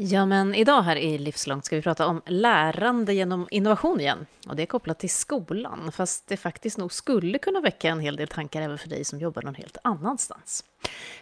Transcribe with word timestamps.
Ja, 0.00 0.26
men 0.26 0.54
idag 0.54 0.82
här 0.82 0.96
i 0.96 1.18
Livslångt 1.18 1.64
ska 1.64 1.76
vi 1.76 1.82
prata 1.82 2.06
om 2.06 2.22
lärande 2.26 3.14
genom 3.14 3.48
innovation 3.50 4.00
igen. 4.00 4.26
Och 4.48 4.56
det 4.56 4.62
är 4.62 4.66
kopplat 4.66 4.98
till 4.98 5.10
skolan, 5.10 5.92
fast 5.92 6.28
det 6.28 6.36
faktiskt 6.36 6.78
nog 6.78 6.92
skulle 6.92 7.38
kunna 7.38 7.60
väcka 7.60 7.88
en 7.88 8.00
hel 8.00 8.16
del 8.16 8.28
tankar 8.28 8.62
även 8.62 8.78
för 8.78 8.88
dig 8.88 9.04
som 9.04 9.18
jobbar 9.18 9.42
någon 9.42 9.54
helt 9.54 9.78
annanstans. 9.84 10.64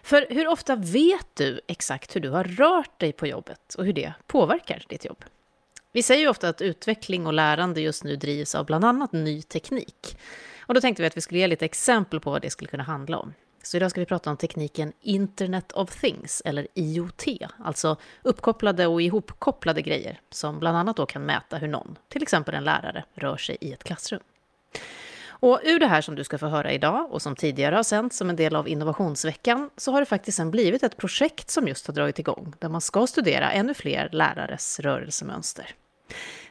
För 0.03 0.27
hur 0.31 0.49
ofta 0.49 0.77
vet 0.77 1.27
du 1.35 1.61
exakt 1.67 2.17
hur 2.17 2.21
du 2.21 2.31
har 2.31 2.45
rört 2.45 3.01
dig 3.01 3.13
på 3.13 3.27
jobbet 3.27 3.75
och 3.75 3.85
hur 3.85 3.93
det 3.93 4.13
påverkar 4.27 4.85
ditt 4.89 5.05
jobb? 5.05 5.25
Vi 5.93 6.03
säger 6.03 6.23
ju 6.23 6.29
ofta 6.29 6.49
att 6.49 6.63
utveckling 6.63 7.27
och 7.27 7.33
lärande 7.33 7.81
just 7.81 8.05
nu 8.05 8.17
drivs 8.17 8.55
av 8.55 8.67
bland 8.67 8.85
annat 8.85 9.13
ny 9.13 9.43
teknik. 9.43 10.19
Och 10.61 10.75
då 10.75 10.81
tänkte 10.81 11.03
vi 11.03 11.07
att 11.07 11.17
vi 11.17 11.21
skulle 11.21 11.41
ge 11.41 11.47
lite 11.47 11.65
exempel 11.65 12.21
på 12.21 12.31
vad 12.31 12.43
det 12.43 12.51
skulle 12.51 12.69
kunna 12.69 12.83
handla 12.83 13.19
om. 13.19 13.33
Så 13.67 13.77
idag 13.77 13.91
ska 13.91 14.01
vi 14.01 14.07
prata 14.07 14.31
om 14.31 14.37
tekniken 14.37 14.93
Internet 15.01 15.73
of 15.73 16.01
Things, 16.01 16.43
eller 16.45 16.67
IoT, 16.75 17.25
alltså 17.65 17.97
uppkopplade 18.23 18.87
och 18.87 19.03
ihopkopplade 19.03 19.83
grejer, 19.83 20.21
som 20.31 20.59
bland 20.59 20.77
annat 20.77 20.97
då 20.97 21.07
kan 21.07 21.23
mäta 21.23 21.57
hur 21.57 21.69
någon, 21.69 21.99
till 22.09 22.23
exempel 22.23 22.55
en 22.55 22.65
lärare, 22.65 23.05
rör 23.15 23.37
sig 23.37 23.57
i 23.61 23.73
ett 23.73 23.85
klassrum. 23.85 24.21
Och 25.27 25.61
ur 25.65 25.79
det 25.79 25.87
här 25.87 26.01
som 26.01 26.15
du 26.15 26.25
ska 26.25 26.39
få 26.39 26.47
höra 26.47 26.73
idag 26.73 27.13
och 27.13 27.23
som 27.23 27.37
tidigare 27.37 27.77
har 27.77 27.83
sänts 27.83 28.17
som 28.17 28.31
en 28.31 28.37
del 28.37 28.57
av 28.57 28.69
innovationsveckan 28.69 29.71
så 29.77 29.93
har 29.93 30.01
det 30.01 30.07
faktiskt 30.07 30.37
sen 30.37 30.51
blivit 30.51 30.83
ett 30.83 30.97
projekt 30.97 31.51
som 31.51 31.69
just 31.69 31.87
har 31.87 31.95
dragit 31.95 32.19
igång 32.19 32.55
där 32.59 32.69
man 32.69 32.81
ska 32.81 33.07
studera 33.07 33.51
ännu 33.51 33.75
fler 33.75 34.09
lärares 34.13 34.81
rörelsemönster. 34.81 35.75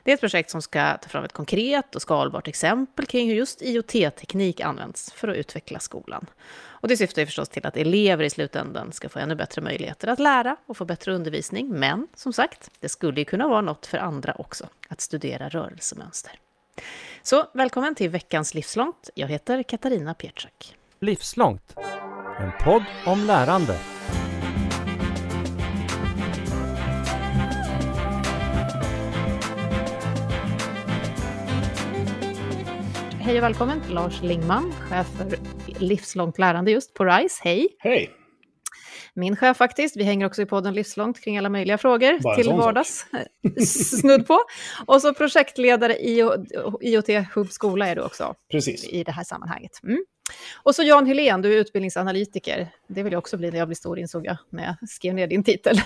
Det 0.04 0.12
är 0.12 0.14
ett 0.14 0.22
projekt 0.22 0.50
som 0.50 0.62
ska 0.62 0.98
ta 0.98 1.10
fram 1.10 1.24
ett 1.24 1.34
konkret 1.34 1.96
och 1.96 2.02
skalbart 2.02 2.48
exempel 2.48 3.06
kring 3.06 3.28
hur 3.28 3.36
just 3.36 3.62
IoT-teknik 3.62 4.62
används 4.62 5.14
för 5.14 5.28
att 5.28 5.38
utveckla 5.38 5.80
skolan. 5.80 6.26
Och 6.86 6.90
det 6.90 6.98
syftar 6.98 7.22
ju 7.22 7.26
förstås 7.26 7.50
till 7.50 7.66
att 7.66 7.78
elever 7.78 8.24
i 8.24 8.30
slutändan 8.30 8.92
ska 8.92 9.10
få 9.10 9.20
ännu 9.20 9.36
bättre 9.36 9.62
möjligheter 9.62 10.08
att 10.08 10.20
lära 10.20 10.56
och 10.66 10.78
få 10.78 10.86
bättre 10.86 11.14
undervisning. 11.14 11.70
Men 11.70 12.08
som 12.16 12.34
sagt, 12.34 12.72
det 12.80 12.90
skulle 12.90 13.22
ju 13.22 13.26
kunna 13.26 13.48
vara 13.48 13.62
något 13.62 13.86
för 13.86 13.98
andra 13.98 14.34
också, 14.34 14.68
att 14.90 15.02
studera 15.02 15.50
rörelsemönster. 15.50 16.32
Så 17.24 17.46
välkommen 17.54 17.96
till 17.96 18.10
veckans 18.10 18.54
Livslångt. 18.54 19.10
Jag 19.16 19.28
heter 19.28 19.64
Katarina 19.64 20.14
Pietschak. 20.14 20.76
Livslångt, 21.00 21.76
en 22.40 22.52
podd 22.64 22.84
om 23.06 23.26
lärande. 23.26 23.80
Hej 33.20 33.38
och 33.38 33.44
välkommen 33.44 33.82
till 33.82 33.94
Lars 33.94 34.22
Lingman, 34.22 34.74
chef 34.90 35.08
för 35.08 35.55
livslångt 35.80 36.40
lärande 36.40 36.72
just 36.72 36.94
på 36.94 37.06
RISE. 37.06 37.42
Hej! 37.44 37.68
Hej! 37.80 38.12
Min 39.14 39.36
chef 39.36 39.58
faktiskt. 39.58 39.98
Vi 39.98 40.04
hänger 40.04 40.26
också 40.26 40.42
i 40.42 40.46
podden 40.46 40.74
livslångt 40.74 41.24
kring 41.24 41.38
alla 41.38 41.50
möjliga 41.50 41.78
frågor 41.78 42.20
Bara 42.20 42.36
till 42.36 42.50
vardags. 42.50 43.06
Snudd 44.00 44.28
på. 44.28 44.40
Och 44.86 45.02
så 45.02 45.14
projektledare 45.14 45.96
i 45.96 46.20
IoT 46.82 47.10
Hub 47.36 47.52
Skola 47.52 47.88
är 47.88 47.96
du 47.96 48.02
också 48.02 48.36
Precis. 48.52 48.90
i 48.90 49.04
det 49.04 49.12
här 49.12 49.24
sammanhanget. 49.24 49.72
Mm. 49.84 50.06
Och 50.64 50.76
så 50.76 50.84
Jan 50.84 51.06
Hylén, 51.06 51.42
du 51.42 51.54
är 51.54 51.58
utbildningsanalytiker. 51.58 52.70
Det 52.88 53.04
vill 53.04 53.14
jag 53.14 53.20
också 53.20 53.38
bli 53.38 53.52
när 53.52 53.58
jag 53.58 53.68
blir 53.68 53.76
stor, 53.76 54.00
insåg 54.00 54.26
jag, 54.26 54.38
när 54.50 54.64
jag 54.64 54.90
skrev 54.90 55.14
ner 55.14 55.28
din 55.28 55.44
titel. 55.44 55.78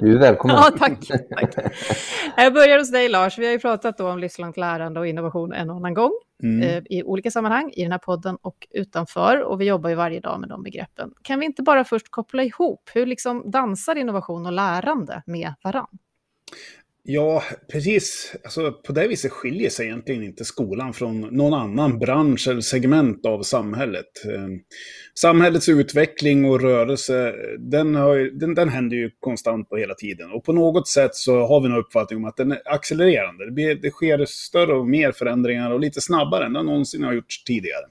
Du 0.00 0.14
är 0.14 0.18
välkommen. 0.18 0.56
ja, 0.60 0.70
tack, 0.78 1.06
tack. 1.30 1.74
Jag 2.36 2.54
börjar 2.54 2.78
hos 2.78 2.90
dig, 2.92 3.08
Lars. 3.08 3.38
Vi 3.38 3.44
har 3.46 3.52
ju 3.52 3.58
pratat 3.58 3.98
då 3.98 4.10
om 4.10 4.18
livslångt 4.18 4.56
lärande 4.56 5.00
och 5.00 5.06
innovation 5.06 5.52
en 5.52 5.70
och 5.70 5.76
annan 5.76 5.94
gång 5.94 6.12
Mm. 6.42 6.62
eh, 6.62 6.82
i 6.90 7.02
olika 7.02 7.30
sammanhang, 7.30 7.72
i 7.76 7.82
den 7.82 7.92
här 7.92 7.98
podden 7.98 8.36
och 8.42 8.68
utanför. 8.70 9.42
Och 9.42 9.60
vi 9.60 9.64
jobbar 9.64 9.90
ju 9.90 9.96
varje 9.96 10.20
dag 10.20 10.40
med 10.40 10.48
de 10.48 10.62
begreppen. 10.62 11.12
Kan 11.22 11.40
vi 11.40 11.46
inte 11.46 11.62
bara 11.62 11.84
först 11.84 12.10
koppla 12.10 12.42
ihop, 12.42 12.90
hur 12.94 13.06
liksom 13.06 13.50
dansar 13.50 13.96
innovation 13.96 14.46
och 14.46 14.52
lärande 14.52 15.22
med 15.26 15.54
varann? 15.62 15.98
Ja, 17.10 17.42
precis. 17.72 18.36
Alltså, 18.44 18.72
på 18.72 18.92
det 18.92 19.08
viset 19.08 19.32
skiljer 19.32 19.70
sig 19.70 19.86
egentligen 19.86 20.22
inte 20.22 20.44
skolan 20.44 20.92
från 20.92 21.20
någon 21.20 21.54
annan 21.54 21.98
bransch 21.98 22.48
eller 22.48 22.60
segment 22.60 23.26
av 23.26 23.42
samhället. 23.42 24.24
Ehm, 24.24 24.60
samhällets 25.14 25.68
utveckling 25.68 26.44
och 26.44 26.60
rörelse, 26.60 27.34
den, 27.58 27.94
har 27.94 28.14
ju, 28.14 28.30
den, 28.30 28.54
den 28.54 28.68
händer 28.68 28.96
ju 28.96 29.10
konstant 29.20 29.68
och 29.70 29.78
hela 29.78 29.94
tiden. 29.94 30.30
Och 30.32 30.44
på 30.44 30.52
något 30.52 30.88
sätt 30.88 31.14
så 31.14 31.46
har 31.46 31.60
vi 31.60 31.66
en 31.66 31.76
uppfattning 31.76 32.16
om 32.16 32.24
att 32.24 32.36
den 32.36 32.52
är 32.52 32.60
accelererande. 32.64 33.44
Det, 33.44 33.52
blir, 33.52 33.74
det 33.74 33.90
sker 33.90 34.24
större 34.24 34.74
och 34.74 34.88
mer 34.88 35.12
förändringar 35.12 35.70
och 35.70 35.80
lite 35.80 36.00
snabbare 36.00 36.46
än 36.46 36.52
det 36.52 36.62
någonsin 36.62 37.04
har 37.04 37.12
gjorts 37.12 37.44
tidigare. 37.44 37.86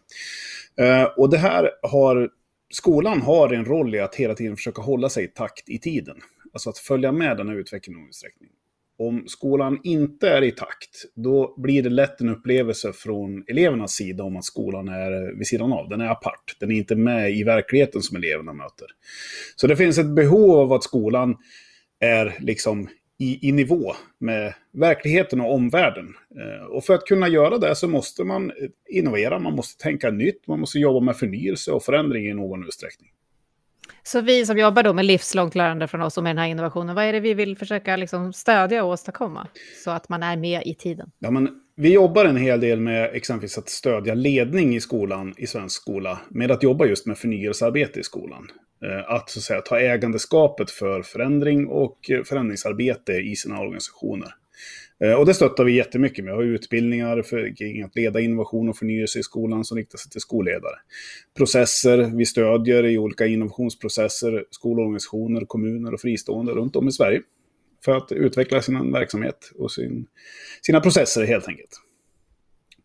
Ehm, 0.79 1.07
och 1.17 1.29
det 1.29 1.37
här 1.37 1.71
har, 1.81 2.29
skolan 2.73 3.21
har 3.21 3.53
en 3.53 3.65
roll 3.65 3.95
i 3.95 3.99
att 3.99 4.15
hela 4.15 4.33
tiden 4.33 4.55
försöka 4.55 4.81
hålla 4.81 5.09
sig 5.09 5.23
i 5.23 5.27
takt 5.27 5.69
i 5.69 5.79
tiden. 5.79 6.17
Alltså 6.53 6.69
att 6.69 6.77
följa 6.77 7.11
med 7.11 7.37
den 7.37 7.49
här 7.49 7.55
utvecklingen 7.55 8.03
och 8.03 8.07
utsträckningen. 8.07 8.56
Om 8.99 9.23
skolan 9.27 9.79
inte 9.83 10.29
är 10.29 10.43
i 10.43 10.51
takt, 10.51 11.05
då 11.15 11.55
blir 11.57 11.83
det 11.83 11.89
lätt 11.89 12.21
en 12.21 12.29
upplevelse 12.29 12.93
från 12.93 13.43
elevernas 13.47 13.91
sida 13.91 14.23
om 14.23 14.37
att 14.37 14.45
skolan 14.45 14.87
är 14.87 15.37
vid 15.37 15.47
sidan 15.47 15.73
av. 15.73 15.89
Den 15.89 16.01
är 16.01 16.09
apart. 16.09 16.57
Den 16.59 16.71
är 16.71 16.75
inte 16.75 16.95
med 16.95 17.31
i 17.31 17.43
verkligheten 17.43 18.01
som 18.01 18.17
eleverna 18.17 18.53
möter. 18.53 18.87
Så 19.55 19.67
det 19.67 19.75
finns 19.75 19.97
ett 19.97 20.15
behov 20.15 20.51
av 20.51 20.73
att 20.73 20.83
skolan 20.83 21.35
är 21.99 22.35
liksom 22.39 22.89
i, 23.19 23.49
i 23.49 23.51
nivå 23.51 23.93
med 24.17 24.53
verkligheten 24.73 25.41
och 25.41 25.53
omvärlden. 25.53 26.15
Eh, 26.39 26.65
och 26.65 26.83
för 26.83 26.93
att 26.93 27.05
kunna 27.05 27.27
göra 27.27 27.57
det 27.57 27.75
så 27.75 27.87
måste 27.87 28.23
man 28.23 28.51
eh, 28.51 28.69
innovera, 28.89 29.39
man 29.39 29.55
måste 29.55 29.83
tänka 29.83 30.11
nytt, 30.11 30.47
man 30.47 30.59
måste 30.59 30.79
jobba 30.79 30.99
med 30.99 31.17
förnyelse 31.17 31.71
och 31.71 31.83
förändring 31.83 32.27
i 32.27 32.33
någon 32.33 32.63
utsträckning. 32.63 33.09
Så 34.07 34.21
vi 34.21 34.45
som 34.45 34.57
jobbar 34.57 34.83
då 34.83 34.93
med 34.93 35.05
livslångt 35.05 35.55
lärande 35.55 35.87
från 35.87 36.01
oss 36.01 36.17
och 36.17 36.23
med 36.23 36.29
den 36.29 36.37
här 36.37 36.47
innovationen, 36.47 36.95
vad 36.95 37.05
är 37.05 37.13
det 37.13 37.19
vi 37.19 37.33
vill 37.33 37.57
försöka 37.57 37.95
liksom 37.95 38.33
stödja 38.33 38.83
och 38.83 38.89
åstadkomma? 38.89 39.47
Så 39.83 39.91
att 39.91 40.09
man 40.09 40.23
är 40.23 40.37
med 40.37 40.61
i 40.65 40.75
tiden. 40.75 41.11
Ja, 41.19 41.31
men 41.31 41.49
vi 41.75 41.93
jobbar 41.93 42.25
en 42.25 42.37
hel 42.37 42.59
del 42.59 42.79
med 42.79 43.15
exempelvis 43.15 43.57
att 43.57 43.69
stödja 43.69 44.13
ledning 44.13 44.75
i 44.75 44.81
skolan, 44.81 45.33
i 45.37 45.47
svensk 45.47 45.81
skola, 45.81 46.19
med 46.29 46.51
att 46.51 46.63
jobba 46.63 46.85
just 46.85 47.05
med 47.05 47.17
förnyelsearbete 47.17 47.99
i 47.99 48.03
skolan. 48.03 48.47
Eh, 48.83 49.11
att 49.11 49.29
så 49.29 49.39
att 49.39 49.43
säga 49.43 49.61
ta 49.61 49.79
ägandeskapet 49.79 50.71
för 50.71 51.01
förändring 51.01 51.67
och 51.67 52.11
eh, 52.11 52.23
förändringsarbete 52.23 53.13
i 53.13 53.35
sina 53.35 53.59
organisationer. 53.59 54.33
Eh, 55.03 55.13
Och 55.13 55.25
det 55.25 55.33
stöttar 55.33 55.63
vi 55.63 55.75
jättemycket 55.75 56.25
med. 56.25 56.33
Vi 56.33 56.37
har 56.37 56.43
utbildningar 56.43 57.21
för 57.21 57.55
kring 57.55 57.83
att 57.83 57.95
leda 57.95 58.19
innovation 58.19 58.69
och 58.69 58.77
förnyelse 58.77 59.19
i 59.19 59.23
skolan 59.23 59.65
som 59.65 59.77
riktar 59.77 59.97
sig 59.97 60.11
till 60.11 60.21
skolledare. 60.21 60.75
Processer, 61.37 61.97
vi 61.97 62.25
stödjer 62.25 62.85
i 62.85 62.97
olika 62.97 63.25
innovationsprocesser 63.25 64.45
skolorganisationer, 64.51 65.41
kommuner 65.41 65.93
och 65.93 66.01
fristående 66.01 66.51
runt 66.51 66.75
om 66.75 66.87
i 66.87 66.91
Sverige. 66.91 67.21
För 67.85 67.91
att 67.91 68.11
utveckla 68.11 68.61
sin 68.61 68.91
verksamhet 68.91 69.51
och 69.55 69.71
sin, 69.71 70.07
sina 70.61 70.81
processer 70.81 71.25
helt 71.25 71.47
enkelt. 71.47 71.81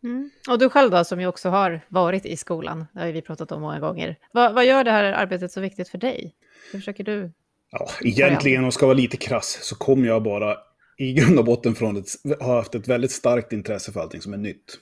Mm. 0.03 0.29
Och 0.49 0.59
du 0.59 0.69
själv 0.69 0.91
då, 0.91 1.03
som 1.03 1.21
ju 1.21 1.27
också 1.27 1.49
har 1.49 1.81
varit 1.89 2.25
i 2.25 2.37
skolan, 2.37 2.85
det 2.93 2.99
har 2.99 3.11
vi 3.11 3.21
pratat 3.21 3.51
om 3.51 3.61
många 3.61 3.79
gånger. 3.79 4.15
Vad, 4.31 4.53
vad 4.53 4.65
gör 4.65 4.83
det 4.83 4.91
här 4.91 5.03
arbetet 5.03 5.51
så 5.51 5.61
viktigt 5.61 5.89
för 5.89 5.97
dig? 5.97 6.35
Hur 6.71 6.79
försöker 6.79 7.03
du? 7.03 7.31
Ja, 7.71 7.89
egentligen, 8.01 8.65
och 8.65 8.73
ska 8.73 8.85
vara 8.85 8.97
lite 8.97 9.17
krass, 9.17 9.59
så 9.61 9.75
kommer 9.75 10.07
jag 10.07 10.23
bara 10.23 10.57
i 10.97 11.13
grund 11.13 11.39
och 11.39 11.45
botten 11.45 11.75
från 11.75 11.97
ett, 11.97 12.07
har 12.39 12.55
haft 12.55 12.75
ett 12.75 12.87
väldigt 12.87 13.11
starkt 13.11 13.53
intresse 13.53 13.91
för 13.91 13.99
allting 14.01 14.21
som 14.21 14.33
är 14.33 14.37
nytt. 14.37 14.77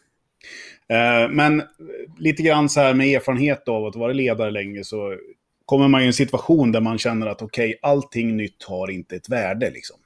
Eh, 0.90 1.30
Men 1.30 1.64
lite 2.18 2.44
grann 2.44 2.70
så 2.70 2.80
här 2.80 2.94
med 2.94 3.08
erfarenhet 3.08 3.68
av 3.68 3.86
att 3.86 3.96
vara 3.96 4.14
ledare 4.14 4.52
länge 4.52 4.84
så 4.84 5.18
kommer 5.66 5.88
man 5.88 6.02
i 6.02 6.06
en 6.06 6.14
situation 6.14 6.72
där 6.72 6.82
man 6.82 6.98
känner 6.98 7.28
att 7.28 7.42
okej, 7.42 7.80
allting 7.82 8.38
nytt 8.38 8.64
har 8.64 8.92
inte 8.92 9.16
ett 9.16 9.30
värde 9.30 9.72
liksom. 9.72 9.98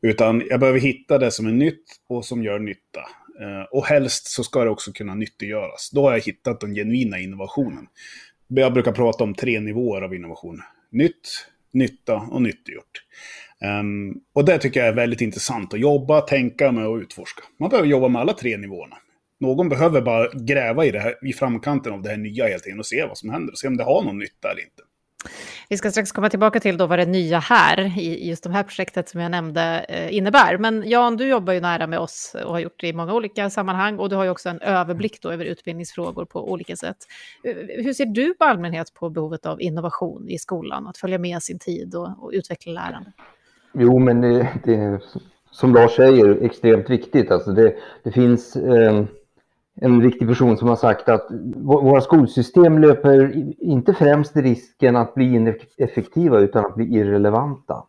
Utan 0.00 0.42
jag 0.50 0.60
behöver 0.60 0.80
hitta 0.80 1.18
det 1.18 1.30
som 1.30 1.46
är 1.46 1.52
nytt 1.52 1.84
och 2.08 2.24
som 2.24 2.44
gör 2.44 2.58
nytta. 2.58 3.00
Eh, 3.40 3.62
Och 3.70 3.86
helst 3.86 4.26
så 4.26 4.44
ska 4.44 4.64
det 4.64 4.70
också 4.70 4.92
kunna 4.92 5.14
nyttiggöras. 5.14 5.90
Då 5.90 6.02
har 6.02 6.12
jag 6.12 6.20
hittat 6.20 6.60
den 6.60 6.74
genuina 6.74 7.18
innovationen. 7.18 7.86
Jag 8.48 8.72
brukar 8.72 8.92
prata 8.92 9.24
om 9.24 9.34
tre 9.34 9.60
nivåer 9.60 10.02
av 10.02 10.14
innovation. 10.14 10.60
Nytt, 10.90 11.46
nytta 11.72 12.16
och 12.16 12.42
nyttiggjort. 12.42 13.02
Um, 13.64 14.20
och 14.32 14.44
det 14.44 14.58
tycker 14.58 14.80
jag 14.80 14.88
är 14.88 14.92
väldigt 14.92 15.20
intressant 15.20 15.74
att 15.74 15.80
jobba, 15.80 16.20
tänka 16.20 16.72
med 16.72 16.86
och 16.86 16.96
utforska. 16.96 17.42
Man 17.60 17.70
behöver 17.70 17.88
jobba 17.88 18.08
med 18.08 18.20
alla 18.20 18.32
tre 18.32 18.56
nivåerna. 18.56 18.96
Någon 19.40 19.68
behöver 19.68 20.00
bara 20.00 20.28
gräva 20.32 20.84
i, 20.84 20.90
det 20.90 21.00
här, 21.00 21.28
i 21.28 21.32
framkanten 21.32 21.92
av 21.92 22.02
det 22.02 22.08
här 22.08 22.16
nya 22.16 22.46
hela 22.46 22.58
tiden 22.58 22.78
och 22.78 22.86
se 22.86 23.04
vad 23.04 23.18
som 23.18 23.30
händer 23.30 23.52
och 23.52 23.58
se 23.58 23.68
om 23.68 23.76
det 23.76 23.84
har 23.84 24.02
någon 24.02 24.18
nytta 24.18 24.50
eller 24.50 24.62
inte. 24.62 24.82
Vi 25.68 25.76
ska 25.76 25.90
strax 25.90 26.12
komma 26.12 26.30
tillbaka 26.30 26.60
till 26.60 26.76
då 26.76 26.86
vad 26.86 26.98
det 26.98 27.06
nya 27.06 27.38
här 27.38 27.98
i 27.98 28.28
just 28.28 28.44
det 28.44 28.50
här 28.50 28.62
projektet 28.62 29.08
som 29.08 29.20
jag 29.20 29.30
nämnde 29.30 29.84
eh, 29.88 30.16
innebär. 30.16 30.58
Men 30.58 30.88
Jan, 30.88 31.16
du 31.16 31.28
jobbar 31.28 31.52
ju 31.52 31.60
nära 31.60 31.86
med 31.86 31.98
oss 31.98 32.36
och 32.44 32.52
har 32.52 32.60
gjort 32.60 32.80
det 32.80 32.88
i 32.88 32.92
många 32.92 33.14
olika 33.14 33.50
sammanhang 33.50 33.98
och 33.98 34.08
du 34.08 34.16
har 34.16 34.24
ju 34.24 34.30
också 34.30 34.48
en 34.48 34.60
överblick 34.60 35.22
då 35.22 35.30
över 35.30 35.44
utbildningsfrågor 35.44 36.24
på 36.24 36.50
olika 36.50 36.76
sätt. 36.76 36.96
Eh, 37.44 37.54
hur 37.84 37.92
ser 37.92 38.06
du 38.06 38.34
på 38.34 38.44
allmänhet 38.44 38.94
på 38.94 39.10
behovet 39.10 39.46
av 39.46 39.62
innovation 39.62 40.28
i 40.28 40.38
skolan, 40.38 40.86
att 40.86 40.98
följa 40.98 41.18
med 41.18 41.42
sin 41.42 41.58
tid 41.58 41.94
och, 41.94 42.24
och 42.24 42.30
utveckla 42.34 42.72
lärande? 42.72 43.12
Jo, 43.74 43.98
men 43.98 44.20
det, 44.20 44.48
det 44.64 45.00
som 45.50 45.74
Lars 45.74 45.96
säger, 45.96 46.38
extremt 46.42 46.90
viktigt. 46.90 47.30
Alltså 47.30 47.52
det, 47.52 47.74
det 48.02 48.10
finns 48.10 48.56
eh, 48.56 49.04
en 49.74 50.00
viktig 50.00 50.28
person 50.28 50.56
som 50.56 50.68
har 50.68 50.76
sagt 50.76 51.08
att 51.08 51.30
vå- 51.30 51.82
våra 51.82 52.00
skolsystem 52.00 52.78
löper 52.78 53.32
inte 53.58 53.94
främst 53.94 54.36
risken 54.36 54.96
att 54.96 55.14
bli 55.14 55.34
ineffektiva 55.34 56.40
utan 56.40 56.64
att 56.64 56.74
bli 56.74 56.84
irrelevanta. 56.84 57.84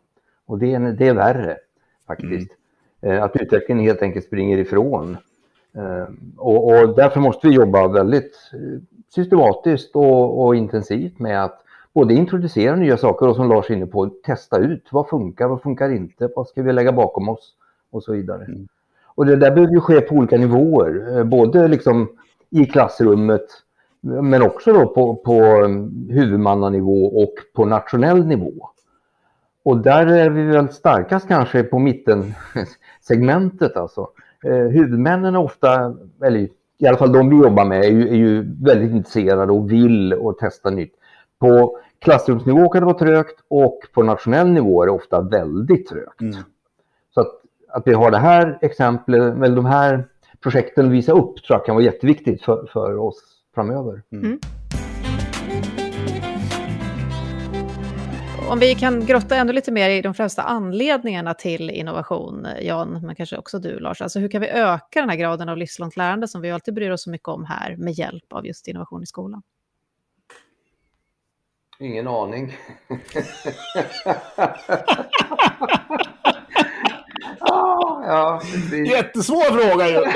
Och 0.46 0.58
det 0.58 0.74
är, 0.74 0.80
det 0.80 1.08
är 1.08 1.14
värre 1.14 1.56
faktiskt. 2.06 2.50
Mm. 3.00 3.22
Att 3.22 3.36
utvecklingen 3.36 3.84
helt 3.84 4.02
enkelt 4.02 4.24
springer 4.24 4.58
ifrån. 4.58 5.16
Och, 6.36 6.66
och 6.66 6.94
därför 6.96 7.20
måste 7.20 7.48
vi 7.48 7.54
jobba 7.54 7.88
väldigt 7.88 8.50
systematiskt 9.14 9.96
och, 9.96 10.44
och, 10.44 10.56
intensivt 10.56 11.18
med 11.18 11.44
att 11.44 11.60
både 11.94 12.14
introducera 12.14 12.76
nya 12.76 12.96
saker 12.96 13.28
och 13.28 13.36
som 13.36 13.48
Lars 13.48 13.70
är 13.70 13.74
inne 13.74 13.86
på, 13.86 14.10
testa 14.24 14.58
ut. 14.58 14.88
Vad 14.90 15.08
funkar, 15.08 15.48
vad 15.48 15.62
funkar 15.62 15.92
inte, 15.92 16.28
vad 16.36 16.48
ska 16.48 16.62
vi 16.62 16.72
lägga 16.72 16.92
bakom 16.92 17.28
oss 17.28 17.52
och 17.90 18.02
så 18.02 18.12
vidare. 18.12 18.44
Mm. 18.44 18.68
Och 19.04 19.26
det 19.26 19.36
där 19.36 19.50
behöver 19.50 19.72
ju 19.72 19.80
ske 19.80 20.00
på 20.00 20.14
olika 20.14 20.36
nivåer, 20.36 21.18
eh, 21.18 21.24
både 21.24 21.68
liksom 21.68 22.08
i 22.50 22.66
klassrummet 22.66 23.46
men 24.04 24.42
också 24.42 24.72
då 24.72 24.86
på, 24.86 25.14
på 25.14 25.40
huvudmannanivå 26.08 27.22
och 27.22 27.34
på 27.54 27.64
nationell 27.64 28.26
nivå. 28.26 28.52
Och 29.62 29.78
där 29.78 30.06
är 30.06 30.30
vi 30.30 30.42
väl 30.42 30.68
starkast 30.68 31.28
kanske 31.28 31.62
på 31.62 31.78
mittensegmentet 31.78 33.76
alltså. 33.76 34.08
Eh, 34.44 34.54
huvudmännen 34.54 35.34
är 35.34 35.38
ofta, 35.38 35.94
eller 36.22 36.48
i 36.78 36.86
alla 36.86 36.96
fall 36.96 37.12
de 37.12 37.30
vi 37.30 37.36
jobbar 37.36 37.64
med, 37.64 37.84
är 37.84 37.90
ju, 37.90 38.08
är 38.08 38.14
ju 38.14 38.54
väldigt 38.64 38.92
intresserade 38.92 39.52
och 39.52 39.72
vill 39.72 40.14
och 40.14 40.38
testa 40.38 40.70
nytt. 40.70 40.94
På 41.44 41.78
klassrumsnivå 41.98 42.68
kan 42.68 42.82
det 42.82 42.86
vara 42.86 42.98
trögt 42.98 43.40
och 43.48 43.80
på 43.92 44.02
nationell 44.02 44.48
nivå 44.48 44.82
är 44.82 44.86
det 44.86 44.92
ofta 44.92 45.20
väldigt 45.20 45.88
trögt. 45.88 46.20
Mm. 46.20 46.36
Så 47.14 47.20
att, 47.20 47.40
att 47.68 47.82
vi 47.86 47.92
har 47.94 48.10
det 48.10 48.18
här 48.18 48.58
exemplet, 48.62 49.20
eller 49.20 49.56
de 49.56 49.64
här 49.64 50.08
projekten 50.40 50.86
att 50.86 50.92
visa 50.92 51.12
upp 51.12 51.42
tror 51.42 51.58
jag 51.58 51.66
kan 51.66 51.74
vara 51.74 51.84
jätteviktigt 51.84 52.42
för, 52.42 52.66
för 52.72 52.96
oss 52.96 53.16
framöver. 53.54 54.02
Mm. 54.12 54.24
Mm. 54.24 54.38
Om 58.50 58.58
vi 58.58 58.74
kan 58.74 59.06
grotta 59.06 59.36
ännu 59.36 59.52
lite 59.52 59.72
mer 59.72 59.90
i 59.90 60.02
de 60.02 60.14
främsta 60.14 60.42
anledningarna 60.42 61.34
till 61.34 61.70
innovation, 61.70 62.46
Jan, 62.62 63.00
men 63.02 63.16
kanske 63.16 63.36
också 63.36 63.58
du 63.58 63.78
Lars. 63.78 64.02
Alltså 64.02 64.18
hur 64.18 64.28
kan 64.28 64.40
vi 64.40 64.48
öka 64.48 65.00
den 65.00 65.10
här 65.10 65.16
graden 65.16 65.48
av 65.48 65.56
livslångt 65.56 65.96
lärande 65.96 66.28
som 66.28 66.40
vi 66.40 66.50
alltid 66.50 66.74
bryr 66.74 66.90
oss 66.90 67.02
så 67.02 67.10
mycket 67.10 67.28
om 67.28 67.44
här 67.44 67.76
med 67.76 67.92
hjälp 67.92 68.32
av 68.32 68.46
just 68.46 68.68
innovation 68.68 69.02
i 69.02 69.06
skolan? 69.06 69.42
Ingen 71.78 72.08
aning. 72.08 72.56
ja, 78.06 78.40
Jättesvår 78.86 79.70
fråga 79.70 79.88
ju. 79.88 80.04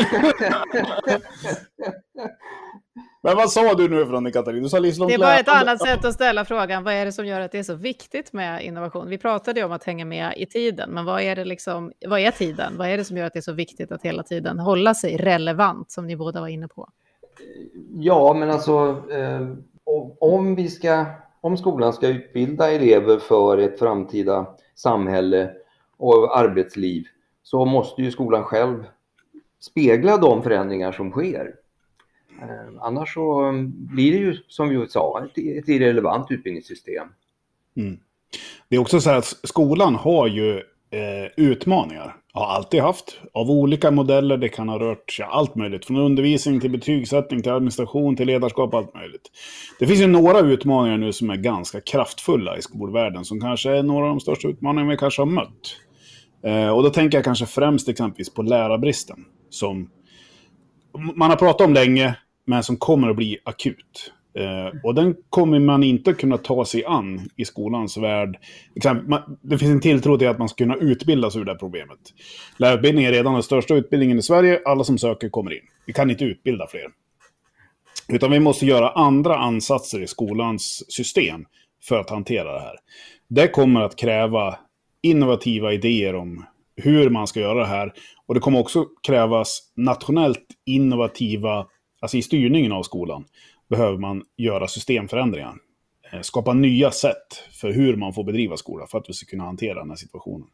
Men 3.22 3.36
vad 3.36 3.50
sa 3.50 3.74
du 3.74 3.88
nu 3.88 4.06
från 4.06 4.32
Katarina? 4.32 4.62
Du 4.62 4.68
sa 4.68 4.78
livslångt 4.78 5.08
Det 5.10 5.14
är 5.14 5.18
bara 5.18 5.38
ett 5.38 5.48
annat 5.48 5.82
sätt 5.82 6.04
att 6.04 6.14
ställa 6.14 6.44
frågan. 6.44 6.84
Vad 6.84 6.94
är 6.94 7.04
det 7.04 7.12
som 7.12 7.26
gör 7.26 7.40
att 7.40 7.52
det 7.52 7.58
är 7.58 7.62
så 7.62 7.74
viktigt 7.74 8.32
med 8.32 8.64
innovation? 8.64 9.08
Vi 9.08 9.18
pratade 9.18 9.60
ju 9.60 9.66
om 9.66 9.72
att 9.72 9.84
hänga 9.84 10.04
med 10.04 10.34
i 10.36 10.46
tiden, 10.46 10.90
men 10.90 11.04
vad 11.04 11.22
är, 11.22 11.36
det 11.36 11.44
liksom, 11.44 11.92
vad 12.06 12.20
är 12.20 12.30
tiden? 12.30 12.76
Vad 12.76 12.88
är 12.88 12.96
det 12.96 13.04
som 13.04 13.16
gör 13.16 13.26
att 13.26 13.32
det 13.32 13.38
är 13.38 13.40
så 13.40 13.52
viktigt 13.52 13.92
att 13.92 14.02
hela 14.02 14.22
tiden 14.22 14.58
hålla 14.58 14.94
sig 14.94 15.16
relevant, 15.16 15.90
som 15.90 16.06
ni 16.06 16.16
båda 16.16 16.40
var 16.40 16.48
inne 16.48 16.68
på? 16.68 16.88
Ja, 17.94 18.34
men 18.34 18.50
alltså 18.50 19.02
eh, 19.10 19.48
om 20.20 20.54
vi 20.54 20.68
ska 20.68 21.06
om 21.48 21.56
skolan 21.56 21.92
ska 21.92 22.08
utbilda 22.08 22.70
elever 22.70 23.18
för 23.18 23.58
ett 23.58 23.78
framtida 23.78 24.46
samhälle 24.74 25.50
och 25.96 26.38
arbetsliv 26.38 27.06
så 27.42 27.64
måste 27.64 28.02
ju 28.02 28.10
skolan 28.10 28.44
själv 28.44 28.84
spegla 29.60 30.16
de 30.16 30.42
förändringar 30.42 30.92
som 30.92 31.10
sker. 31.10 31.54
Eh, 32.42 32.80
annars 32.80 33.14
så 33.14 33.40
mm, 33.40 33.72
blir 33.76 34.12
det 34.12 34.18
ju 34.18 34.36
som 34.48 34.68
vi 34.68 34.88
sa 34.88 35.24
ett, 35.24 35.68
irrelevant 35.68 36.30
utbildningssystem. 36.30 37.08
Mm. 37.76 37.98
Det 38.68 38.76
är 38.76 38.80
också 38.80 39.00
så 39.00 39.10
här 39.10 39.16
att 39.16 39.36
skolan 39.42 39.94
har 39.94 40.26
ju 40.26 40.56
eh, 40.90 41.30
utmaningar 41.36 42.16
har 42.38 42.46
alltid 42.46 42.80
haft. 42.80 43.18
Av 43.34 43.50
olika 43.50 43.90
modeller. 43.90 44.36
Det 44.36 44.48
kan 44.48 44.68
ha 44.68 44.78
rört 44.78 45.12
sig 45.12 45.26
allt 45.28 45.54
möjligt. 45.54 45.84
Från 45.84 45.96
undervisning 45.96 46.60
till 46.60 46.70
betygssättning 46.70 47.42
till 47.42 47.52
administration 47.52 48.16
till 48.16 48.26
ledarskap. 48.26 48.74
Allt 48.74 48.94
möjligt. 48.94 49.30
Det 49.78 49.86
finns 49.86 50.00
ju 50.00 50.06
några 50.06 50.40
utmaningar 50.40 50.98
nu 50.98 51.12
som 51.12 51.30
är 51.30 51.36
ganska 51.36 51.80
kraftfulla 51.80 52.58
i 52.58 52.62
skolvärlden. 52.62 53.24
Som 53.24 53.40
kanske 53.40 53.70
är 53.70 53.82
några 53.82 54.04
av 54.04 54.10
de 54.10 54.20
största 54.20 54.48
utmaningarna 54.48 54.90
vi 54.90 54.96
kanske 54.96 55.22
har 55.22 55.26
mött. 55.26 55.76
Eh, 56.44 56.68
och 56.68 56.82
då 56.82 56.90
tänker 56.90 57.18
jag 57.18 57.24
kanske 57.24 57.46
främst 57.46 57.88
exempelvis 57.88 58.34
på 58.34 58.42
lärarbristen. 58.42 59.24
Som 59.50 59.90
man 61.14 61.30
har 61.30 61.36
pratat 61.36 61.66
om 61.66 61.74
länge, 61.74 62.14
men 62.46 62.62
som 62.62 62.76
kommer 62.76 63.10
att 63.10 63.16
bli 63.16 63.38
akut. 63.44 64.12
Eh, 64.38 64.80
och 64.82 64.94
den 64.94 65.16
kommer 65.30 65.58
man 65.58 65.82
inte 65.82 66.12
kunna 66.12 66.38
ta 66.38 66.64
sig 66.64 66.84
an 66.84 67.28
i 67.36 67.44
skolans 67.44 67.96
värld. 67.96 68.38
det 69.42 69.58
finns 69.58 69.70
en 69.70 69.80
tilltro 69.80 70.18
till 70.18 70.28
att 70.28 70.38
man 70.38 70.48
ska 70.48 70.64
kunna 70.64 70.76
utbildas 70.76 71.36
ur 71.36 71.44
det 71.44 71.50
här 71.50 71.58
problemet. 71.58 71.98
Lärarutbildningen 72.56 73.12
är 73.12 73.16
redan 73.16 73.32
den 73.32 73.42
största 73.42 73.74
utbildningen 73.74 74.18
i 74.18 74.22
Sverige. 74.22 74.60
Alla 74.64 74.84
som 74.84 74.98
söker 74.98 75.28
kommer 75.28 75.52
in. 75.52 75.62
Vi 75.86 75.92
kan 75.92 76.10
inte 76.10 76.24
utbilda 76.24 76.66
fler. 76.66 76.86
Utan 78.08 78.30
vi 78.30 78.40
måste 78.40 78.66
göra 78.66 78.90
andra 78.90 79.36
ansatser 79.36 80.02
i 80.02 80.06
skolans 80.06 80.84
system 80.88 81.44
för 81.82 81.98
att 82.00 82.10
hantera 82.10 82.52
det 82.52 82.60
här. 82.60 82.76
Det 83.28 83.48
kommer 83.48 83.80
att 83.80 83.96
kräva 83.96 84.58
innovativa 85.02 85.72
idéer 85.72 86.14
om 86.14 86.44
hur 86.76 87.10
man 87.10 87.26
ska 87.26 87.40
göra 87.40 87.58
det 87.58 87.66
här. 87.66 87.92
Och 88.26 88.34
det 88.34 88.40
kommer 88.40 88.58
också 88.58 88.86
krävas 89.02 89.72
nationellt 89.76 90.46
innovativa, 90.66 91.66
alltså 92.00 92.16
i 92.16 92.22
styrningen 92.22 92.72
av 92.72 92.82
skolan 92.82 93.24
behöver 93.68 93.98
man 93.98 94.22
göra 94.36 94.68
systemförändringar. 94.68 95.54
Eh, 96.12 96.20
skapa 96.20 96.52
nya 96.52 96.90
sätt 96.90 97.44
för 97.60 97.72
hur 97.72 97.96
man 97.96 98.14
får 98.14 98.24
bedriva 98.24 98.56
skola 98.56 98.86
för 98.86 98.98
att 98.98 99.08
vi 99.08 99.12
ska 99.12 99.30
kunna 99.30 99.44
hantera 99.44 99.78
den 99.78 99.88
här 99.90 99.96
situationen. 99.96 100.48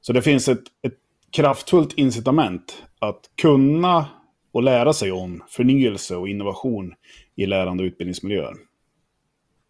Så 0.00 0.12
det 0.12 0.22
finns 0.22 0.48
ett, 0.48 0.62
ett 0.82 0.98
kraftfullt 1.30 1.92
incitament 1.98 2.82
att 2.98 3.30
kunna 3.42 4.06
och 4.52 4.62
lära 4.62 4.92
sig 4.92 5.12
om 5.12 5.42
förnyelse 5.48 6.16
och 6.16 6.28
innovation 6.28 6.94
i 7.36 7.46
lärande 7.46 7.82
och 7.82 7.86
utbildningsmiljöer. 7.86 8.54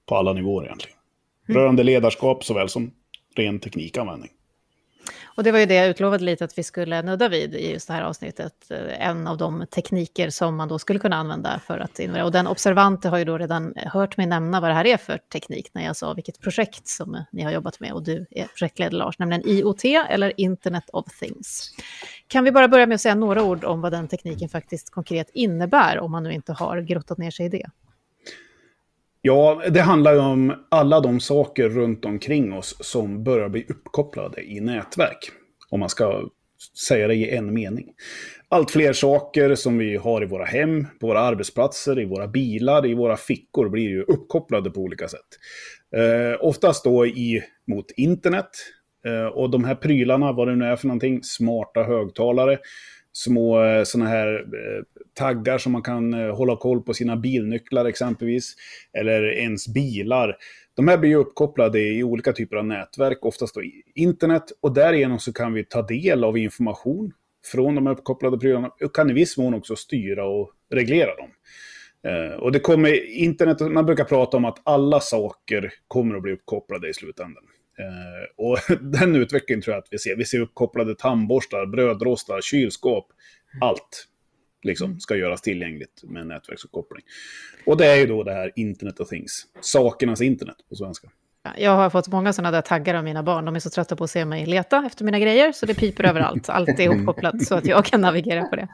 På 0.06 0.16
alla 0.16 0.32
nivåer 0.32 0.64
egentligen. 0.64 0.98
Mm. 1.48 1.60
Rörande 1.60 1.82
ledarskap 1.82 2.44
såväl 2.44 2.68
som 2.68 2.90
ren 3.36 3.60
teknikanvändning. 3.60 4.30
Och 5.36 5.44
det 5.44 5.52
var 5.52 5.58
ju 5.58 5.66
det 5.66 5.74
jag 5.74 5.88
utlovade 5.88 6.24
lite 6.24 6.44
att 6.44 6.58
vi 6.58 6.62
skulle 6.62 7.02
nudda 7.02 7.28
vid 7.28 7.54
i 7.54 7.72
just 7.72 7.88
det 7.88 7.94
här 7.94 8.02
avsnittet. 8.02 8.70
Eh, 8.70 9.08
en 9.08 9.26
av 9.26 9.36
de 9.36 9.66
tekniker 9.70 10.30
som 10.30 10.56
man 10.56 10.68
då 10.68 10.78
skulle 10.78 10.98
kunna 10.98 11.16
använda 11.16 11.60
för 11.66 11.78
att 11.78 11.98
innovera. 11.98 12.24
Och 12.24 12.32
den 12.32 12.46
observante 12.46 13.08
har 13.08 13.18
ju 13.18 13.24
då 13.24 13.38
redan 13.38 13.74
hört 13.76 14.16
mig 14.16 14.26
nämna 14.26 14.60
vad 14.60 14.70
det 14.70 14.74
här 14.74 14.86
är 14.86 14.96
för 14.96 15.18
teknik 15.18 15.70
när 15.72 15.84
jag 15.84 15.96
sa 15.96 16.14
vilket 16.14 16.40
projekt 16.40 16.88
som 16.88 17.24
ni 17.32 17.42
har 17.42 17.50
jobbat 17.50 17.80
med 17.80 17.92
och 17.92 18.02
du 18.02 18.26
är 18.30 18.46
projektledare 18.58 18.96
Lars, 18.96 19.18
nämligen 19.18 19.48
IoT 19.48 19.84
eller 19.84 20.40
Internet 20.40 20.84
of 20.92 21.06
Things. 21.20 21.70
Kan 22.28 22.44
vi 22.44 22.52
bara 22.52 22.68
börja 22.68 22.86
med 22.86 22.94
att 22.94 23.00
säga 23.00 23.14
några 23.14 23.42
ord 23.42 23.64
om 23.64 23.80
vad 23.80 23.92
den 23.92 24.08
tekniken 24.08 24.48
faktiskt 24.48 24.90
konkret 24.90 25.30
innebär 25.34 25.98
om 25.98 26.10
man 26.10 26.22
nu 26.22 26.32
inte 26.32 26.52
har 26.52 26.80
grottat 26.80 27.18
ner 27.18 27.30
sig 27.30 27.46
i 27.46 27.48
det? 27.48 27.70
Ja, 29.26 29.62
det 29.70 29.80
handlar 29.80 30.12
ju 30.12 30.18
om 30.18 30.54
alla 30.68 31.00
de 31.00 31.20
saker 31.20 31.68
runt 31.68 32.04
omkring 32.04 32.52
oss 32.52 32.76
som 32.80 33.24
börjar 33.24 33.48
bli 33.48 33.66
uppkopplade 33.68 34.42
i 34.42 34.60
nätverk. 34.60 35.30
Om 35.70 35.80
man 35.80 35.88
ska 35.88 36.28
säga 36.88 37.08
det 37.08 37.14
i 37.14 37.36
en 37.36 37.54
mening. 37.54 37.86
Allt 38.48 38.70
fler 38.70 38.92
saker 38.92 39.54
som 39.54 39.78
vi 39.78 39.96
har 39.96 40.22
i 40.22 40.26
våra 40.26 40.44
hem, 40.44 40.86
på 41.00 41.06
våra 41.06 41.20
arbetsplatser, 41.20 42.00
i 42.00 42.04
våra 42.04 42.28
bilar, 42.28 42.86
i 42.86 42.94
våra 42.94 43.16
fickor 43.16 43.68
blir 43.68 43.88
ju 43.88 44.02
uppkopplade 44.02 44.70
på 44.70 44.80
olika 44.80 45.08
sätt. 45.08 45.28
Eh, 45.96 46.46
oftast 46.46 46.84
då 46.84 47.06
i, 47.06 47.42
mot 47.66 47.90
internet. 47.90 48.50
Eh, 49.06 49.26
och 49.26 49.50
de 49.50 49.64
här 49.64 49.74
prylarna, 49.74 50.32
vad 50.32 50.48
det 50.48 50.56
nu 50.56 50.64
är 50.64 50.76
för 50.76 50.86
någonting, 50.86 51.22
smarta 51.22 51.82
högtalare, 51.82 52.58
små 53.16 53.64
eh, 53.64 53.84
sådana 53.84 54.10
här 54.10 54.34
eh, 54.34 54.82
taggar 55.14 55.58
som 55.58 55.72
man 55.72 55.82
kan 55.82 56.14
eh, 56.14 56.36
hålla 56.36 56.56
koll 56.56 56.82
på 56.82 56.94
sina 56.94 57.16
bilnycklar 57.16 57.84
exempelvis. 57.84 58.54
Eller 58.92 59.22
ens 59.22 59.68
bilar. 59.68 60.36
De 60.76 60.88
här 60.88 60.98
blir 60.98 61.10
ju 61.10 61.16
uppkopplade 61.16 61.80
i 61.80 62.02
olika 62.02 62.32
typer 62.32 62.56
av 62.56 62.66
nätverk, 62.66 63.24
oftast 63.24 63.54
då 63.54 63.62
internet. 63.94 64.44
Och 64.60 64.74
därigenom 64.74 65.18
så 65.18 65.32
kan 65.32 65.52
vi 65.52 65.64
ta 65.64 65.82
del 65.82 66.24
av 66.24 66.38
information 66.38 67.12
från 67.52 67.74
de 67.74 67.86
uppkopplade 67.86 68.38
prylarna 68.38 68.70
och 68.84 68.94
kan 68.94 69.10
i 69.10 69.12
viss 69.12 69.38
mån 69.38 69.54
också 69.54 69.76
styra 69.76 70.26
och 70.26 70.50
reglera 70.70 71.10
dem. 71.16 71.28
och 72.40 72.52
det 72.52 72.60
kommer, 72.60 73.10
internet, 73.10 73.60
man 73.60 73.86
brukar 73.86 74.04
prata 74.04 74.36
om 74.36 74.44
att 74.44 74.58
alla 74.64 75.00
saker 75.00 75.72
kommer 75.88 76.16
att 76.16 76.22
bli 76.22 76.32
uppkopplade 76.32 76.88
i 76.88 76.94
slutändan. 76.94 77.44
Eh, 77.78 78.24
och 78.36 78.58
den 78.80 79.16
utvecklingen 79.16 79.62
tror 79.62 79.74
jag 79.74 79.82
att 79.82 79.88
vi 79.90 79.98
ser. 79.98 80.16
Vi 80.16 80.24
ser 80.24 80.40
uppkopplade 80.40 80.94
tandborstar, 80.94 81.66
brödrostar, 81.66 82.40
kylskåp. 82.40 83.06
Allt 83.60 84.08
liksom, 84.62 84.86
mm. 84.86 85.00
ska 85.00 85.16
göras 85.16 85.42
tillgängligt 85.42 86.02
med 86.02 86.26
nätverksuppkoppling. 86.26 87.04
Och 87.66 87.76
det 87.76 87.86
är 87.86 87.96
ju 87.96 88.06
då 88.06 88.22
det 88.22 88.32
här 88.32 88.52
Internet 88.56 89.00
of 89.00 89.08
Things. 89.08 89.46
Sakernas 89.60 90.20
internet 90.20 90.56
på 90.68 90.74
svenska. 90.76 91.08
Jag 91.56 91.70
har 91.70 91.90
fått 91.90 92.08
många 92.08 92.32
sådana 92.32 92.50
där 92.50 92.60
taggar 92.60 92.94
av 92.94 93.04
mina 93.04 93.22
barn. 93.22 93.44
De 93.44 93.56
är 93.56 93.60
så 93.60 93.70
trötta 93.70 93.96
på 93.96 94.04
att 94.04 94.10
se 94.10 94.24
mig 94.24 94.46
leta 94.46 94.84
efter 94.86 95.04
mina 95.04 95.18
grejer, 95.18 95.52
så 95.52 95.66
det 95.66 95.74
piper 95.74 96.04
överallt. 96.04 96.48
Allt 96.48 96.68
är 96.68 96.80
ihopkopplat 96.80 97.44
så 97.44 97.54
att 97.54 97.66
jag 97.66 97.84
kan 97.84 98.00
navigera 98.00 98.44
på 98.44 98.56
det. 98.56 98.68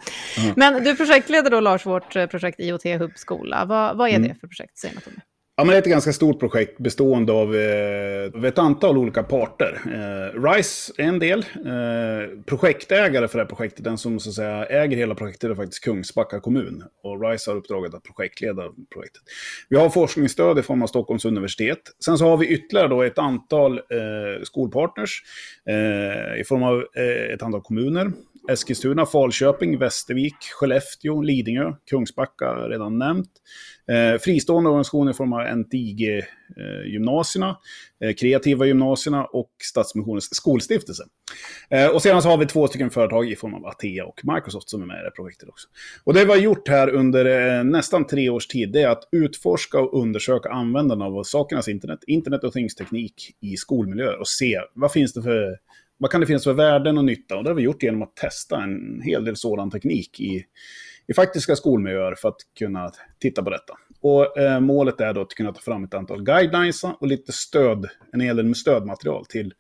Men 0.56 0.84
du 0.84 0.96
projektleder 0.96 1.50
då, 1.50 1.60
Lars, 1.60 1.86
vårt 1.86 2.12
projekt 2.12 2.60
IoT 2.60 2.84
Hub 2.84 3.12
Skola. 3.16 3.64
Vad, 3.64 3.96
vad 3.96 4.08
är 4.08 4.14
mm. 4.14 4.28
det 4.28 4.34
för 4.34 4.46
projekt? 4.46 4.78
Säg 4.78 4.94
något 4.94 5.06
om 5.06 5.12
det. 5.16 5.22
Ja, 5.60 5.64
men 5.64 5.70
det 5.70 5.76
är 5.76 5.82
ett 5.82 5.88
ganska 5.88 6.12
stort 6.12 6.40
projekt 6.40 6.78
bestående 6.78 7.32
av, 7.32 7.56
eh, 7.56 8.30
av 8.34 8.46
ett 8.46 8.58
antal 8.58 8.98
olika 8.98 9.22
parter. 9.22 9.80
Eh, 9.86 10.42
RISE 10.42 10.92
är 10.98 11.04
en 11.04 11.18
del. 11.18 11.38
Eh, 11.38 12.42
projektägare 12.46 13.28
för 13.28 13.38
det 13.38 13.44
här 13.44 13.48
projektet, 13.48 13.84
den 13.84 13.98
som 13.98 14.20
så 14.20 14.28
att 14.28 14.34
säga 14.34 14.66
äger 14.66 14.96
hela 14.96 15.14
projektet 15.14 15.50
är 15.50 15.54
faktiskt 15.54 15.84
Kungsbacka 15.84 16.40
kommun. 16.40 16.84
Och 17.02 17.30
RISE 17.30 17.50
har 17.50 17.56
uppdraget 17.56 17.94
att 17.94 18.02
projektleda 18.02 18.62
projektet. 18.92 19.22
Vi 19.68 19.76
har 19.76 19.90
forskningsstöd 19.90 20.58
i 20.58 20.62
form 20.62 20.82
av 20.82 20.86
Stockholms 20.86 21.24
universitet. 21.24 21.80
Sen 22.04 22.18
så 22.18 22.28
har 22.28 22.36
vi 22.36 22.46
ytterligare 22.46 22.88
då 22.88 23.02
ett 23.02 23.18
antal 23.18 23.78
eh, 23.78 24.42
skolpartners 24.42 25.22
eh, 25.68 26.40
i 26.40 26.44
form 26.44 26.62
av 26.62 26.84
eh, 26.96 27.34
ett 27.34 27.42
antal 27.42 27.60
kommuner. 27.60 28.12
Eskilstuna, 28.50 29.06
Falköping, 29.06 29.78
Västervik, 29.78 30.36
Skellefteå, 30.52 31.22
Lidingö, 31.22 31.72
Kungsbacka 31.90 32.54
redan 32.54 32.98
nämnt. 32.98 33.30
Eh, 33.88 34.18
fristående 34.20 34.70
organisationer 34.70 35.10
i 35.10 35.14
form 35.14 35.32
av 35.32 35.56
NTIG-gymnasierna, 35.56 37.56
eh, 38.00 38.08
eh, 38.08 38.14
kreativa 38.14 38.66
gymnasierna 38.66 39.24
och 39.24 39.50
Stadsmissionens 39.62 40.34
skolstiftelse. 40.34 41.04
Eh, 41.70 41.88
och 41.88 42.02
sedan 42.02 42.22
så 42.22 42.28
har 42.28 42.38
vi 42.38 42.46
två 42.46 42.68
stycken 42.68 42.90
företag 42.90 43.30
i 43.30 43.36
form 43.36 43.54
av 43.54 43.66
Atea 43.66 44.04
och 44.04 44.20
Microsoft 44.22 44.68
som 44.68 44.82
är 44.82 44.86
med 44.86 45.00
i 45.00 45.04
det 45.04 45.10
projektet 45.10 45.48
också. 45.48 45.68
Och 46.04 46.14
det 46.14 46.24
vi 46.24 46.30
har 46.30 46.38
gjort 46.38 46.68
här 46.68 46.90
under 46.90 47.56
eh, 47.58 47.64
nästan 47.64 48.06
tre 48.06 48.30
års 48.30 48.46
tid, 48.46 48.72
det 48.72 48.82
är 48.82 48.88
att 48.88 49.08
utforska 49.12 49.80
och 49.80 50.02
undersöka 50.02 50.48
användarna 50.48 51.04
av 51.04 51.22
sakernas 51.22 51.68
internet, 51.68 51.98
internet 52.06 52.44
och 52.44 52.52
things-teknik 52.52 53.36
i 53.40 53.56
skolmiljöer 53.56 54.20
och 54.20 54.28
se 54.28 54.60
vad 54.74 54.92
finns 54.92 55.12
det 55.12 55.22
för 55.22 55.58
vad 56.00 56.10
kan 56.10 56.20
det 56.20 56.26
finnas 56.26 56.44
för 56.44 56.52
värden 56.52 56.98
och 56.98 57.04
nytta? 57.04 57.36
Och 57.36 57.44
det 57.44 57.50
har 57.50 57.54
vi 57.54 57.62
gjort 57.62 57.82
genom 57.82 58.02
att 58.02 58.16
testa 58.16 58.62
en 58.62 59.02
hel 59.02 59.24
del 59.24 59.36
sådan 59.36 59.70
teknik 59.70 60.20
i, 60.20 60.44
i 61.06 61.14
faktiska 61.14 61.56
skolmiljöer 61.56 62.14
för 62.14 62.28
att 62.28 62.40
kunna 62.58 62.90
titta 63.18 63.42
på 63.42 63.50
detta. 63.50 63.74
Och 64.00 64.38
eh, 64.38 64.60
målet 64.60 65.00
är 65.00 65.14
då 65.14 65.20
att 65.20 65.34
kunna 65.34 65.52
ta 65.52 65.60
fram 65.60 65.84
ett 65.84 65.94
antal 65.94 66.22
guidelines 66.22 66.84
och 66.84 67.06
lite 67.06 67.32
stöd, 67.32 67.86
en 68.12 68.20
hel 68.20 68.36
del 68.36 68.46
med 68.46 68.56
stödmaterial 68.56 69.26
till 69.26 69.54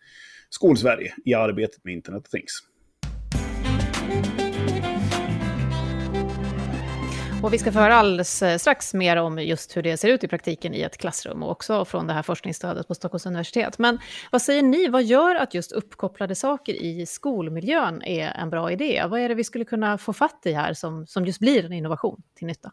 Skolsverige 0.50 1.14
i 1.24 1.34
arbetet 1.34 1.84
med 1.84 1.94
Internet 1.94 2.22
of 2.26 2.30
Things. 2.30 2.62
Och 7.42 7.52
vi 7.52 7.58
ska 7.58 7.72
få 7.72 7.78
höra 7.78 7.94
alldeles 7.94 8.42
eh, 8.42 8.56
strax 8.56 8.94
mer 8.94 9.16
om 9.16 9.38
just 9.38 9.76
hur 9.76 9.82
det 9.82 9.96
ser 9.96 10.08
ut 10.08 10.24
i 10.24 10.28
praktiken 10.28 10.74
i 10.74 10.80
ett 10.80 10.96
klassrum 10.96 11.42
och 11.42 11.50
också 11.50 11.84
från 11.84 12.06
det 12.06 12.12
här 12.12 12.22
forskningsstödet 12.22 12.88
på 12.88 12.94
Stockholms 12.94 13.26
universitet. 13.26 13.78
Men 13.78 13.98
vad 14.32 14.42
säger 14.42 14.62
ni, 14.62 14.88
vad 14.88 15.02
gör 15.02 15.34
att 15.34 15.54
just 15.54 15.72
uppkopplade 15.72 16.34
saker 16.34 16.72
i 16.72 17.06
skolmiljön 17.06 18.02
är 18.02 18.28
en 18.28 18.50
bra 18.50 18.72
idé? 18.72 19.04
Vad 19.08 19.20
är 19.20 19.28
det 19.28 19.34
vi 19.34 19.44
skulle 19.44 19.64
kunna 19.64 19.98
få 19.98 20.12
fatt 20.12 20.42
i 20.44 20.52
här 20.52 20.74
som, 20.74 21.06
som 21.06 21.26
just 21.26 21.40
blir 21.40 21.64
en 21.64 21.72
innovation 21.72 22.22
till 22.34 22.46
nytta? 22.46 22.72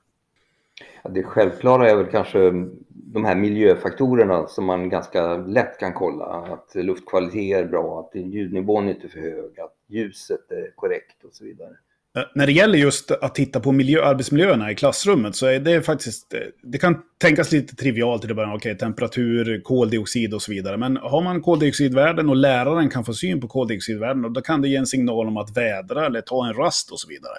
Ja, 1.04 1.10
det 1.10 1.24
självklara 1.24 1.90
är 1.90 1.96
väl 1.96 2.12
kanske 2.12 2.40
mm, 2.40 2.72
de 2.90 3.26
här 3.26 3.36
miljöfaktorerna 3.36 4.48
som 4.48 4.66
man 4.66 4.90
ganska 4.90 5.38
lätt 5.38 5.80
kan 5.80 5.94
kolla. 5.94 6.26
Att 6.26 6.76
luftkvalitet 6.76 7.58
är 7.58 7.66
bra, 7.66 8.00
att 8.00 8.22
ljudnivån 8.22 8.90
inte 8.90 9.08
är 9.08 9.10
för 9.10 9.20
hög, 9.20 9.60
att 9.60 9.76
ljuset 9.88 10.52
är 10.52 10.72
korrekt 10.76 11.24
och 11.24 11.34
så 11.34 11.44
vidare. 11.44 11.74
Eh, 12.18 12.24
när 12.36 12.46
det 12.46 12.52
gäller 12.52 12.78
just 12.78 13.12
att 13.12 13.36
titta 13.36 13.60
på 13.60 13.72
miljö, 13.72 14.06
arbetsmiljöerna 14.06 14.72
i 14.72 14.76
klassrummet 14.76 15.36
så 15.36 15.46
är 15.46 15.60
det 15.60 15.82
faktiskt, 15.82 16.34
eh, 16.34 16.40
det 16.64 16.78
kan 16.78 16.98
tänkas 17.18 17.52
lite 17.52 17.76
trivialt 17.76 18.22
till 18.22 18.36
början, 18.36 18.56
okej, 18.56 18.72
okay, 18.72 18.80
temperatur, 18.80 19.62
koldioxid 19.64 20.34
och 20.34 20.42
så 20.42 20.52
vidare. 20.52 20.78
Men 20.78 20.98
har 20.98 21.22
man 21.22 21.42
koldioxidvärden 21.42 22.30
och 22.30 22.36
läraren 22.36 22.90
kan 22.90 23.06
få 23.06 23.14
syn 23.14 23.42
på 23.42 23.48
koldioxidvärden, 23.48 24.34
då 24.34 24.42
kan 24.42 24.62
det 24.62 24.68
ge 24.68 24.76
en 24.76 24.86
signal 24.86 25.28
om 25.28 25.38
att 25.38 25.58
vädra 25.58 26.06
eller 26.06 26.22
ta 26.22 26.48
en 26.48 26.54
rast 26.54 26.92
och 26.92 27.00
så 27.00 27.08
vidare. 27.08 27.36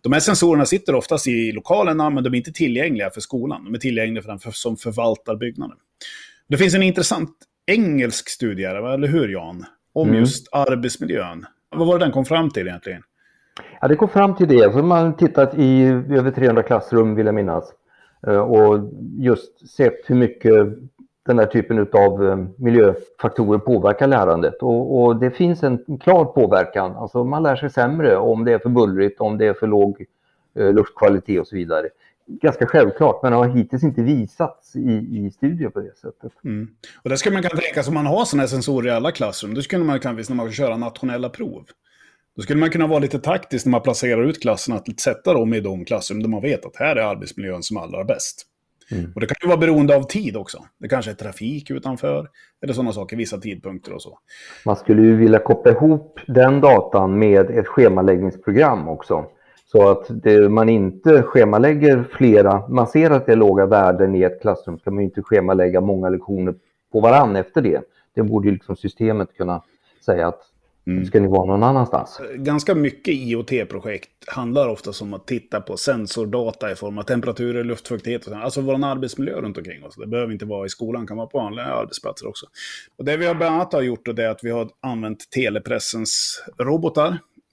De 0.00 0.12
här 0.12 0.20
sensorerna 0.20 0.66
sitter 0.66 0.94
oftast 0.94 1.26
i 1.26 1.52
lokalerna, 1.52 2.10
men 2.10 2.24
de 2.24 2.34
är 2.34 2.38
inte 2.38 2.52
tillgängliga 2.52 3.10
för 3.10 3.20
skolan. 3.20 3.64
De 3.64 3.74
är 3.74 3.78
tillgängliga 3.78 4.22
för 4.22 4.28
den 4.28 4.52
som 4.52 4.76
förvaltar 4.76 5.36
byggnaden. 5.36 5.76
Det 6.48 6.56
finns 6.56 6.74
en 6.74 6.82
intressant 6.82 7.30
engelsk 7.66 8.28
studie, 8.28 8.64
eller 8.64 9.08
hur 9.08 9.28
Jan? 9.28 9.64
Om 9.92 10.08
mm. 10.08 10.20
just 10.20 10.48
arbetsmiljön. 10.52 11.46
Vad 11.70 11.86
var 11.86 11.98
det 11.98 12.04
den 12.04 12.12
kom 12.12 12.24
fram 12.24 12.50
till 12.50 12.68
egentligen? 12.68 13.02
Ja, 13.80 13.88
det 13.88 13.96
kom 13.96 14.08
fram 14.08 14.34
till 14.34 14.48
det. 14.48 14.72
Så 14.72 14.82
man 14.82 15.06
har 15.06 15.12
tittat 15.12 15.54
i 15.54 15.84
över 16.10 16.30
300 16.30 16.62
klassrum 16.62 17.14
vill 17.14 17.26
jag 17.26 17.34
minnas. 17.34 17.72
Eh, 18.26 18.38
och 18.38 18.90
just 19.18 19.70
sett 19.70 20.00
hur 20.06 20.14
mycket 20.14 20.66
den 21.26 21.38
här 21.38 21.46
typen 21.46 21.86
av 21.92 22.28
eh, 22.28 22.36
miljöfaktorer 22.56 23.58
påverkar 23.58 24.06
lärandet. 24.06 24.62
Och, 24.62 25.02
och, 25.02 25.16
det 25.16 25.30
finns 25.30 25.62
en 25.62 25.98
klar 26.00 26.24
påverkan. 26.24 26.96
Alltså 26.96 27.24
man 27.24 27.42
lär 27.42 27.56
sig 27.56 27.70
sämre 27.70 28.16
om 28.16 28.44
det 28.44 28.52
är 28.52 28.58
för 28.58 28.68
bullrigt, 28.68 29.20
om 29.20 29.38
det 29.38 29.46
är 29.46 29.54
för 29.54 29.66
låg 29.66 30.04
eh, 30.54 30.72
luftkvalitet 30.72 31.40
och 31.40 31.46
så 31.46 31.56
vidare. 31.56 31.88
Ganska 32.26 32.66
självklart, 32.66 33.22
men 33.22 33.32
har 33.32 33.48
hittills 33.48 33.82
inte 33.82 34.02
visats 34.02 34.76
i, 34.76 34.90
i 34.90 35.30
studier 35.30 35.68
på 35.68 35.80
det 35.80 35.96
sättet. 35.96 36.32
Mm. 36.44 36.68
Och 37.02 37.10
det 37.10 37.16
ska 37.16 37.30
man 37.30 37.42
kunna 37.42 37.60
tänka 37.60 37.82
sig 37.82 37.90
om 37.90 37.94
man 37.94 38.06
har 38.06 38.24
sådana 38.24 38.42
här 38.42 38.48
sensorer 38.48 38.88
i 38.88 38.90
alla 38.90 39.10
klassrum. 39.10 39.54
Då 39.54 39.62
skulle 39.62 39.84
man 39.84 40.00
kunna 40.00 40.14
visa 40.14 40.32
när 40.32 40.36
man 40.36 40.46
vill 40.46 40.54
köra 40.54 40.76
nationella 40.76 41.28
prov. 41.28 41.64
Då 42.36 42.42
skulle 42.42 42.60
man 42.60 42.70
kunna 42.70 42.86
vara 42.86 42.98
lite 42.98 43.18
taktisk 43.18 43.66
när 43.66 43.70
man 43.70 43.82
placerar 43.82 44.22
ut 44.22 44.42
klasserna, 44.42 44.76
att 44.76 45.00
sätta 45.00 45.34
dem 45.34 45.54
i 45.54 45.60
de 45.60 45.84
klassrum 45.84 46.22
där 46.22 46.28
man 46.28 46.42
vet 46.42 46.66
att 46.66 46.76
här 46.76 46.96
är 46.96 47.02
arbetsmiljön 47.02 47.62
som 47.62 47.76
allra 47.76 48.04
bäst. 48.04 48.46
Mm. 48.90 49.12
Och 49.14 49.20
det 49.20 49.26
kan 49.26 49.36
ju 49.42 49.48
vara 49.48 49.58
beroende 49.58 49.96
av 49.96 50.02
tid 50.02 50.36
också. 50.36 50.58
Det 50.78 50.88
kanske 50.88 51.10
är 51.10 51.14
trafik 51.14 51.70
utanför, 51.70 52.28
eller 52.62 52.72
sådana 52.72 52.92
saker, 52.92 53.16
vissa 53.16 53.38
tidpunkter 53.38 53.92
och 53.92 54.02
så. 54.02 54.18
Man 54.64 54.76
skulle 54.76 55.02
ju 55.02 55.16
vilja 55.16 55.38
koppla 55.38 55.72
ihop 55.72 56.20
den 56.26 56.60
datan 56.60 57.18
med 57.18 57.50
ett 57.50 57.66
schemaläggningsprogram 57.66 58.88
också. 58.88 59.24
Så 59.72 59.88
att 59.88 60.06
det, 60.08 60.48
man 60.48 60.68
inte 60.68 61.22
schemalägger 61.22 62.04
flera, 62.12 62.68
man 62.68 62.86
ser 62.86 63.10
att 63.10 63.26
det 63.26 63.32
är 63.32 63.36
låga 63.36 63.66
värden 63.66 64.14
i 64.14 64.22
ett 64.22 64.40
klassrum, 64.40 64.78
ska 64.78 64.90
man 64.90 65.04
inte 65.04 65.22
schemalägga 65.22 65.80
många 65.80 66.08
lektioner 66.08 66.54
på 66.92 67.00
varann 67.00 67.36
efter 67.36 67.62
det. 67.62 67.80
Det 68.14 68.22
borde 68.22 68.48
ju 68.48 68.52
liksom 68.52 68.76
systemet 68.76 69.36
kunna 69.36 69.62
säga 70.04 70.28
att 70.28 70.42
Mm. 70.86 71.06
Ska 71.06 71.20
ni 71.20 71.28
vara 71.28 71.46
någon 71.46 71.62
annanstans? 71.62 72.20
Ganska 72.34 72.74
mycket 72.74 73.14
IoT-projekt 73.14 74.10
handlar 74.26 74.68
ofta 74.68 74.90
om 75.00 75.14
att 75.14 75.26
titta 75.26 75.60
på 75.60 75.76
sensordata 75.76 76.72
i 76.72 76.74
form 76.74 76.98
av 76.98 77.02
temperaturer, 77.02 77.64
luftfuktighet 77.64 78.20
och 78.20 78.32
sånt. 78.32 78.44
Alltså 78.44 78.60
vår 78.60 78.84
arbetsmiljö 78.84 79.40
runt 79.40 79.58
omkring 79.58 79.84
oss. 79.84 79.96
Det 79.96 80.06
behöver 80.06 80.32
inte 80.32 80.44
vara 80.44 80.66
i 80.66 80.68
skolan, 80.68 81.02
det 81.02 81.08
kan 81.08 81.16
vara 81.16 81.26
på 81.26 81.38
vanliga 81.38 81.64
arbetsplatser 81.64 82.28
också. 82.28 82.46
Och 82.98 83.04
det 83.04 83.16
vi 83.16 83.26
har 83.26 83.34
bland 83.34 83.54
annat 83.54 83.72
har 83.72 83.82
gjort 83.82 84.08
är 84.08 84.28
att 84.28 84.44
vi 84.44 84.50
har 84.50 84.68
använt 84.82 85.30
telepressens 85.30 86.42
robotar 86.58 87.08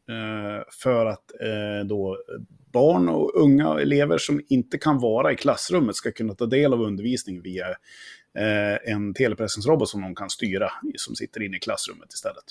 eh, 0.10 0.64
för 0.84 1.06
att 1.06 1.32
eh, 1.42 1.88
då 1.88 2.18
barn 2.74 3.10
och 3.10 3.32
unga 3.36 3.80
elever 3.80 4.18
som 4.18 4.42
inte 4.50 4.78
kan 4.78 5.00
vara 5.00 5.32
i 5.32 5.36
klassrummet 5.36 5.96
ska 5.96 6.12
kunna 6.12 6.34
ta 6.34 6.46
del 6.46 6.74
av 6.74 6.82
undervisning 6.82 7.42
via 7.42 7.66
eh, 8.40 8.94
en 8.94 9.14
telepressens 9.14 9.68
robot 9.68 9.90
som 9.90 10.02
de 10.02 10.16
kan 10.16 10.30
styra, 10.30 10.72
som 10.96 11.16
sitter 11.16 11.42
inne 11.44 11.58
i 11.58 11.60
klassrummet 11.60 12.14
istället. 12.14 12.44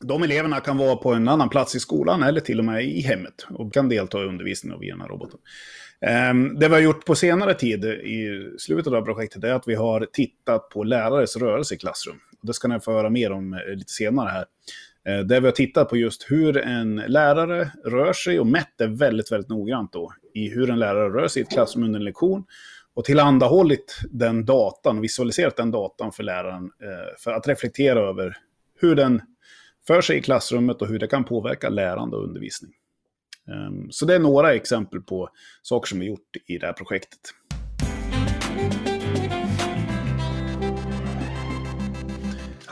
De 0.00 0.22
eleverna 0.22 0.60
kan 0.60 0.78
vara 0.78 0.96
på 0.96 1.12
en 1.12 1.28
annan 1.28 1.48
plats 1.48 1.74
i 1.74 1.80
skolan 1.80 2.22
eller 2.22 2.40
till 2.40 2.58
och 2.58 2.64
med 2.64 2.84
i 2.84 3.00
hemmet 3.00 3.46
och 3.50 3.72
kan 3.72 3.88
delta 3.88 4.22
i 4.22 4.26
undervisningen 4.26 4.80
via 4.80 4.94
den 4.94 5.00
här 5.00 5.08
roboten. 5.08 5.38
Ehm, 6.06 6.58
det 6.58 6.68
vi 6.68 6.74
har 6.74 6.80
gjort 6.80 7.06
på 7.06 7.14
senare 7.14 7.54
tid 7.54 7.84
i 7.84 8.48
slutet 8.58 8.92
av 8.92 9.02
projektet 9.02 9.44
är 9.44 9.52
att 9.52 9.68
vi 9.68 9.74
har 9.74 10.06
tittat 10.12 10.68
på 10.68 10.84
lärares 10.84 11.36
rörelse 11.36 11.74
i 11.74 11.78
klassrum. 11.78 12.16
Det 12.42 12.54
ska 12.54 12.68
ni 12.68 12.80
få 12.80 12.92
höra 12.92 13.10
mer 13.10 13.32
om 13.32 13.54
eh, 13.54 13.74
lite 13.74 13.92
senare 13.92 14.28
här. 14.28 14.44
Eh, 15.08 15.24
där 15.24 15.40
vi 15.40 15.46
har 15.46 15.52
tittat 15.52 15.88
på 15.88 15.96
just 15.96 16.30
hur 16.30 16.56
en 16.56 16.96
lärare 16.96 17.70
rör 17.84 18.12
sig 18.12 18.40
och 18.40 18.46
mätt 18.46 18.74
det 18.78 18.86
väldigt, 18.86 19.32
väldigt 19.32 19.50
noggrant 19.50 19.92
då 19.92 20.12
i 20.34 20.48
hur 20.48 20.70
en 20.70 20.78
lärare 20.78 21.08
rör 21.08 21.28
sig 21.28 21.42
i 21.42 21.44
ett 21.44 21.52
klassrum 21.52 21.84
under 21.84 21.98
en 21.98 22.04
lektion 22.04 22.44
och 22.94 23.04
tillhandahållit 23.04 24.00
den 24.10 24.44
datan, 24.44 25.00
visualiserat 25.00 25.56
den 25.56 25.70
datan 25.70 26.12
för 26.12 26.22
läraren 26.22 26.64
eh, 26.64 27.18
för 27.18 27.32
att 27.32 27.48
reflektera 27.48 28.00
över 28.00 28.36
hur 28.80 28.94
den 28.94 29.22
för 29.86 30.00
sig 30.00 30.18
i 30.18 30.22
klassrummet 30.22 30.82
och 30.82 30.88
hur 30.88 30.98
det 30.98 31.06
kan 31.06 31.24
påverka 31.24 31.68
lärande 31.68 32.16
och 32.16 32.24
undervisning. 32.24 32.72
Ehm, 33.48 33.90
så 33.90 34.06
det 34.06 34.14
är 34.14 34.18
några 34.18 34.54
exempel 34.54 35.00
på 35.00 35.28
saker 35.62 35.88
som 35.88 35.98
vi 35.98 36.06
gjort 36.06 36.36
i 36.46 36.58
det 36.58 36.66
här 36.66 36.72
projektet. 36.72 37.20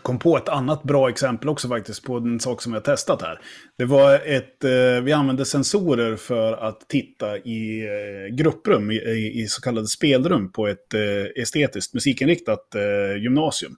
Jag 0.00 0.04
kom 0.04 0.18
på 0.18 0.36
ett 0.36 0.48
annat 0.48 0.82
bra 0.82 1.08
exempel 1.08 1.48
också 1.48 1.68
faktiskt 1.68 2.02
på 2.04 2.16
en 2.16 2.40
sak 2.40 2.62
som 2.62 2.72
vi 2.72 2.76
har 2.76 2.82
testat 2.82 3.22
här. 3.22 3.40
Det 3.78 3.84
var 3.84 4.14
ett, 4.14 4.64
eh, 4.64 5.02
vi 5.02 5.12
använde 5.12 5.44
sensorer 5.44 6.16
för 6.16 6.52
att 6.52 6.88
titta 6.88 7.38
i 7.38 7.86
eh, 7.86 8.34
grupprum, 8.34 8.90
i, 8.90 9.42
i 9.42 9.46
så 9.48 9.62
kallade 9.62 9.86
spelrum 9.86 10.52
på 10.52 10.68
ett 10.68 10.94
eh, 10.94 11.42
estetiskt 11.42 11.94
musikinriktat 11.94 12.74
eh, 12.74 13.22
gymnasium. 13.22 13.76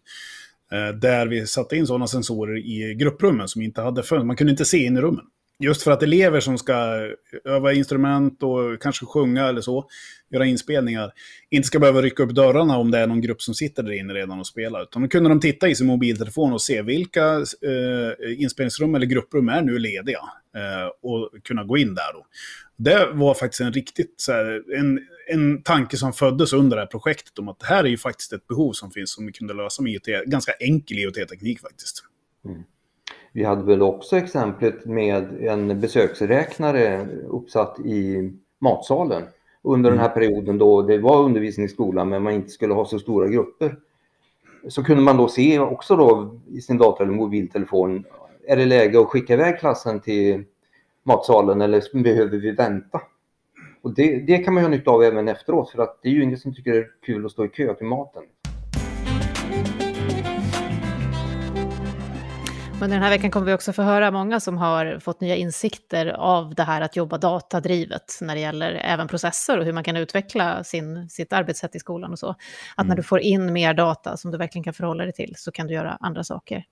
Eh, 0.72 0.88
där 0.94 1.26
vi 1.26 1.46
satte 1.46 1.76
in 1.76 1.86
sådana 1.86 2.06
sensorer 2.06 2.56
i 2.58 2.94
grupprummen 2.94 3.48
som 3.48 3.62
inte 3.62 3.80
hade 3.82 4.02
fönster. 4.02 4.26
Man 4.26 4.36
kunde 4.36 4.50
inte 4.50 4.64
se 4.64 4.84
in 4.84 4.96
i 4.96 5.00
rummen. 5.00 5.24
Just 5.58 5.82
för 5.82 5.90
att 5.90 6.02
elever 6.02 6.40
som 6.40 6.58
ska 6.58 6.74
öva 7.44 7.72
instrument 7.72 8.42
och 8.42 8.82
kanske 8.82 9.06
sjunga 9.06 9.48
eller 9.48 9.60
så, 9.60 9.88
göra 10.30 10.46
inspelningar, 10.46 11.12
inte 11.50 11.66
ska 11.66 11.78
behöva 11.78 12.02
rycka 12.02 12.22
upp 12.22 12.30
dörrarna 12.30 12.76
om 12.76 12.90
det 12.90 12.98
är 12.98 13.06
någon 13.06 13.20
grupp 13.20 13.42
som 13.42 13.54
sitter 13.54 13.82
där 13.82 13.92
inne 13.92 14.14
redan 14.14 14.38
och 14.38 14.46
spelar. 14.46 14.82
Utan 14.82 15.02
då 15.02 15.08
kunde 15.08 15.28
de 15.28 15.40
titta 15.40 15.68
i 15.68 15.74
sin 15.74 15.86
mobiltelefon 15.86 16.52
och 16.52 16.62
se 16.62 16.82
vilka 16.82 17.24
eh, 17.36 18.42
inspelningsrum 18.42 18.94
eller 18.94 19.06
grupprum 19.06 19.48
är 19.48 19.62
nu 19.62 19.78
lediga. 19.78 20.20
Eh, 20.56 21.10
och 21.10 21.30
kunna 21.44 21.64
gå 21.64 21.78
in 21.78 21.94
där 21.94 22.12
då. 22.12 22.26
Det 22.76 23.08
var 23.12 23.34
faktiskt 23.34 23.60
en 23.60 23.72
riktigt 23.72 24.14
så 24.16 24.32
här, 24.32 24.62
en, 24.78 25.00
en 25.28 25.62
tanke 25.62 25.96
som 25.96 26.12
föddes 26.12 26.52
under 26.52 26.76
det 26.76 26.82
här 26.82 26.86
projektet 26.86 27.38
om 27.38 27.48
att 27.48 27.60
det 27.60 27.66
här 27.66 27.84
är 27.84 27.88
ju 27.88 27.98
faktiskt 27.98 28.32
ett 28.32 28.46
behov 28.46 28.72
som 28.72 28.90
finns 28.90 29.14
som 29.14 29.26
vi 29.26 29.32
kunde 29.32 29.54
lösa 29.54 29.82
med 29.82 29.92
IoT. 29.92 30.26
Ganska 30.26 30.52
enkel 30.52 30.98
IoT-teknik 30.98 31.60
faktiskt. 31.60 32.04
Mm. 32.44 32.62
Vi 33.32 33.44
hade 33.44 33.62
väl 33.62 33.82
också 33.82 34.16
exemplet 34.16 34.84
med 34.84 35.42
en 35.42 35.80
besöksräknare 35.80 37.06
uppsatt 37.28 37.80
i 37.80 38.30
matsalen 38.58 39.22
under 39.62 39.90
den 39.90 39.98
här 39.98 40.10
mm. 40.10 40.14
perioden 40.14 40.58
då 40.58 40.82
det 40.82 40.98
var 40.98 41.22
undervisning 41.22 41.66
i 41.66 41.68
skolan 41.68 42.08
men 42.08 42.22
man 42.22 42.32
inte 42.32 42.50
skulle 42.50 42.74
ha 42.74 42.84
så 42.84 42.98
stora 42.98 43.28
grupper. 43.28 43.76
Så 44.68 44.84
kunde 44.84 45.02
man 45.02 45.16
då 45.16 45.28
se 45.28 45.58
också 45.58 45.96
då 45.96 46.38
i 46.50 46.60
sin 46.60 46.78
dator 46.78 47.04
eller 47.04 47.14
mobiltelefon, 47.14 48.04
är 48.46 48.56
det 48.56 48.66
läge 48.66 49.00
att 49.00 49.06
skicka 49.06 49.34
iväg 49.34 49.58
klassen 49.58 50.00
till 50.00 50.44
matsalen 51.02 51.60
eller 51.60 52.02
behöver 52.02 52.38
vi 52.38 52.50
vänta? 52.50 53.00
Och 53.82 53.94
det, 53.94 54.18
det 54.26 54.38
kan 54.38 54.54
man 54.54 54.62
ju 54.62 54.68
ha 54.68 54.76
nytta 54.76 54.90
av 54.90 55.02
även 55.02 55.28
efteråt 55.28 55.70
för 55.70 55.82
att 55.82 55.98
det 56.02 56.08
är 56.08 56.12
ju 56.12 56.22
ingen 56.22 56.38
som 56.38 56.54
tycker 56.54 56.72
det 56.72 56.78
är 56.78 56.90
kul 57.06 57.26
att 57.26 57.32
stå 57.32 57.44
i 57.44 57.48
kö 57.48 57.74
till 57.74 57.86
maten. 57.86 58.22
Under 62.82 62.96
den 62.96 63.02
här 63.02 63.10
veckan 63.10 63.30
kommer 63.30 63.46
vi 63.46 63.52
också 63.52 63.72
få 63.72 63.82
höra 63.82 64.10
många 64.10 64.40
som 64.40 64.56
har 64.56 64.98
fått 64.98 65.20
nya 65.20 65.36
insikter 65.36 66.06
av 66.06 66.54
det 66.54 66.62
här 66.62 66.80
att 66.80 66.96
jobba 66.96 67.18
datadrivet 67.18 68.18
när 68.20 68.34
det 68.34 68.40
gäller 68.40 68.74
även 68.74 69.08
processer 69.08 69.58
och 69.58 69.64
hur 69.64 69.72
man 69.72 69.84
kan 69.84 69.96
utveckla 69.96 70.64
sin, 70.64 71.08
sitt 71.08 71.32
arbetssätt 71.32 71.76
i 71.76 71.78
skolan 71.78 72.12
och 72.12 72.18
så. 72.18 72.28
Att 72.28 72.78
mm. 72.78 72.88
när 72.88 72.96
du 72.96 73.02
får 73.02 73.20
in 73.20 73.52
mer 73.52 73.74
data 73.74 74.16
som 74.16 74.30
du 74.30 74.38
verkligen 74.38 74.64
kan 74.64 74.74
förhålla 74.74 75.04
dig 75.04 75.12
till 75.12 75.34
så 75.36 75.52
kan 75.52 75.66
du 75.66 75.74
göra 75.74 75.96
andra 76.00 76.24
saker. 76.24 76.64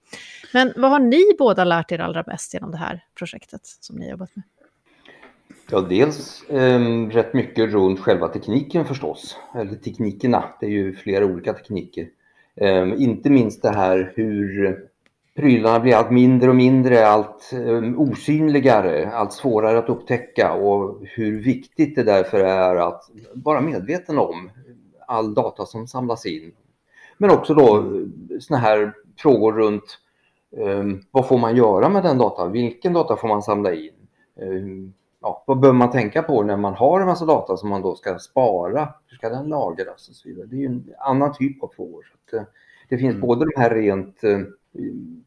Men 0.53 0.73
vad 0.77 0.91
har 0.91 0.99
ni 0.99 1.23
båda 1.39 1.65
lärt 1.65 1.93
er 1.93 1.99
allra 1.99 2.23
bäst 2.23 2.55
genom 2.55 2.71
det 2.71 2.79
här 2.79 3.05
projektet 3.19 3.61
som 3.65 3.97
ni 3.97 4.05
har 4.05 4.11
jobbat 4.11 4.37
med? 4.37 4.45
Ja, 5.71 5.81
dels 5.81 6.43
eh, 6.49 6.81
rätt 7.11 7.35
mycket 7.35 7.71
runt 7.71 8.01
själva 8.01 8.29
tekniken 8.29 8.85
förstås, 8.85 9.37
eller 9.55 9.75
teknikerna. 9.75 10.45
Det 10.61 10.67
är 10.67 10.71
ju 10.71 10.95
flera 10.95 11.25
olika 11.25 11.53
tekniker. 11.53 12.07
Eh, 12.57 13.03
inte 13.03 13.31
minst 13.31 13.63
det 13.63 13.71
här 13.71 14.13
hur 14.17 14.90
prylarna 15.35 15.81
blir 15.81 15.95
allt 15.95 16.11
mindre 16.11 16.49
och 16.49 16.57
mindre, 16.57 17.07
allt 17.07 17.51
um, 17.53 17.99
osynligare, 17.99 19.11
allt 19.13 19.33
svårare 19.33 19.79
att 19.79 19.89
upptäcka 19.89 20.53
och 20.53 21.07
hur 21.07 21.43
viktigt 21.43 21.97
det 21.97 22.03
därför 22.03 22.41
är 22.41 22.77
att 22.77 23.11
vara 23.35 23.61
medveten 23.61 24.19
om 24.19 24.51
all 25.07 25.35
data 25.35 25.67
som 25.67 25.87
samlas 25.87 26.27
in. 26.27 26.53
Men 27.19 27.31
också 27.31 27.55
då 27.55 27.85
såna 28.41 28.61
här 28.61 28.93
frågor 29.19 29.53
runt 29.53 29.99
um, 30.57 31.03
vad 31.11 31.29
får 31.29 31.39
man 31.39 31.57
göra 31.57 31.89
med 31.89 32.03
den 32.03 32.19
data? 32.19 32.49
Vilken 32.49 32.93
data 32.93 33.17
får 33.17 33.29
man 33.29 33.43
samla 33.43 33.75
in? 33.75 33.93
Um, 34.41 34.93
ja, 35.21 35.45
vad 35.47 35.61
bör 35.61 35.73
man 35.73 35.91
tänka 35.91 36.23
på 36.23 36.43
när 36.43 36.57
man 36.57 36.75
har 36.75 37.01
en 37.01 37.07
massa 37.07 37.25
data 37.25 37.57
som 37.57 37.69
man 37.69 37.83
då 37.83 37.95
ska 37.95 38.19
spara? 38.19 38.89
Hur 39.07 39.17
ska 39.17 39.29
den 39.29 39.49
lagras 39.49 40.09
och 40.09 40.15
så 40.15 40.29
vidare? 40.29 40.47
Det 40.47 40.57
är 40.57 40.61
ju 40.61 40.67
en 40.67 40.95
annan 40.99 41.35
typ 41.35 41.63
av 41.63 41.73
frågor. 41.77 42.05
Så 42.31 42.45
det 42.89 42.99
finns 42.99 43.15
mm. 43.15 43.21
både 43.21 43.45
de 43.45 43.61
här 43.61 43.71
rent 43.71 44.25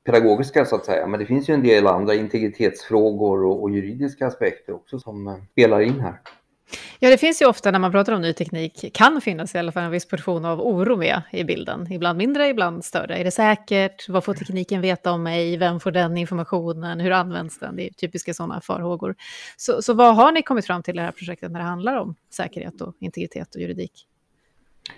pedagogiska 0.05 0.65
så 0.65 0.75
att 0.75 0.85
säga. 0.85 1.07
Men 1.07 1.19
det 1.19 1.25
finns 1.25 1.49
ju 1.49 1.53
en 1.53 1.63
del 1.63 1.87
andra 1.87 2.13
integritetsfrågor 2.15 3.45
och, 3.45 3.63
och 3.63 3.71
juridiska 3.71 4.27
aspekter 4.27 4.73
också 4.73 4.99
som 4.99 5.27
eh, 5.27 5.33
spelar 5.51 5.81
in 5.81 5.99
här. 5.99 6.19
Ja, 6.99 7.09
det 7.09 7.17
finns 7.17 7.41
ju 7.41 7.45
ofta 7.45 7.71
när 7.71 7.79
man 7.79 7.91
pratar 7.91 8.13
om 8.13 8.21
ny 8.21 8.33
teknik, 8.33 8.93
kan 8.93 9.21
finnas 9.21 9.55
i 9.55 9.57
alla 9.57 9.71
fall 9.71 9.83
en 9.83 9.91
viss 9.91 10.07
portion 10.07 10.45
av 10.45 10.61
oro 10.61 10.97
med 10.97 11.21
i 11.31 11.43
bilden. 11.43 11.91
Ibland 11.91 12.17
mindre, 12.17 12.47
ibland 12.47 12.85
större. 12.85 13.17
Är 13.17 13.23
det 13.23 13.31
säkert? 13.31 14.09
Vad 14.09 14.23
får 14.23 14.33
tekniken 14.33 14.81
veta 14.81 15.11
om 15.11 15.23
mig? 15.23 15.57
Vem 15.57 15.79
får 15.79 15.91
den 15.91 16.17
informationen? 16.17 16.99
Hur 16.99 17.11
används 17.11 17.59
den? 17.59 17.75
Det 17.75 17.87
är 17.87 17.93
typiska 17.93 18.33
sådana 18.33 18.61
farhågor. 18.61 19.15
Så, 19.57 19.81
så 19.81 19.93
vad 19.93 20.15
har 20.15 20.31
ni 20.31 20.43
kommit 20.43 20.65
fram 20.65 20.83
till 20.83 20.95
i 20.95 20.97
det 20.97 21.03
här 21.03 21.11
projektet 21.11 21.51
när 21.51 21.59
det 21.59 21.65
handlar 21.65 21.97
om 21.97 22.15
säkerhet 22.33 22.81
och 22.81 22.95
integritet 22.99 23.55
och 23.55 23.61
juridik? 23.61 24.07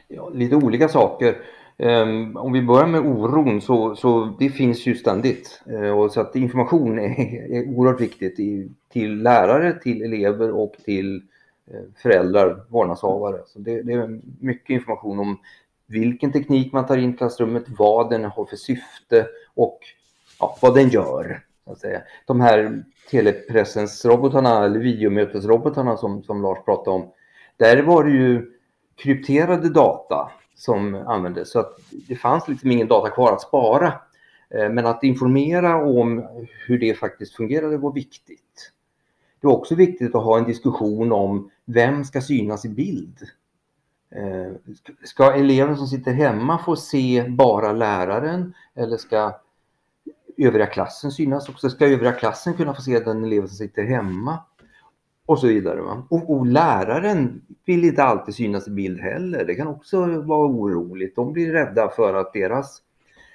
Ja, 0.07 0.29
lite 0.29 0.55
olika 0.55 0.89
saker. 0.89 1.37
Um, 1.77 2.37
om 2.37 2.53
vi 2.53 2.61
börjar 2.61 2.87
med 2.87 3.01
oron 3.01 3.61
så, 3.61 3.95
så 3.95 4.35
det 4.39 4.49
finns 4.49 4.85
ju 4.85 4.95
ständigt. 4.95 5.61
Uh, 5.69 5.89
och 5.89 6.11
så 6.11 6.21
att 6.21 6.35
information 6.35 6.99
är, 6.99 7.51
är 7.51 7.69
oerhört 7.69 8.01
viktigt 8.01 8.39
i, 8.39 8.71
till 8.89 9.23
lärare, 9.23 9.79
till 9.79 10.01
elever 10.01 10.51
och 10.51 10.73
till 10.85 11.15
uh, 11.73 11.81
föräldrar, 12.01 12.63
vårdnadshavare. 12.69 13.41
Så 13.47 13.59
det, 13.59 13.81
det, 13.81 13.93
är 13.93 14.19
mycket 14.39 14.69
information 14.69 15.19
om 15.19 15.37
vilken 15.87 16.31
teknik 16.31 16.73
man 16.73 16.87
tar 16.87 16.97
in 16.97 17.13
i 17.13 17.17
klassrummet, 17.17 17.63
vad 17.67 18.09
den 18.09 18.23
har 18.23 18.45
för 18.45 18.55
syfte 18.55 19.27
och 19.53 19.79
ja, 20.39 20.57
vad 20.61 20.75
den 20.75 20.89
gör. 20.89 21.41
Så 21.65 21.71
att 21.71 21.79
säga. 21.79 22.01
De 22.25 22.41
här 22.41 22.83
telepresensrobotarna 23.11 24.65
eller 24.65 24.79
videomötesrobotarna 24.79 25.97
som, 25.97 26.23
som 26.23 26.41
Lars 26.41 26.65
pratade 26.65 26.95
om, 26.95 27.11
där 27.57 27.81
var 27.81 28.03
det 28.03 28.11
ju 28.11 28.51
krypterade 28.95 29.69
data 29.69 30.31
som 30.55 30.95
användes. 30.95 31.51
Så 31.51 31.59
att 31.59 31.79
det 32.07 32.15
fanns 32.15 32.47
liksom 32.47 32.71
ingen 32.71 32.87
data 32.87 33.09
kvar 33.09 33.33
att 33.33 33.41
spara. 33.41 33.93
Eh, 34.49 34.69
men 34.69 34.85
att 34.85 35.03
informera 35.03 35.85
om 35.85 36.25
hur 36.67 36.79
det 36.79 36.93
faktiskt 36.93 37.35
fungerade 37.35 37.77
var 37.77 37.93
viktigt. 37.93 38.71
Det 39.41 39.47
var 39.47 39.53
också 39.53 39.75
viktigt 39.75 40.15
att 40.15 40.23
ha 40.23 40.37
en 40.37 40.45
diskussion 40.45 41.11
om 41.11 41.49
vem 41.65 42.03
ska 42.03 42.21
synas 42.21 42.65
i 42.65 42.69
bild. 42.69 43.17
Eh, 44.15 44.75
ska 45.03 45.33
eleven 45.33 45.77
som 45.77 45.87
sitter 45.87 46.13
hemma 46.13 46.57
få 46.57 46.75
se 46.75 47.25
bara 47.29 47.71
läraren 47.71 48.53
eller 48.75 48.97
ska 48.97 49.39
övriga 50.37 50.65
klassen 50.65 51.11
synas 51.11 51.49
också? 51.49 51.69
Ska 51.69 51.85
övriga 51.85 52.11
klassen 52.11 52.53
kunna 52.53 52.73
få 52.73 52.81
se 52.81 52.99
den 52.99 53.23
eleven 53.23 53.47
som 53.47 53.57
sitter 53.57 53.83
hemma? 53.83 54.39
Och 55.25 55.39
så 55.39 55.47
vidare. 55.47 55.81
Och, 56.09 56.29
och, 56.29 56.45
läraren 56.45 57.41
vill 57.65 57.83
inte 57.83 58.03
alltid 58.03 58.35
synas 58.35 58.67
i 58.67 58.71
bild 58.71 58.99
heller. 58.99 59.45
Det 59.45 59.55
kan 59.55 59.67
också 59.67 60.05
vara 60.05 60.47
oroligt. 60.47 61.15
De 61.15 61.33
blir 61.33 61.51
rädda 61.51 61.89
för 61.89 62.13
att 62.13 62.33
deras 62.33 62.81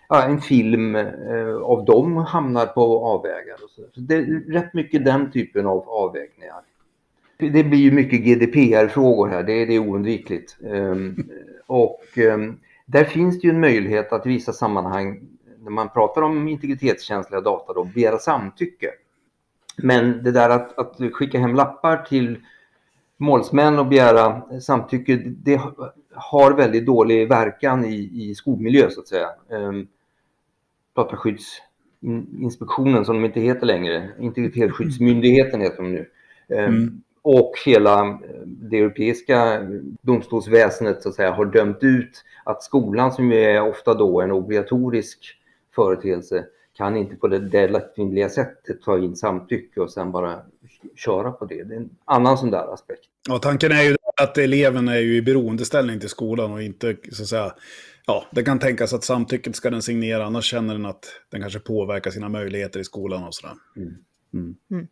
ja, 0.09 0.22
en 0.22 0.40
film 0.40 0.96
eh, 0.96 1.57
av 1.62 1.85
dem 1.85 2.16
hamnar 2.16 2.66
på 2.66 3.07
avvägar. 3.07 3.55
Och 3.64 3.70
så. 3.70 3.83
så 3.94 4.00
det 4.00 4.14
är 4.14 4.53
rätt 4.53 4.74
mycket 4.74 5.05
den 5.05 5.31
typen 5.31 5.66
av 5.66 5.88
avvägningar. 5.88 6.61
Det 7.38 7.64
blir 7.64 7.79
ju 7.79 7.90
mycket 7.92 8.20
GDPR-frågor 8.20 9.29
här, 9.29 9.42
det, 9.42 9.64
det 9.64 9.74
är 9.74 9.79
oundvikligt. 9.79 10.57
Um, 10.61 11.31
och 11.66 12.05
um, 12.16 12.61
där 12.87 13.05
finns 13.05 13.40
det 13.40 13.46
ju 13.46 13.55
en 13.55 13.61
möjlighet 13.61 14.12
att 14.12 14.26
i 14.26 14.29
vissa 14.29 14.53
sammanhang, 14.53 15.20
när 15.61 15.70
man 15.70 15.88
pratar 15.88 16.22
om 16.22 16.48
integritetskänsliga 16.48 17.40
data, 17.40 17.72
då, 17.72 17.85
begära 17.85 18.18
samtycke. 18.18 18.90
Men 19.83 20.23
det 20.23 20.33
där 20.33 20.51
att, 20.51 20.79
att 20.79 20.97
skicka 21.12 21.38
hem 21.38 21.55
lappar 21.55 21.97
till 21.97 22.38
målsmän 23.16 23.79
och 23.79 23.87
begära 23.87 24.43
samtycke, 24.61 25.16
det 25.27 25.61
har 26.14 26.53
väldigt 26.53 26.87
dålig 26.87 27.29
verkan 27.29 27.85
i, 27.85 28.11
i 28.12 28.35
skolmiljö 28.35 28.90
så 28.90 29.01
att 29.01 29.09
säga. 29.09 29.29
Dataskyddsinspektionen 30.97 33.05
som 33.05 33.16
de 33.16 33.25
inte 33.25 33.40
heter 33.40 33.66
längre, 33.66 34.11
Integritetsskyddsmyndigheten 34.19 35.61
heter 35.61 35.83
de 35.83 35.93
nu. 35.93 36.07
Um, 36.49 36.59
mm. 36.59 37.03
Och 37.23 37.53
hela 37.66 38.21
det 38.45 38.79
europeiska 38.79 39.66
domstolsväsendet 40.03 41.03
så 41.03 41.09
att 41.09 41.14
säga 41.14 41.33
har 41.33 41.45
dömt 41.45 41.79
ut 41.81 42.25
att 42.45 42.62
skolan 42.62 43.12
som 43.12 43.33
är 43.33 43.69
ofta 43.69 43.95
då 43.95 44.21
en 44.21 44.31
obligatorisk 44.31 45.37
företeelse 45.75 46.45
kan 46.81 46.97
inte 46.97 47.16
på 47.16 47.29
det, 47.29 47.38
det 47.38 47.69
lättvindiga 47.69 48.29
sättet 48.29 48.83
ta 48.83 48.99
in 48.99 49.16
samtycke 49.16 49.81
och 49.81 49.90
sen 49.93 50.12
bara 50.12 50.40
köra 50.97 51.33
på 51.33 51.45
det. 51.45 51.64
Det 51.64 51.75
är 51.75 51.79
en 51.79 51.90
annan 52.05 52.38
sån 52.38 52.51
där 52.51 52.75
aspekt. 52.75 53.03
Ja, 53.29 53.38
tanken 53.38 53.73
är 53.73 53.83
ju 53.83 53.97
att 54.23 54.38
eleven 54.38 54.88
är 54.88 54.99
ju 54.99 55.16
i 55.16 55.23
beroendeställning 55.23 56.01
till 56.01 56.09
skolan 56.09 56.53
och 56.53 56.62
inte 56.62 56.97
så 57.12 57.23
att 57.23 57.29
säga 57.29 57.55
Ja, 58.07 58.25
det 58.31 58.43
kan 58.43 58.59
tänkas 58.59 58.93
att 58.93 59.05
samtycket 59.05 59.57
ska 59.57 59.71
den 59.71 59.83
signera, 59.83 60.25
annars 60.27 60.45
känner 60.45 60.75
den 60.75 60.87
att 60.87 61.05
den 61.31 61.40
kanske 61.40 61.59
påverkar 61.59 62.11
sina 62.11 62.29
möjligheter 62.29 62.81
i 62.81 62.85
skolan 62.85 63.25
och 63.25 63.35
sådär. 63.35 63.55
Mm. 63.77 63.95
Mm. 64.35 64.57
Mm. 64.71 64.87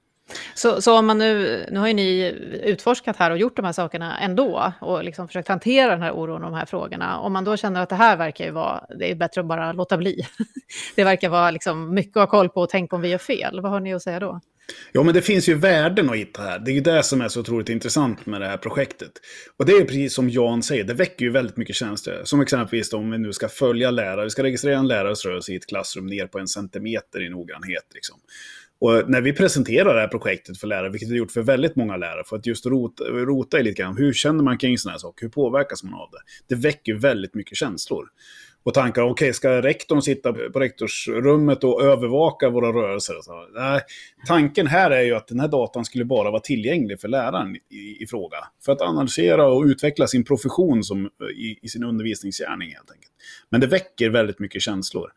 Så, 0.55 0.83
så 0.83 0.99
om 0.99 1.07
man 1.07 1.19
nu, 1.19 1.67
nu 1.71 1.81
har 1.81 1.89
ju 1.89 1.95
ni 1.95 2.35
utforskat 2.63 3.17
här 3.17 3.31
och 3.31 3.39
gjort 3.39 3.57
de 3.57 3.65
här 3.65 3.73
sakerna 3.73 4.19
ändå 4.19 4.73
och 4.81 5.05
liksom 5.05 5.29
försökt 5.29 5.49
hantera 5.49 5.91
den 5.91 6.03
här 6.03 6.13
oron 6.13 6.45
och 6.45 6.51
de 6.51 6.57
här 6.57 6.67
frågorna. 6.67 7.19
Om 7.19 7.33
man 7.33 7.45
då 7.45 7.57
känner 7.57 7.83
att 7.83 7.89
det 7.89 7.97
här 7.97 8.17
verkar 8.17 8.45
ju 8.45 8.51
vara, 8.51 8.85
det 8.99 9.11
är 9.11 9.15
bättre 9.15 9.41
att 9.41 9.47
bara 9.47 9.73
låta 9.73 9.97
bli. 9.97 10.27
Det 10.97 11.05
verkar 11.05 11.29
vara 11.29 11.51
liksom 11.51 11.95
mycket 11.95 12.17
att 12.17 12.23
ha 12.23 12.27
koll 12.27 12.49
på 12.49 12.61
och 12.61 12.69
tänk 12.69 12.93
om 12.93 13.01
vi 13.01 13.09
gör 13.09 13.19
fel. 13.19 13.61
Vad 13.61 13.73
har 13.73 13.81
ni 13.81 13.95
att 13.95 14.03
säga 14.03 14.21
då? 14.21 14.41
Ja, 14.93 15.03
men 15.03 15.15
det 15.15 15.23
finns 15.23 15.49
ju 15.49 15.55
värden 15.55 16.11
att 16.11 16.17
hitta 16.17 16.43
här. 16.43 16.59
Det 16.59 16.71
är 16.71 16.75
ju 16.75 16.81
det 16.81 17.03
som 17.03 17.21
är 17.21 17.29
så 17.29 17.41
otroligt 17.41 17.69
intressant 17.69 18.27
med 18.27 18.41
det 18.41 18.47
här 18.47 18.57
projektet. 18.57 19.13
Och 19.57 19.67
det 19.67 19.73
är 19.73 19.85
precis 19.85 20.15
som 20.15 20.31
Jan 20.31 20.63
säger, 20.63 20.85
det 20.85 20.95
väcker 20.95 21.25
ju 21.25 21.31
väldigt 21.31 21.57
mycket 21.57 21.77
känslor. 21.77 22.21
Som 22.25 22.41
exempelvis 22.41 22.93
om 22.93 23.11
vi 23.11 23.19
nu 23.19 23.33
ska 23.33 23.49
följa 23.49 23.91
lärare, 23.91 24.25
vi 24.25 24.31
ska 24.31 24.43
registrera 24.43 24.79
en 24.79 24.89
lärares 24.89 25.25
rörelse 25.25 25.53
i 25.53 25.57
ett 25.57 25.67
klassrum 25.67 26.07
ner 26.07 26.27
på 26.27 26.39
en 26.39 26.49
centimeter 26.49 27.27
i 27.27 27.29
noggrannhet. 27.29 27.85
Liksom. 27.95 28.17
Och 28.81 29.11
när 29.11 29.21
vi 29.21 29.33
presenterar 29.33 29.95
det 29.95 30.01
här 30.01 30.09
projektet 30.09 30.59
för 30.59 30.67
lärare, 30.67 30.91
vilket 30.91 31.09
vi 31.09 31.13
har 31.13 31.19
gjort 31.19 31.31
för 31.31 31.43
väldigt 31.43 31.77
många 31.77 31.97
lärare, 31.97 32.25
för 32.27 32.37
att 32.37 32.47
just 32.47 32.67
rota, 32.67 33.05
rota 33.05 33.61
i 33.61 33.63
lite 33.63 33.83
grann, 33.83 33.97
hur 33.97 34.13
känner 34.13 34.45
man 34.45 34.59
kring 34.59 34.79
sådana 34.79 34.93
här 34.93 34.99
saker, 34.99 35.25
hur 35.25 35.31
påverkas 35.31 35.83
man 35.83 35.95
av 35.95 36.09
det? 36.11 36.55
Det 36.55 36.61
väcker 36.61 36.95
väldigt 36.95 37.35
mycket 37.35 37.57
känslor. 37.59 38.09
och 38.63 38.75
tankar, 38.75 39.03
okej, 39.03 39.11
okay, 39.11 39.33
ska 39.33 39.63
rektorn 39.63 40.03
sitta 40.03 40.33
på 40.33 40.61
rektorsrummet 40.61 41.65
och 41.65 41.83
övervaka 41.83 42.51
våra 42.51 42.73
rörelser? 42.73 43.15
Så, 43.23 43.49
nej, 43.55 43.81
tanken 44.27 44.67
här 44.67 44.91
är 44.91 45.03
ju 45.03 45.15
att 45.15 45.29
den 45.29 45.41
här 45.41 45.49
datan 45.49 45.85
skulle 45.85 46.05
bara 46.05 46.31
vara 46.31 46.41
tillgänglig 46.41 47.01
för 47.01 47.09
läraren 47.09 47.57
i, 47.57 48.03
i 48.03 48.07
fråga. 48.07 48.37
För 48.65 48.73
att 48.73 48.81
analysera 48.81 49.47
och 49.47 49.65
utveckla 49.65 50.07
sin 50.07 50.25
profession 50.25 50.85
som, 50.85 51.07
i, 51.37 51.59
i 51.63 51.69
sin 51.69 51.85
undervisningsgärning 51.85 52.69
helt 52.69 52.91
enkelt. 52.91 53.13
Men 53.51 53.61
det 53.61 53.67
väcker 53.67 54.11
väldigt 54.11 54.39
mycket 54.39 54.63
känslor. 54.63 55.11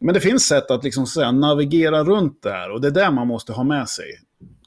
Men 0.00 0.14
det 0.14 0.20
finns 0.20 0.46
sätt 0.46 0.70
att 0.70 0.84
liksom 0.84 1.06
säga, 1.06 1.32
navigera 1.32 2.04
runt 2.04 2.42
det 2.42 2.50
här 2.50 2.70
och 2.70 2.80
det 2.80 2.88
är 2.88 2.92
det 2.92 3.10
man 3.10 3.26
måste 3.26 3.52
ha 3.52 3.64
med 3.64 3.88
sig. 3.88 4.06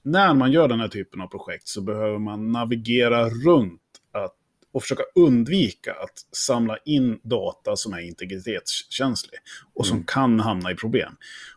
När 0.03 0.33
man 0.33 0.51
gör 0.51 0.67
den 0.67 0.79
här 0.79 0.87
typen 0.87 1.21
av 1.21 1.27
projekt 1.27 1.67
så 1.67 1.81
behöver 1.81 2.19
man 2.19 2.51
navigera 2.51 3.29
runt 3.29 3.81
att, 4.11 4.33
och 4.73 4.81
försöka 4.81 5.03
undvika 5.15 5.91
att 5.91 6.35
samla 6.35 6.77
in 6.85 7.19
data 7.23 7.75
som 7.75 7.93
är 7.93 7.99
integritetskänslig 7.99 9.39
och 9.73 9.85
som 9.85 9.97
mm. 9.97 10.05
kan 10.05 10.39
hamna 10.39 10.71
i 10.71 10.75
problem. 10.75 11.13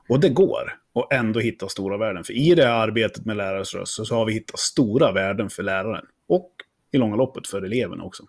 Och 0.09 0.21
det 0.21 0.29
går 0.29 0.79
och 0.93 1.13
ändå 1.13 1.41
hitta 1.41 1.69
stora 1.69 1.97
värden. 1.97 2.25
För 2.25 2.33
i 2.33 2.55
det 2.55 2.65
här 2.65 2.73
arbetet 2.73 3.25
med 3.25 3.37
lärares 3.37 3.75
röst 3.75 4.07
så 4.07 4.15
har 4.15 4.27
vi 4.27 4.33
hittat 4.33 4.59
stora 4.59 5.13
värden 5.13 5.51
för 5.51 5.63
läraren 5.63 6.05
och 6.29 6.51
i 6.93 6.99
långa 6.99 7.17
loppet 7.17 7.47
för 7.47 7.63
eleverna 7.63 8.05
också. 8.05 8.25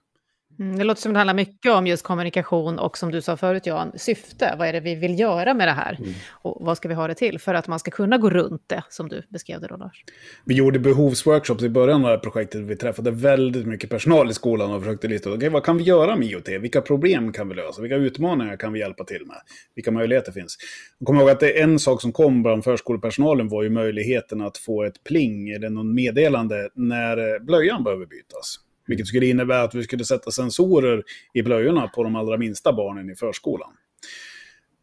Mm, 0.59 0.77
det 0.77 0.83
låter 0.83 1.01
som 1.01 1.13
det 1.13 1.19
handlar 1.19 1.33
mycket 1.33 1.71
om 1.71 1.87
just 1.87 2.03
kommunikation 2.03 2.79
och 2.79 2.97
som 2.97 3.11
du 3.11 3.21
sa 3.21 3.37
förut 3.37 3.65
Jan, 3.65 3.91
syfte. 3.95 4.55
Vad 4.59 4.67
är 4.67 4.73
det 4.73 4.79
vi 4.79 4.95
vill 4.95 5.19
göra 5.19 5.53
med 5.53 5.67
det 5.67 5.71
här? 5.71 5.97
Mm. 5.99 6.13
Och 6.31 6.57
vad 6.65 6.77
ska 6.77 6.87
vi 6.87 6.93
ha 6.93 7.07
det 7.07 7.15
till? 7.15 7.39
För 7.39 7.53
att 7.53 7.67
man 7.67 7.79
ska 7.79 7.91
kunna 7.91 8.17
gå 8.17 8.29
runt 8.29 8.63
det, 8.67 8.83
som 8.89 9.09
du 9.09 9.23
beskrev 9.29 9.61
det 9.61 9.67
då 9.67 9.77
Lars. 9.77 10.03
Vi 10.45 10.55
gjorde 10.55 10.79
behovsworkshops 10.79 11.63
i 11.63 11.69
början 11.69 11.95
av 11.95 12.01
det 12.01 12.15
här 12.15 12.17
projektet. 12.17 12.61
Vi 12.61 12.75
träffade 12.75 13.11
väldigt 13.11 13.65
mycket 13.65 13.89
personal 13.89 14.29
i 14.29 14.33
skolan 14.33 14.71
och 14.71 14.81
försökte 14.81 15.07
lista 15.07 15.31
okay, 15.31 15.49
vad 15.49 15.63
kan 15.63 15.77
vi 15.77 15.83
göra 15.83 16.15
med 16.15 16.27
IoT? 16.27 16.49
Vilka 16.49 16.81
problem 16.81 17.33
kan 17.33 17.49
vi 17.49 17.55
lösa? 17.55 17.81
Vilka 17.81 17.95
utmaningar 17.95 18.57
kan 18.57 18.73
vi 18.73 18.79
hjälpa 18.79 19.03
till 19.03 19.25
med? 19.25 19.37
Vilka 19.75 19.91
möjligheter 19.91 20.31
finns? 20.31 20.57
Jag 20.99 21.05
kommer 21.05 21.21
ihåg 21.21 21.29
att 21.29 21.39
det 21.39 21.59
är 21.59 21.63
en 21.63 21.79
sak 21.79 22.01
som 22.01 22.11
kom 22.11 22.43
bland 22.43 22.63
förskolepersonalen 22.63 23.49
var 23.49 23.63
ju 23.63 23.69
möjligheten 23.69 24.41
att 24.41 24.57
få 24.57 24.83
ett 24.83 25.03
pling 25.03 25.49
eller 25.49 25.69
någon 25.69 25.93
meddelande 25.93 26.69
när 26.75 27.39
blöjan 27.39 27.83
behöver 27.83 28.05
bytas. 28.05 28.59
Vilket 28.87 29.07
skulle 29.07 29.25
innebära 29.25 29.61
att 29.61 29.75
vi 29.75 29.83
skulle 29.83 30.05
sätta 30.05 30.31
sensorer 30.31 31.03
i 31.33 31.41
blöjorna 31.41 31.87
på 31.87 32.03
de 32.03 32.15
allra 32.15 32.37
minsta 32.37 32.73
barnen 32.73 33.09
i 33.09 33.15
förskolan. 33.15 33.73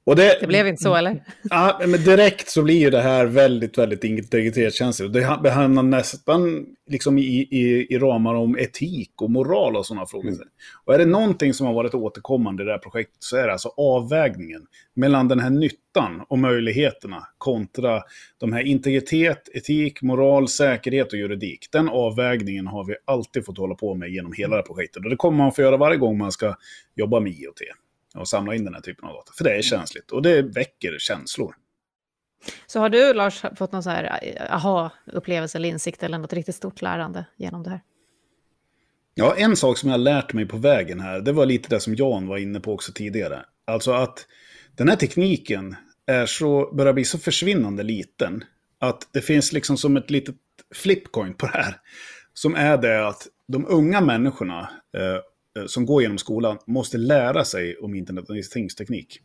Det, 0.04 0.38
det, 0.40 0.46
blev 0.46 0.66
inte 0.66 0.82
så, 0.82 0.94
eller? 0.94 1.24
Ja, 1.42 1.80
men 1.80 2.04
direkt 2.04 2.48
så 2.48 2.62
blir 2.62 2.78
ju 2.78 2.90
det 2.90 3.00
här 3.00 3.26
väldigt, 3.26 3.78
väldigt 3.78 4.04
integritetskänsligt. 4.04 5.12
Det 5.12 5.50
hamnar 5.50 5.82
nästan 5.82 6.66
liksom 6.86 7.18
i, 7.18 7.48
i, 7.50 7.86
i 7.90 7.98
ramar 7.98 8.34
om 8.34 8.58
etik 8.58 9.22
och 9.22 9.30
moral 9.30 9.76
och 9.76 9.86
sådana 9.86 10.06
frågor. 10.06 10.28
Mm. 10.28 10.40
Och 10.84 10.94
är 10.94 10.98
det 10.98 11.06
någonting 11.06 11.54
som 11.54 11.66
har 11.66 11.74
varit 11.74 11.94
återkommande 11.94 12.62
i 12.62 12.66
det 12.66 12.72
här 12.72 12.78
projektet 12.78 13.16
så 13.18 13.36
är 13.36 13.46
det 13.46 13.52
alltså 13.52 13.72
avvägningen 13.76 14.66
mellan 14.94 15.28
den 15.28 15.40
här 15.40 15.50
nyttan 15.50 16.24
och 16.28 16.38
möjligheterna 16.38 17.26
kontra 17.38 18.02
de 18.38 18.52
här 18.52 18.62
integritet, 18.62 19.48
etik, 19.54 20.02
moral, 20.02 20.48
säkerhet 20.48 21.12
och 21.12 21.18
juridik. 21.18 21.68
Den 21.72 21.88
avvägningen 21.88 22.66
har 22.66 22.84
vi 22.84 22.94
alltid 23.04 23.44
fått 23.44 23.58
hålla 23.58 23.74
på 23.74 23.94
med 23.94 24.10
genom 24.10 24.32
hela 24.32 24.50
det 24.50 24.62
här 24.62 24.66
projektet. 24.66 25.04
Och 25.04 25.10
det 25.10 25.16
kommer 25.16 25.38
man 25.38 25.52
få 25.52 25.62
göra 25.62 25.76
varje 25.76 25.98
gång 25.98 26.18
man 26.18 26.32
ska 26.32 26.54
jobba 26.94 27.20
med 27.20 27.32
IoT 27.32 27.60
och 28.14 28.28
samla 28.28 28.54
in 28.54 28.64
den 28.64 28.74
här 28.74 28.80
typen 28.80 29.08
av 29.08 29.14
data. 29.14 29.32
För 29.36 29.44
det 29.44 29.56
är 29.56 29.62
känsligt 29.62 30.10
och 30.10 30.22
det 30.22 30.42
väcker 30.42 30.98
känslor. 30.98 31.54
Så 32.66 32.80
har 32.80 32.88
du, 32.88 33.14
Lars, 33.14 33.42
fått 33.56 33.72
någon 33.72 33.82
så 33.82 33.90
här 33.90 34.20
eh, 34.22 34.54
aha-upplevelse 34.54 35.58
eller 35.58 35.68
insikt 35.68 36.02
eller 36.02 36.18
något 36.18 36.32
riktigt 36.32 36.54
stort 36.54 36.82
lärande 36.82 37.24
genom 37.36 37.62
det 37.62 37.70
här? 37.70 37.80
Ja, 39.14 39.34
en 39.36 39.56
sak 39.56 39.78
som 39.78 39.88
jag 39.88 39.94
har 39.94 40.02
lärt 40.02 40.32
mig 40.32 40.46
på 40.46 40.56
vägen 40.56 41.00
här, 41.00 41.20
det 41.20 41.32
var 41.32 41.46
lite 41.46 41.68
det 41.68 41.80
som 41.80 41.94
Jan 41.94 42.26
var 42.26 42.38
inne 42.38 42.60
på 42.60 42.72
också 42.72 42.92
tidigare. 42.92 43.44
Alltså 43.64 43.92
att 43.92 44.26
den 44.76 44.88
här 44.88 44.96
tekniken 44.96 45.76
är 46.06 46.26
så, 46.26 46.74
börjar 46.74 46.92
bli 46.92 47.04
så 47.04 47.18
försvinnande 47.18 47.82
liten 47.82 48.44
att 48.78 49.08
det 49.12 49.20
finns 49.20 49.52
liksom 49.52 49.76
som 49.76 49.96
ett 49.96 50.10
litet 50.10 50.36
flipcoin 50.74 51.34
på 51.34 51.46
det 51.46 51.52
här. 51.52 51.76
Som 52.34 52.54
är 52.54 52.76
det 52.76 53.08
att 53.08 53.28
de 53.48 53.66
unga 53.68 54.00
människorna 54.00 54.70
Eh, 54.96 55.20
Eh, 55.58 55.66
som 55.66 55.86
går 55.86 56.02
genom 56.02 56.18
skolan 56.18 56.58
måste 56.66 56.98
lära 56.98 57.44
sig 57.44 57.76
om 57.76 57.94
internet 57.94 58.30
och 58.30 58.36
things-teknik. 58.36 59.18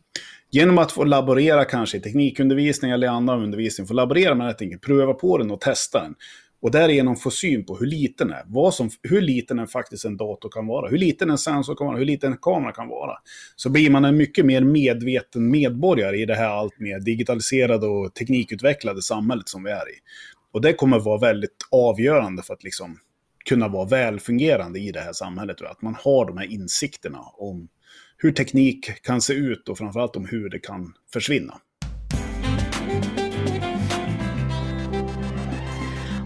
Genom 0.50 0.78
att 0.78 0.92
få 0.92 1.04
laborera 1.04 1.64
kanske 1.64 1.96
i 1.96 2.00
teknikundervisning 2.00 2.90
eller 2.90 3.08
annan 3.08 3.42
undervisning, 3.42 3.86
få 3.86 3.94
laborera 3.94 4.34
med 4.34 4.56
den 4.58 4.70
här 4.70 4.78
pröva 4.78 5.14
på 5.14 5.38
den 5.38 5.50
och 5.50 5.60
testa 5.60 6.02
den. 6.02 6.14
Och 6.60 6.70
därigenom 6.70 7.16
få 7.16 7.30
syn 7.30 7.64
på 7.64 7.76
hur 7.76 7.86
liten 7.86 8.28
den 8.28 8.36
är, 8.36 8.42
vad 8.46 8.74
som, 8.74 8.90
hur 9.02 9.20
liten 9.20 9.58
en 9.58 9.66
faktiskt 9.66 10.04
en 10.04 10.16
dator 10.16 10.48
kan 10.48 10.66
vara, 10.66 10.88
hur 10.88 10.98
liten 10.98 11.30
en 11.30 11.38
sensor 11.38 11.74
kan 11.74 11.86
vara, 11.86 11.98
hur 11.98 12.04
liten 12.04 12.32
en 12.32 12.38
kamera 12.38 12.72
kan 12.72 12.88
vara. 12.88 13.12
Så 13.56 13.70
blir 13.70 13.90
man 13.90 14.04
en 14.04 14.16
mycket 14.16 14.46
mer 14.46 14.60
medveten 14.60 15.50
medborgare 15.50 16.16
i 16.16 16.26
det 16.26 16.34
här 16.34 16.48
allt 16.48 16.80
mer 16.80 17.00
digitaliserade 17.00 17.86
och 17.86 18.14
teknikutvecklade 18.14 19.02
samhället 19.02 19.48
som 19.48 19.64
vi 19.64 19.70
är 19.70 19.90
i. 19.90 19.98
Och 20.52 20.60
det 20.60 20.72
kommer 20.72 20.98
vara 20.98 21.18
väldigt 21.18 21.56
avgörande 21.70 22.42
för 22.42 22.54
att 22.54 22.64
liksom 22.64 22.98
kunna 23.48 23.68
vara 23.68 23.88
välfungerande 23.88 24.78
i 24.78 24.92
det 24.92 25.00
här 25.00 25.12
samhället. 25.12 25.62
Att 25.62 25.82
man 25.82 25.96
har 26.04 26.26
de 26.26 26.38
här 26.38 26.52
insikterna 26.52 27.20
om 27.20 27.68
hur 28.16 28.32
teknik 28.32 29.02
kan 29.02 29.20
se 29.20 29.32
ut 29.32 29.68
och 29.68 29.78
framförallt 29.78 30.16
om 30.16 30.26
hur 30.26 30.48
det 30.48 30.58
kan 30.58 30.94
försvinna. 31.12 31.60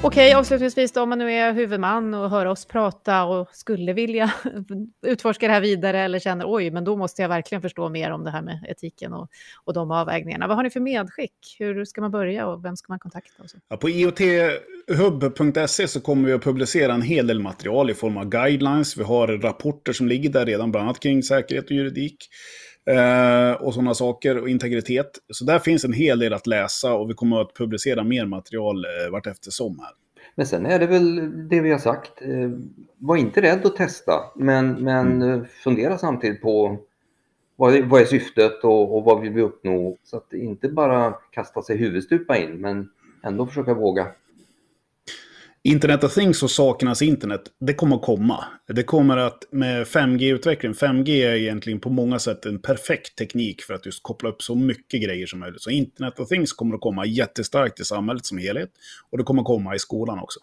Okej, 0.05 0.35
avslutningsvis 0.35 0.93
då, 0.93 1.03
om 1.03 1.09
man 1.09 1.19
nu 1.19 1.33
är 1.33 1.53
huvudman 1.53 2.15
och 2.15 2.31
hör 2.31 2.47
oss 2.47 2.65
prata 2.65 3.25
och 3.25 3.49
skulle 3.53 3.93
vilja 3.93 4.33
utforska 5.07 5.47
det 5.47 5.53
här 5.53 5.61
vidare 5.61 6.01
eller 6.01 6.19
känner 6.19 6.45
oj, 6.49 6.71
men 6.71 6.85
då 6.85 6.97
måste 6.97 7.23
jag 7.23 7.29
verkligen 7.29 7.63
förstå 7.63 7.89
mer 7.89 8.11
om 8.11 8.25
det 8.25 8.31
här 8.31 8.43
med 8.43 8.65
etiken 8.69 9.13
och, 9.13 9.29
och 9.65 9.75
de 9.75 9.91
avvägningarna. 9.91 10.47
Vad 10.47 10.57
har 10.57 10.63
ni 10.65 10.71
för 10.71 10.81
medskick? 10.81 11.57
Hur 11.59 11.85
ska 11.85 12.01
man 12.01 12.11
börja 12.11 12.47
och 12.47 12.65
vem 12.65 12.77
ska 12.77 12.93
man 12.93 12.99
kontakta? 12.99 13.43
Och 13.43 13.51
så? 13.51 13.59
Ja, 13.69 13.77
på 13.77 13.91
iothub.se 13.91 15.09
så 15.89 16.01
kommer 16.01 16.29
vi 16.29 16.33
att 16.35 16.43
publicera 16.43 16.95
en 16.95 17.03
hel 17.03 17.27
del 17.27 17.41
material 17.41 17.91
i 17.91 17.95
form 17.95 18.17
av 18.17 18.29
guidelines. 18.29 18.97
Vi 18.97 19.03
har 19.03 19.29
rapporter 19.29 19.93
som 19.93 20.09
ligger 20.09 20.31
där 20.31 20.47
redan, 20.47 20.71
bland 20.71 20.85
annat 20.85 21.01
kring 21.01 21.23
säkerhet 21.23 21.65
och 21.65 21.71
juridik. 21.71 22.29
Eh, 22.87 23.63
och 23.63 23.75
sådana 23.75 23.95
saker, 23.95 24.39
och 24.39 24.49
integritet. 24.49 25.11
Så 25.29 25.45
där 25.45 25.59
finns 25.59 25.85
en 25.85 25.93
hel 25.93 26.19
del 26.19 26.33
att 26.33 26.47
läsa 26.47 26.95
och 26.95 27.11
vi 27.11 27.15
kommer 27.15 27.41
att 27.41 27.55
publicera 27.55 28.05
mer 28.05 28.27
material 28.27 28.85
eh, 28.85 29.11
vart 29.13 29.27
eftersom 29.27 29.79
här. 29.79 29.91
Men 30.35 30.47
sen 30.47 30.67
är 30.67 30.79
det 30.79 30.87
väl 30.87 31.31
det 31.49 31.61
vi 31.61 31.71
har 31.71 31.79
sagt. 31.79 32.23
Eh, 32.23 32.51
var 32.99 33.17
inte 33.17 33.43
rädd 33.43 33.67
att 33.67 33.77
testa, 33.77 34.13
men, 34.37 34.73
men 34.73 35.23
mm. 35.23 35.45
fundera 35.65 35.99
samtidigt 35.99 36.43
på 36.43 36.79
vad 37.57 37.75
är, 37.75 37.83
vad 37.83 38.01
är 38.01 38.05
syftet 38.05 38.65
och, 38.65 38.97
och, 38.97 39.05
vad 39.05 39.21
vill 39.21 39.33
vi 39.33 39.43
uppnå? 39.43 39.97
Så 40.05 40.17
att 40.17 40.33
inte 40.33 40.69
bara 40.69 41.13
kasta 41.31 41.63
sig 41.63 41.77
huvudstupa 41.77 42.37
in, 42.37 42.61
men 42.61 42.89
ändå 43.25 43.47
försöka 43.47 43.75
våga. 43.75 44.07
Internet 45.65 46.05
of 46.05 46.15
Things 46.15 46.43
och 46.43 46.51
sakernas 46.51 47.03
internet, 47.03 47.41
det 47.61 47.75
kommer 47.75 47.97
att 47.97 48.03
komma. 48.03 48.45
Det 48.69 48.83
kommer 48.83 49.17
att 49.17 49.45
med 49.51 49.87
5G-utveckling, 49.87 50.73
5G 50.73 51.11
är 51.11 51.35
egentligen 51.35 51.81
på 51.81 51.91
många 51.91 52.19
sätt 52.19 52.47
en 52.47 52.63
perfekt 52.63 53.19
teknik 53.19 53.63
för 53.63 53.75
att 53.75 53.87
just 53.87 54.03
koppla 54.03 54.29
upp 54.29 54.43
så 54.43 54.55
mycket 54.55 55.03
grejer 55.03 55.27
som 55.27 55.41
möjligt. 55.41 55.63
Så 55.63 55.71
Internet 55.71 56.21
of 56.21 56.29
Things 56.29 56.53
kommer 56.53 56.75
att 56.75 56.81
komma 56.81 57.07
jättestarkt 57.07 57.81
i 57.81 57.85
samhället 57.85 58.27
som 58.27 58.39
helhet. 58.39 58.71
Och 59.11 59.19
det 59.19 59.25
kommer 59.25 59.43
att 59.43 59.47
komma 59.47 59.75
i 59.75 59.79
skolan 59.79 60.19
också. 60.19 60.41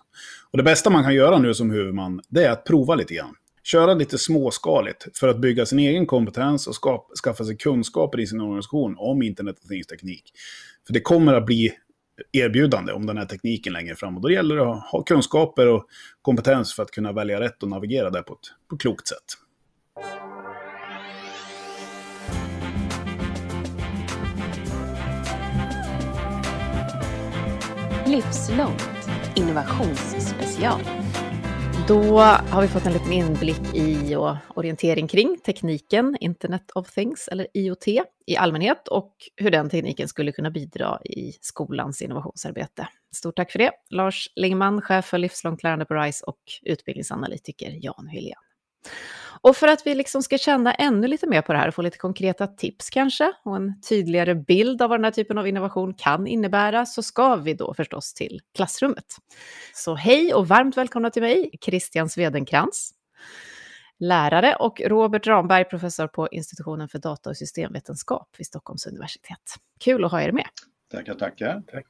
Och 0.51 0.57
det 0.57 0.63
bästa 0.63 0.89
man 0.89 1.03
kan 1.03 1.15
göra 1.15 1.39
nu 1.39 1.53
som 1.53 1.71
huvudman, 1.71 2.21
det 2.27 2.43
är 2.43 2.51
att 2.51 2.65
prova 2.65 2.95
lite 2.95 3.13
grann. 3.13 3.35
Köra 3.63 3.93
lite 3.93 4.17
småskaligt 4.17 5.17
för 5.17 5.27
att 5.27 5.41
bygga 5.41 5.65
sin 5.65 5.79
egen 5.79 6.05
kompetens 6.05 6.67
och 6.67 6.75
skaffa 7.23 7.45
sig 7.45 7.57
kunskaper 7.57 8.19
i 8.19 8.27
sin 8.27 8.41
organisation 8.41 8.95
om 8.97 9.21
Internet 9.21 9.55
of 9.63 9.67
Things-teknik. 9.67 10.31
För 10.87 10.93
det 10.93 11.01
kommer 11.01 11.33
att 11.33 11.45
bli 11.45 11.71
erbjudande 12.31 12.93
om 12.93 13.05
den 13.05 13.17
här 13.17 13.25
tekniken 13.25 13.73
längre 13.73 13.95
fram. 13.95 14.15
Och 14.15 14.21
då 14.21 14.31
gäller 14.31 14.55
det 14.55 14.71
att 14.71 14.83
ha 14.91 15.03
kunskaper 15.03 15.67
och 15.67 15.85
kompetens 16.21 16.75
för 16.75 16.83
att 16.83 16.91
kunna 16.91 17.11
välja 17.11 17.39
rätt 17.39 17.63
och 17.63 17.69
navigera 17.69 18.09
där 18.09 18.21
på 18.21 18.33
ett 18.33 18.39
på 18.69 18.77
klokt 18.77 19.07
sätt. 19.07 19.17
Livslångt 28.05 29.09
innovationsspecial. 29.35 30.81
Då 31.89 32.19
har 32.19 32.61
vi 32.61 32.67
fått 32.67 32.85
en 32.85 32.93
liten 32.93 33.11
inblick 33.11 33.75
i 33.75 34.15
och 34.15 34.35
orientering 34.55 35.07
kring 35.07 35.37
tekniken 35.39 36.17
Internet 36.19 36.71
of 36.75 36.91
Things, 36.91 37.27
eller 37.27 37.47
IoT, 37.53 37.87
i 38.25 38.37
allmänhet 38.37 38.87
och 38.87 39.13
hur 39.35 39.51
den 39.51 39.69
tekniken 39.69 40.07
skulle 40.07 40.31
kunna 40.31 40.51
bidra 40.51 40.99
i 41.05 41.31
skolans 41.41 42.01
innovationsarbete. 42.01 42.87
Stort 43.15 43.35
tack 43.35 43.51
för 43.51 43.59
det, 43.59 43.71
Lars 43.89 44.29
Lingman, 44.35 44.81
chef 44.81 45.05
för 45.05 45.17
livslångt 45.17 45.63
lärande 45.63 45.85
på 45.85 45.93
RISE 45.93 46.25
och 46.25 46.39
utbildningsanalytiker 46.63 47.77
Jan 47.81 48.07
Hylén. 48.07 48.48
Och 49.41 49.55
för 49.57 49.67
att 49.67 49.87
vi 49.87 49.95
liksom 49.95 50.23
ska 50.23 50.37
känna 50.37 50.73
ännu 50.73 51.07
lite 51.07 51.27
mer 51.27 51.41
på 51.41 51.53
det 51.53 51.59
här 51.59 51.67
och 51.67 51.73
få 51.75 51.81
lite 51.81 51.97
konkreta 51.97 52.47
tips 52.47 52.89
kanske 52.89 53.33
och 53.43 53.55
en 53.55 53.81
tydligare 53.81 54.35
bild 54.35 54.81
av 54.81 54.89
vad 54.89 54.99
den 54.99 55.03
här 55.03 55.11
typen 55.11 55.37
av 55.37 55.47
innovation 55.47 55.93
kan 55.93 56.27
innebära 56.27 56.85
så 56.85 57.03
ska 57.03 57.35
vi 57.35 57.53
då 57.53 57.73
förstås 57.73 58.13
till 58.13 58.41
klassrummet. 58.55 59.05
Så 59.73 59.95
hej 59.95 60.33
och 60.33 60.47
varmt 60.47 60.77
välkomna 60.77 61.09
till 61.09 61.21
mig, 61.21 61.51
Christian 61.61 62.09
Svedenkrans. 62.09 62.93
lärare 63.99 64.55
och 64.55 64.81
Robert 64.85 65.27
Ramberg, 65.27 65.65
professor 65.65 66.07
på 66.07 66.27
institutionen 66.31 66.89
för 66.89 66.99
data 66.99 67.29
och 67.29 67.37
systemvetenskap 67.37 68.29
vid 68.37 68.47
Stockholms 68.47 68.85
universitet. 68.85 69.55
Kul 69.79 70.05
att 70.05 70.11
ha 70.11 70.21
er 70.21 70.31
med. 70.31 70.47
Tackar, 70.91 71.15
tackar. 71.15 71.63
Tack. 71.71 71.85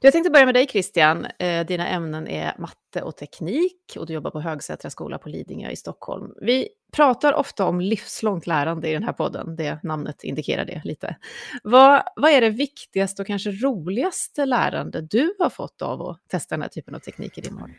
Jag 0.00 0.12
tänkte 0.12 0.30
börja 0.30 0.46
med 0.46 0.54
dig 0.54 0.66
Christian. 0.66 1.26
Eh, 1.38 1.66
dina 1.66 1.88
ämnen 1.88 2.28
är 2.28 2.54
matte 2.58 3.02
och 3.02 3.16
teknik 3.16 3.96
och 3.98 4.06
du 4.06 4.12
jobbar 4.12 4.30
på 4.30 4.40
Högsätra 4.40 4.90
skola 4.90 5.18
på 5.18 5.28
Lidingö 5.28 5.70
i 5.70 5.76
Stockholm. 5.76 6.34
Vi 6.40 6.68
pratar 6.92 7.32
ofta 7.32 7.66
om 7.66 7.80
livslångt 7.80 8.46
lärande 8.46 8.88
i 8.88 8.92
den 8.92 9.02
här 9.02 9.12
podden, 9.12 9.56
det 9.56 9.78
namnet 9.82 10.24
indikerar 10.24 10.64
det 10.64 10.82
lite. 10.84 11.16
Vad, 11.62 12.02
vad 12.16 12.30
är 12.30 12.40
det 12.40 12.50
viktigaste 12.50 13.22
och 13.22 13.26
kanske 13.26 13.50
roligaste 13.50 14.46
lärande 14.46 15.00
du 15.00 15.34
har 15.38 15.50
fått 15.50 15.82
av 15.82 16.02
att 16.02 16.18
testa 16.28 16.54
den 16.54 16.62
här 16.62 16.68
typen 16.68 16.94
av 16.94 16.98
teknik 16.98 17.38
i 17.38 17.40
din 17.40 17.54
vardag? 17.54 17.76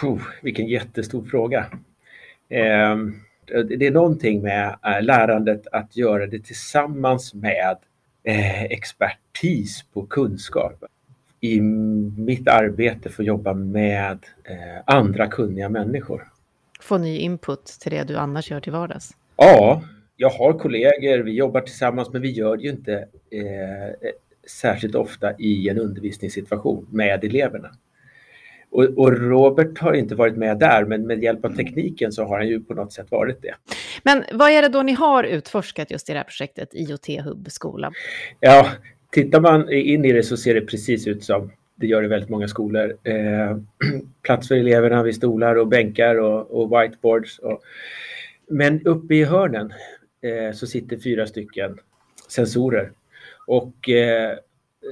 Puh, 0.00 0.22
vilken 0.42 0.66
jättestor 0.66 1.24
fråga. 1.24 1.66
Eh, 2.48 2.96
det 3.64 3.86
är 3.86 3.90
någonting 3.90 4.42
med 4.42 4.78
eh, 4.86 5.02
lärandet 5.02 5.66
att 5.72 5.96
göra 5.96 6.26
det 6.26 6.38
tillsammans 6.38 7.34
med 7.34 7.76
eh, 8.24 8.64
expertis 9.38 9.84
på 9.92 10.06
kunskap. 10.06 10.84
I 11.40 11.60
mitt 11.60 12.48
arbete 12.48 13.10
få 13.10 13.22
jobba 13.22 13.54
med 13.54 14.18
eh, 14.44 14.82
andra 14.96 15.26
kunniga 15.26 15.68
människor. 15.68 16.28
Få 16.80 16.98
ny 16.98 17.18
input 17.18 17.66
till 17.66 17.90
det 17.90 18.04
du 18.04 18.16
annars 18.16 18.50
gör 18.50 18.60
till 18.60 18.72
vardags? 18.72 19.10
Ja, 19.36 19.82
jag 20.16 20.30
har 20.30 20.52
kollegor, 20.52 21.18
vi 21.18 21.32
jobbar 21.32 21.60
tillsammans 21.60 22.12
men 22.12 22.22
vi 22.22 22.30
gör 22.30 22.56
det 22.56 22.62
ju 22.62 22.70
inte 22.70 22.94
eh, 23.30 24.10
särskilt 24.60 24.94
ofta 24.94 25.32
i 25.38 25.68
en 25.68 25.78
undervisningssituation 25.78 26.86
med 26.90 27.24
eleverna. 27.24 27.70
Och, 28.70 28.84
och, 28.84 29.12
Robert 29.12 29.78
har 29.78 29.92
inte 29.92 30.14
varit 30.14 30.36
med 30.36 30.58
där, 30.58 30.84
men 30.84 31.06
med 31.06 31.22
hjälp 31.22 31.44
av 31.44 31.56
tekniken 31.56 32.12
så 32.12 32.24
har 32.24 32.38
han 32.38 32.48
ju 32.48 32.60
på 32.60 32.74
något 32.74 32.92
sätt 32.92 33.10
varit 33.10 33.42
det. 33.42 33.54
Men 34.02 34.24
vad 34.32 34.50
är 34.50 34.62
det 34.62 34.68
då 34.68 34.82
ni 34.82 34.92
har 34.92 35.24
utforskat 35.24 35.90
just 35.90 36.10
i 36.10 36.12
det 36.12 36.18
här 36.18 36.24
projektet 36.24 36.68
IoT 36.72 37.06
Hub 37.24 37.50
skola? 37.50 37.92
Ja, 38.40 38.68
tittar 39.12 39.40
man 39.40 39.72
in 39.72 40.04
i 40.04 40.12
det 40.12 40.22
så 40.22 40.36
ser 40.36 40.54
det 40.54 40.60
precis 40.60 41.06
ut 41.06 41.24
som 41.24 41.50
det 41.74 41.86
gör 41.86 42.04
i 42.04 42.08
väldigt 42.08 42.30
många 42.30 42.48
skolor. 42.48 42.96
Eh, 43.02 43.56
plats 44.22 44.48
för 44.48 44.54
eleverna 44.54 45.02
vid 45.02 45.14
stolar 45.14 45.56
och 45.56 45.68
bänkar 45.68 46.16
och, 46.16 46.50
och 46.50 46.82
whiteboards. 46.82 47.38
Och, 47.38 47.62
men 48.48 48.86
uppe 48.86 49.14
i 49.14 49.24
hörnen 49.24 49.72
eh, 50.22 50.54
så 50.54 50.66
sitter 50.66 50.98
fyra 50.98 51.26
stycken 51.26 51.78
sensorer. 52.28 52.92
Och 53.46 53.88
eh, 53.88 54.36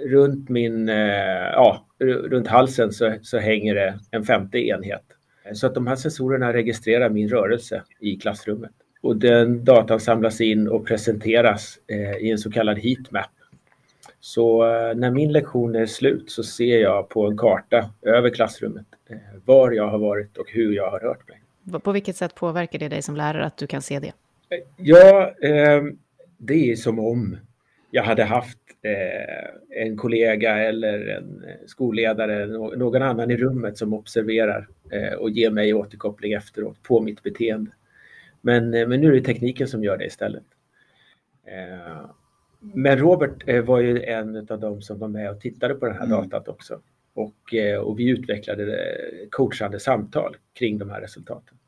runt 0.07 0.49
min, 0.49 0.89
eh, 0.89 1.51
ja, 1.53 1.87
runt 1.99 2.47
halsen 2.47 2.93
så, 2.93 3.15
så 3.23 3.39
hänger 3.39 3.75
det 3.75 3.99
en 4.11 4.25
femte 4.25 4.59
enhet. 4.59 5.05
Så 5.53 5.67
att 5.67 5.75
de 5.75 5.87
här 5.87 5.97
sensorerna 5.97 6.53
registrerar 6.53 7.11
min 7.11 7.29
rörelse 7.29 7.83
i 8.01 8.17
klassrummet. 8.17 8.71
Och 9.01 9.17
den 9.17 9.65
datan 9.65 10.01
samlas 10.01 10.41
in 10.41 10.69
och 10.69 10.87
presenteras 10.87 11.79
eh, 11.87 12.17
i 12.17 12.31
en 12.31 12.39
så 12.39 12.51
kallad 12.51 12.79
heatmap. 12.79 13.31
Så 14.21 14.65
eh, 14.65 14.97
när 14.97 15.11
min 15.11 15.33
lektion 15.33 15.75
är 15.75 15.87
slut 15.87 16.31
så 16.31 16.43
ser 16.43 16.79
jag 16.79 17.09
på 17.09 17.27
en 17.27 17.37
karta 17.37 17.91
över 18.03 18.31
klassrummet 18.31 18.87
eh, 19.09 19.17
var 19.45 19.73
jag 19.73 19.89
har 19.89 19.99
varit 19.99 20.37
och 20.37 20.51
hur 20.51 20.73
jag 20.73 20.91
har 20.91 20.99
rört 20.99 21.29
mig. 21.29 21.41
På 21.81 21.93
vilket 21.93 22.17
sätt 22.17 22.35
påverkar 22.35 22.79
det 22.79 22.89
dig 22.89 23.03
som 23.03 23.17
lärare 23.17 23.45
att 23.45 23.57
du 23.57 23.67
kan 23.67 23.83
se 23.83 23.99
det? 23.99 24.13
Ja, 24.77 25.35
eh, 25.43 25.83
det 26.39 26.71
är 26.73 26.77
som 26.77 26.99
om 26.99 27.37
jag 27.91 28.03
hade 28.03 28.25
haft 28.25 28.59
eh, 28.83 29.83
en 29.85 29.97
kollega 29.97 30.59
eller 30.59 31.09
en 31.09 31.45
skolledare, 31.67 32.47
någon 32.77 33.03
annan 33.03 33.31
i 33.31 33.37
rummet 33.37 33.79
som 33.79 33.95
observerar 33.95 34.69
eh, 34.91 35.13
och 35.13 35.31
ger 35.31 35.51
mig 35.51 35.75
återkoppling 35.75 36.33
efteråt 36.33 36.83
på 36.83 37.01
mitt 37.01 37.23
beteende. 37.23 37.71
Men, 38.41 38.75
eh, 38.75 38.89
men 38.89 39.01
nu 39.01 39.09
är 39.09 39.13
det 39.13 39.23
tekniken 39.23 39.69
som 39.69 39.85
gör 39.85 39.97
det 39.97 40.07
istället. 40.07 40.45
Eh, 42.67 42.77
men 42.77 42.99
Robert 42.99 43.43
eh, 43.47 43.65
var 43.65 43.81
ju 43.81 44.03
en 44.03 44.37
av 44.51 44.61
dem 44.61 44.83
som 44.83 44.99
var 44.99 45.09
med 45.09 45.31
och 45.31 45.41
tittade 45.41 45.75
på 45.75 45.87
den 45.87 45.95
här 45.95 46.05
mm. 46.05 46.29
datat 46.29 46.49
också. 46.49 46.81
Och, 47.15 47.55
eh, 47.55 47.79
och 47.79 47.99
vi 47.99 48.09
utvecklade 48.09 48.97
coachande 49.31 49.81
samtal 49.81 50.37
kring 50.53 50.79
de 50.79 50.91
här 50.91 51.01
resultaten. 51.01 51.59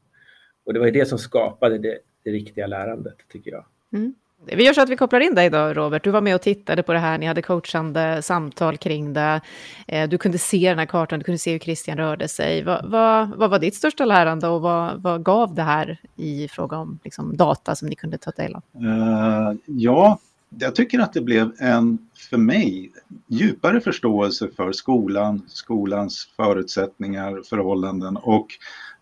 Och 0.65 0.73
det 0.73 0.79
var 0.79 0.87
ju 0.87 0.93
det 0.93 1.09
som 1.09 1.19
skapade 1.19 1.79
det, 1.79 1.99
det 2.25 2.31
riktiga 2.31 2.67
lärandet, 2.67 3.17
tycker 3.29 3.51
jag. 3.51 3.65
Mm. 3.93 4.15
Vi 4.47 4.65
gör 4.65 4.73
så 4.73 4.81
att 4.81 4.89
vi 4.89 4.97
kopplar 4.97 5.21
in 5.21 5.35
dig 5.35 5.51
då, 5.51 5.59
Robert. 5.59 6.05
Du 6.05 6.11
var 6.11 6.21
med 6.21 6.35
och 6.35 6.43
tittade 6.43 6.83
på 6.83 6.93
det 6.93 6.99
här, 6.99 7.19
ni 7.19 7.27
hade 7.27 7.43
coachande 7.43 8.23
samtal 8.23 8.77
kring 8.77 9.13
det. 9.13 9.41
Eh, 9.87 10.09
du 10.09 10.19
kunde 10.19 10.39
se 10.39 10.69
den 10.69 10.79
här 10.79 10.87
kartan, 10.87 11.19
du 11.19 11.25
kunde 11.25 11.39
se 11.39 11.53
hur 11.53 11.59
Christian 11.59 11.97
rörde 11.97 12.29
sig. 12.29 12.63
Vad, 12.63 12.91
vad, 12.91 13.29
vad 13.29 13.51
var 13.51 13.59
ditt 13.59 13.75
största 13.75 14.05
lärande 14.05 14.49
och 14.49 14.61
vad, 14.63 15.03
vad, 15.03 15.25
gav 15.25 15.55
det 15.55 15.63
här 15.63 16.01
i 16.17 16.49
fråga 16.49 16.77
om 16.77 16.99
liksom, 17.05 17.37
data 17.37 17.75
som 17.75 17.89
ni 17.89 17.95
kunde 17.95 18.19
ta 18.19 18.31
del 18.31 18.55
av? 18.55 18.63
Uh, 18.83 19.57
ja, 19.67 20.19
jag 20.49 20.75
tycker 20.75 20.99
att 20.99 21.13
det 21.13 21.21
blev 21.21 21.53
en, 21.59 21.99
för 22.31 22.37
mig, 22.37 22.93
djupare 23.27 23.81
förståelse 23.81 24.49
för 24.57 24.73
skolan, 24.73 25.43
skolans 25.49 26.29
förutsättningar, 26.37 27.43
förhållanden 27.49 28.17
och 28.17 28.47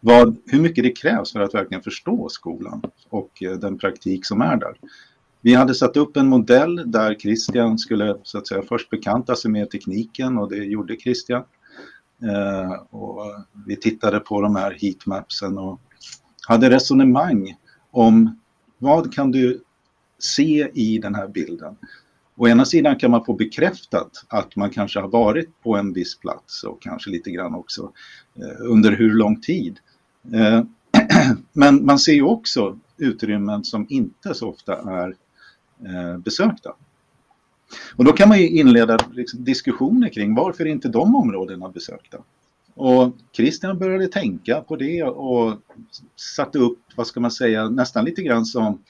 vad, 0.01 0.37
hur 0.47 0.61
mycket 0.61 0.85
det 0.85 0.91
krävs 0.91 1.33
för 1.33 1.41
att 1.41 1.55
verkligen 1.55 1.83
förstå 1.83 2.29
skolan 2.29 2.83
och 3.09 3.43
eh, 3.43 3.53
den 3.53 3.79
praktik 3.79 4.27
som 4.27 4.41
är 4.41 4.57
där. 4.57 4.77
Vi 5.41 5.55
hade 5.55 5.75
satt 5.75 5.97
upp 5.97 6.17
en 6.17 6.29
modell 6.29 6.91
där 6.91 7.15
Christian 7.15 7.79
skulle 7.79 8.17
så 8.23 8.39
att 8.39 8.49
säga 8.49 8.63
först 8.69 8.91
bekanta 8.91 9.37
sig 9.37 9.51
med 9.51 9.71
tekniken 9.71 10.39
och 10.39 10.51
det 10.51 10.57
gjorde 10.57 10.97
Christian. 10.97 11.43
Eh, 12.23 12.73
och 12.91 13.23
vi 13.67 13.77
tittade 13.77 14.21
på 14.21 14.41
de 14.41 14.57
här 14.57 14.77
heatmapsen 14.81 15.59
och 15.59 15.81
hade 16.49 16.71
resonemang 16.71 17.57
om 17.91 18.39
vad 18.79 19.15
kan 19.15 19.31
du 19.31 19.61
se 20.18 20.70
i 20.74 20.98
den 20.98 21.14
här 21.14 21.29
bilden. 21.29 21.76
Å 22.37 22.48
ena 22.48 22.64
sidan 22.64 22.96
kan 22.96 23.11
man 23.11 23.24
få 23.24 23.33
bekräftat 23.33 24.24
att 24.29 24.57
man 24.57 24.70
kanske 24.70 25.00
har 25.00 25.09
varit 25.09 25.62
på 25.62 25.76
en 25.76 25.92
viss 25.92 26.18
plats 26.18 26.64
och 26.64 26.83
kanske 26.83 27.11
lite 27.11 27.31
grann 27.31 27.55
också 27.55 27.92
eh, 28.37 28.70
under 28.72 28.92
hur 28.92 29.14
lång 29.14 29.40
tid. 29.40 29.79
Eh, 30.35 30.62
men 31.52 31.85
man 31.85 31.98
ser 31.98 32.12
ju 32.12 32.22
också 32.22 32.79
utrymmen 32.96 33.64
som 33.64 33.87
inte 33.88 34.35
så 34.35 34.48
ofta 34.48 34.76
är 34.76 35.14
Eh, 35.85 36.18
besökta. 36.18 36.74
Och 37.96 38.05
då 38.05 38.12
kan 38.12 38.29
man 38.29 38.38
ju 38.38 38.48
inleda 38.48 38.98
liksom 39.12 39.44
diskussioner 39.44 40.09
kring 40.09 40.35
varför 40.35 40.66
inte 40.66 40.88
de 40.88 41.16
områdena 41.16 41.68
besökta? 41.68 42.18
Och 42.74 43.16
Christian 43.33 43.79
började 43.79 44.09
tänka 44.09 44.61
på 44.61 44.76
det 44.76 45.02
och 45.02 45.59
satte 46.37 46.59
upp, 46.59 46.79
vad 46.96 47.07
ska 47.07 47.20
man 47.20 47.31
säga, 47.31 47.68
nästan 47.68 48.05
lite 48.05 48.22
grann 48.22 48.46
som 48.46 48.83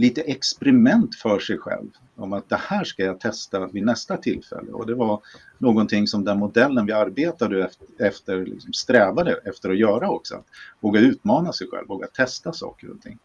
lite 0.00 0.20
experiment 0.20 1.14
för 1.14 1.38
sig 1.38 1.58
själv. 1.58 1.88
Om 2.16 2.32
att 2.32 2.48
det 2.48 2.60
här 2.60 2.84
ska 2.84 3.04
jag 3.04 3.20
testa 3.20 3.66
vid 3.66 3.84
nästa 3.84 4.16
tillfälle. 4.16 4.72
Och 4.72 4.86
det 4.86 4.94
var 4.94 5.20
någonting 5.58 6.06
som 6.06 6.24
den 6.24 6.38
modellen 6.38 6.86
vi 6.86 6.92
arbetade 6.92 7.70
efter, 7.98 8.46
liksom 8.46 8.72
strävade 8.72 9.40
efter 9.44 9.70
att 9.70 9.78
göra 9.78 10.10
också. 10.10 10.34
Att 10.34 10.46
våga 10.80 11.00
utmana 11.00 11.52
sig 11.52 11.66
själv, 11.70 11.88
våga 11.88 12.06
testa 12.06 12.52
saker 12.52 12.90
och 12.90 13.02
ting. 13.02 13.18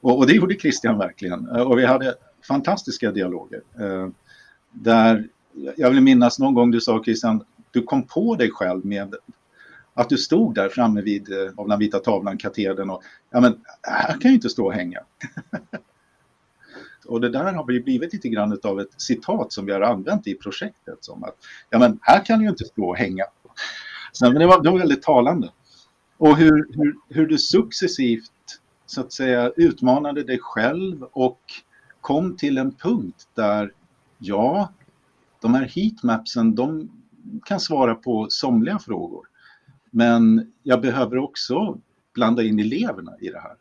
Och, 0.00 0.18
och 0.18 0.26
det 0.26 0.32
gjorde 0.32 0.54
Christian 0.54 0.98
verkligen. 0.98 1.48
Eh, 1.48 1.62
och 1.62 1.78
vi 1.78 1.84
hade 1.84 2.14
fantastiska 2.48 3.12
dialoger. 3.12 3.62
Eh, 3.80 4.08
där, 4.72 5.28
jag 5.76 5.90
vill 5.90 6.00
minnas 6.00 6.38
någon 6.38 6.54
gång 6.54 6.70
du 6.70 6.80
sa 6.80 7.04
Christian, 7.04 7.44
du 7.70 7.82
kom 7.82 8.02
på 8.02 8.34
dig 8.36 8.50
själv 8.50 8.86
med 8.86 9.14
att 9.94 10.08
du 10.08 10.18
stod 10.18 10.54
där 10.54 10.68
framme 10.68 11.02
vid 11.02 11.32
eh, 11.32 11.52
av 11.56 11.68
den 11.68 11.78
vita 11.78 11.98
tavlan, 11.98 12.38
katedern 12.38 12.90
och 12.90 13.02
ja 13.30 13.40
men 13.40 13.60
här 13.82 14.12
kan 14.12 14.20
jag 14.22 14.34
inte 14.34 14.48
stå 14.48 14.66
och 14.66 14.72
hänga. 14.72 15.00
och 17.08 17.20
det 17.20 17.28
där 17.28 17.52
har 17.52 17.64
blivit 17.64 18.12
lite 18.12 18.28
grann 18.28 18.58
av 18.62 18.80
ett 18.80 19.00
citat 19.00 19.52
som 19.52 19.66
vi 19.66 19.72
har 19.72 19.80
använt 19.80 20.26
i 20.26 20.34
projektet 20.34 20.98
som 21.00 21.24
att 21.24 21.36
ja 21.70 21.78
men 21.78 21.98
här 22.02 22.24
kan 22.24 22.40
jag 22.40 22.52
inte 22.52 22.64
stå 22.64 22.88
och 22.88 22.96
hänga. 22.96 23.24
Så, 24.12 24.24
men 24.24 24.38
det 24.38 24.46
var, 24.46 24.62
det 24.62 24.70
var 24.70 24.78
väldigt 24.78 25.02
talande. 25.02 25.50
Och 26.18 26.36
hur, 26.36 26.76
hur, 26.76 26.96
hur 27.08 27.26
du 27.26 27.38
successivt 27.38 28.30
så 28.86 29.00
att 29.00 29.12
säga 29.12 29.52
utmanade 29.56 30.22
dig 30.22 30.38
själv 30.38 31.02
och 31.02 31.40
kom 32.00 32.36
till 32.36 32.58
en 32.58 32.72
punkt 32.72 33.28
där, 33.34 33.72
ja, 34.18 34.72
de 35.42 35.54
här 35.54 35.64
heatmapsen, 35.64 36.54
de 36.54 36.90
kan 37.44 37.60
svara 37.60 37.94
på 37.94 38.26
somliga 38.30 38.78
frågor. 38.78 39.26
Men 39.90 40.52
jag 40.62 40.80
behöver 40.80 41.18
också 41.18 41.78
blanda 42.14 42.42
in 42.42 42.58
eleverna 42.58 43.12
i 43.20 43.28
det 43.28 43.40
här. 43.40 43.56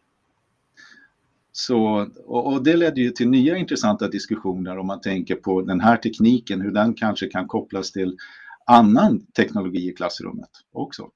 Så, 1.58 2.10
och, 2.26 2.54
och, 2.54 2.64
det 2.64 2.76
ledde 2.76 3.02
ju 3.02 3.10
till 3.10 3.30
nya 3.30 3.58
intressanta 3.58 4.08
diskussioner 4.08 4.78
om 4.78 4.88
man 4.88 5.02
tänker 5.02 5.36
på 5.36 5.62
den 5.62 5.80
här 5.80 5.98
tekniken, 5.98 6.62
hur 6.62 6.72
den 6.72 6.94
kanske 6.94 7.28
kan 7.28 7.48
kopplas 7.48 7.92
till 7.92 8.18
annan 8.66 9.26
teknologi 9.26 9.90
i 9.90 9.94
klassrummet 9.94 10.50
också. 10.72 11.10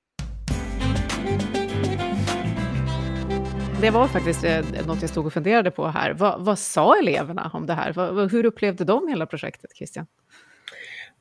Det 3.81 3.89
var 3.89 4.07
faktiskt 4.07 4.43
eh, 4.43 4.87
något 4.87 5.01
jag 5.01 5.09
stod 5.09 5.25
och 5.25 5.33
funderade 5.33 5.71
på 5.71 5.87
här. 5.87 6.13
Vad, 6.13 6.45
vad 6.45 6.59
sa 6.59 6.99
eleverna 6.99 7.51
om 7.53 7.65
det 7.65 7.73
här? 7.73 7.93
Vad, 7.93 8.31
hur 8.31 8.45
upplevde 8.45 8.83
de 8.83 9.07
hela 9.07 9.25
projektet, 9.25 9.71
Christian? 9.75 10.05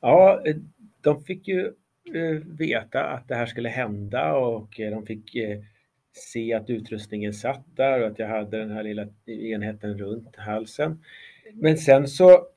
Ja, 0.01 0.43
de 1.01 1.23
fick 1.23 1.47
ju 1.47 1.65
eh, 2.15 2.41
veta 2.45 3.03
att 3.03 3.27
det 3.27 3.35
här 3.35 3.45
skulle 3.45 3.69
hända 3.69 4.33
och 4.33 4.69
de 4.77 5.05
fick 5.05 5.35
se 6.13 6.53
att 6.53 6.69
utrustningen 6.69 7.33
satt 7.33 7.65
där 7.75 8.01
och 8.01 8.07
att 8.07 8.19
jag 8.19 8.27
hade 8.27 8.57
den 8.57 8.71
här 8.71 8.83
lilla 8.83 9.07
enheten 9.25 9.97
runt 9.97 10.35
halsen. 10.35 11.03
Men 11.53 11.77
sen 11.77 12.07
så 12.07 12.47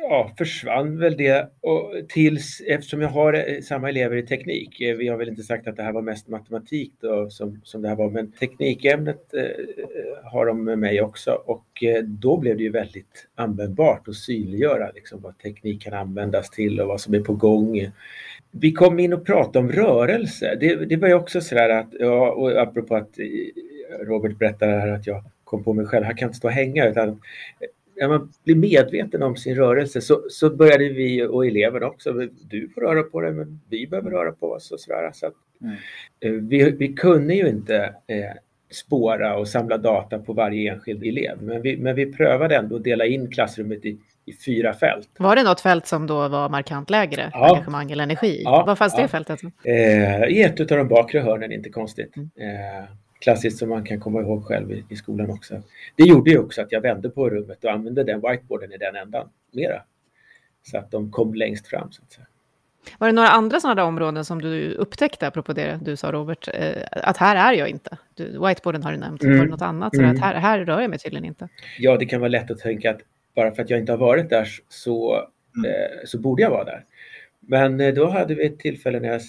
ja, 0.00 0.32
försvann 0.38 0.98
väl 0.98 1.16
det 1.16 1.50
och 1.60 1.92
tills, 2.08 2.62
eftersom 2.66 3.00
jag 3.00 3.08
har 3.08 3.32
eh, 3.34 3.60
samma 3.60 3.88
elever 3.88 4.16
i 4.16 4.26
teknik, 4.26 4.80
eh, 4.80 4.96
vi 4.96 5.08
har 5.08 5.16
väl 5.16 5.28
inte 5.28 5.42
sagt 5.42 5.68
att 5.68 5.76
det 5.76 5.82
här 5.82 5.92
var 5.92 6.02
mest 6.02 6.28
matematik 6.28 6.92
då, 7.00 7.30
som, 7.30 7.60
som 7.64 7.82
det 7.82 7.88
här 7.88 7.96
var, 7.96 8.10
men 8.10 8.32
teknikämnet 8.32 9.34
eh, 9.34 9.42
eh, 9.42 10.32
har 10.32 10.46
de 10.46 10.64
med 10.64 10.78
mig 10.78 11.02
också 11.02 11.32
och 11.32 11.84
eh, 11.84 12.02
då 12.02 12.36
blev 12.36 12.56
det 12.56 12.62
ju 12.62 12.70
väldigt 12.70 13.28
användbart 13.34 14.08
att 14.08 14.14
synliggöra 14.14 14.90
liksom, 14.94 15.20
vad 15.20 15.38
teknik 15.38 15.82
kan 15.82 15.94
användas 15.94 16.50
till 16.50 16.80
och 16.80 16.88
vad 16.88 17.00
som 17.00 17.14
är 17.14 17.20
på 17.20 17.34
gång. 17.34 17.90
Vi 18.50 18.72
kom 18.72 18.98
in 18.98 19.12
och 19.12 19.26
pratade 19.26 19.58
om 19.58 19.72
rörelse. 19.72 20.56
Det, 20.60 20.84
det 20.84 20.96
var 20.96 21.08
ju 21.08 21.14
också 21.14 21.40
sådär 21.40 21.68
att, 21.68 21.88
ja, 21.98 22.30
och 22.30 22.62
apropå 22.62 22.96
att 22.96 23.18
Robert 24.00 24.38
berättade 24.38 24.72
här 24.72 24.88
att 24.88 25.06
jag 25.06 25.24
kom 25.44 25.64
på 25.64 25.72
mig 25.72 25.86
själv, 25.86 26.04
här 26.04 26.16
kan 26.16 26.28
inte 26.28 26.38
stå 26.38 26.48
och 26.48 26.54
hänga 26.54 26.88
utan 26.88 27.20
när 27.96 28.08
man 28.08 28.32
blir 28.44 28.54
medveten 28.54 29.22
om 29.22 29.36
sin 29.36 29.54
rörelse 29.54 30.00
så, 30.00 30.22
så 30.28 30.50
började 30.50 30.88
vi 30.88 31.22
och 31.26 31.46
eleverna 31.46 31.86
också, 31.86 32.12
du 32.48 32.68
får 32.68 32.80
röra 32.80 33.02
på 33.02 33.20
dig 33.20 33.32
men 33.32 33.60
vi 33.68 33.86
behöver 33.86 34.10
röra 34.10 34.32
på 34.32 34.50
oss 34.50 34.70
och 34.70 34.80
sådär. 34.80 35.10
Så 35.14 35.26
att, 35.26 35.34
mm. 35.60 35.74
Eh, 36.20 36.32
vi, 36.32 36.70
vi 36.70 36.88
kunde 36.88 37.34
ju 37.34 37.48
inte 37.48 37.76
eh, 38.06 38.36
spåra 38.70 39.36
och 39.36 39.48
samla 39.48 39.78
data 39.78 40.18
på 40.18 40.32
varje 40.32 40.72
enskild 40.72 41.04
elev 41.04 41.42
men 41.42 41.62
vi, 41.62 41.76
men 41.76 41.96
vi 41.96 42.12
prövade 42.12 42.56
ändå 42.56 42.76
att 42.76 42.84
dela 42.84 43.06
in 43.06 43.30
klassrummet 43.30 43.84
i, 43.84 43.98
i 44.26 44.32
fyra 44.32 44.74
fält. 44.74 45.08
Var 45.18 45.36
det 45.36 45.42
något 45.42 45.60
fält 45.60 45.86
som 45.86 46.06
då 46.06 46.28
var 46.28 46.48
markant 46.48 46.90
lägre 46.90 47.30
ja. 47.32 47.48
engagemang 47.48 47.90
eller 47.90 48.04
energi? 48.04 48.42
Ja, 48.44 48.64
Var 48.66 48.76
fanns 48.76 48.94
ja. 48.96 49.02
det 49.02 49.08
fältet? 49.08 49.40
Eh, 49.64 50.24
I 50.24 50.42
ett 50.42 50.60
av 50.60 50.66
de 50.66 50.88
bakre 50.88 51.20
hörnen, 51.20 51.52
inte 51.52 51.70
konstigt. 51.70 52.16
Mm. 52.16 52.30
Eh, 52.36 52.84
klassiskt 53.24 53.58
som 53.58 53.68
man 53.68 53.84
kan 53.84 54.00
komma 54.00 54.20
ihåg 54.20 54.44
själv 54.44 54.72
i, 54.72 54.84
i, 54.88 54.96
skolan 54.96 55.30
också. 55.30 55.62
Det 55.96 56.04
gjorde 56.04 56.30
ju 56.30 56.38
också 56.38 56.62
att 56.62 56.72
jag 56.72 56.80
vände 56.80 57.10
på 57.10 57.30
rummet 57.30 57.64
och 57.64 57.70
använde 57.70 58.04
den 58.04 58.20
whiteboarden 58.20 58.72
i 58.72 58.76
den 58.76 58.96
ändan 58.96 59.28
mera. 59.52 59.82
Så 60.62 60.78
att 60.78 60.90
de 60.90 61.10
kom 61.10 61.34
längst 61.34 61.66
fram. 61.66 61.92
Så 61.92 62.02
att 62.02 62.12
säga. 62.12 62.26
Var 62.98 63.08
det 63.08 63.12
några 63.12 63.28
andra 63.28 63.60
sådana 63.60 63.84
områden 63.84 64.24
som 64.24 64.42
du 64.42 64.74
upptäckte, 64.74 65.26
apropå 65.26 65.52
det 65.52 65.80
du 65.82 65.96
sa 65.96 66.12
Robert, 66.12 66.48
eh, 66.54 66.82
att 66.90 67.16
här 67.16 67.36
är 67.36 67.58
jag 67.58 67.68
inte? 67.68 67.98
Du, 68.14 68.24
whiteboarden 68.24 68.82
har 68.82 68.92
du 68.92 68.98
nämnt, 68.98 69.22
mm. 69.22 69.38
var 69.38 69.44
det 69.44 69.50
något 69.50 69.62
annat? 69.62 69.96
Så 69.96 70.02
mm. 70.02 70.14
att 70.14 70.20
här, 70.20 70.34
här 70.34 70.64
rör 70.64 70.80
jag 70.80 70.90
mig 70.90 70.98
tydligen 70.98 71.24
inte. 71.24 71.48
Ja, 71.78 71.96
det 71.96 72.06
kan 72.06 72.20
vara 72.20 72.28
lätt 72.28 72.50
att 72.50 72.58
tänka 72.58 72.90
att 72.90 73.00
bara 73.36 73.54
för 73.54 73.62
att 73.62 73.70
jag 73.70 73.80
inte 73.80 73.92
har 73.92 73.98
varit 73.98 74.30
där 74.30 74.48
så, 74.68 75.14
mm. 75.56 75.70
eh, 75.70 76.04
så 76.04 76.18
borde 76.18 76.42
jag 76.42 76.50
vara 76.50 76.64
där. 76.64 76.84
Men 77.40 77.80
eh, 77.80 77.94
då 77.94 78.08
hade 78.08 78.34
vi 78.34 78.46
ett 78.46 78.58
tillfälle 78.58 79.00
när 79.00 79.08
jag, 79.08 79.20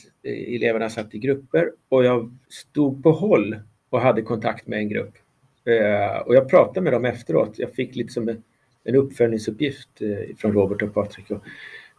eleverna 0.56 0.90
satt 0.90 1.16
i 1.16 1.20
grupper 1.20 1.72
och 1.90 2.06
jag 2.06 2.38
stod 2.50 3.04
på 3.04 3.12
håll 3.12 3.56
och 3.90 4.02
hade 4.02 4.22
kontakt 4.22 4.68
med 4.68 4.80
en 4.80 4.90
grupp. 4.90 5.14
Eh, 5.66 6.18
och 6.18 6.36
jag 6.36 6.50
pratade 6.50 6.82
med 6.82 6.94
dem 6.94 7.06
efteråt. 7.06 7.54
Jag 7.60 7.74
fick 7.74 7.96
liksom 7.96 8.30
en, 8.30 8.44
en 8.84 8.96
uppföljningsuppgift 8.96 10.02
eh, 10.02 10.36
från 10.38 10.54
Robert 10.54 10.82
och 10.82 10.94
Patrik. 10.94 11.32
Och, 11.32 11.42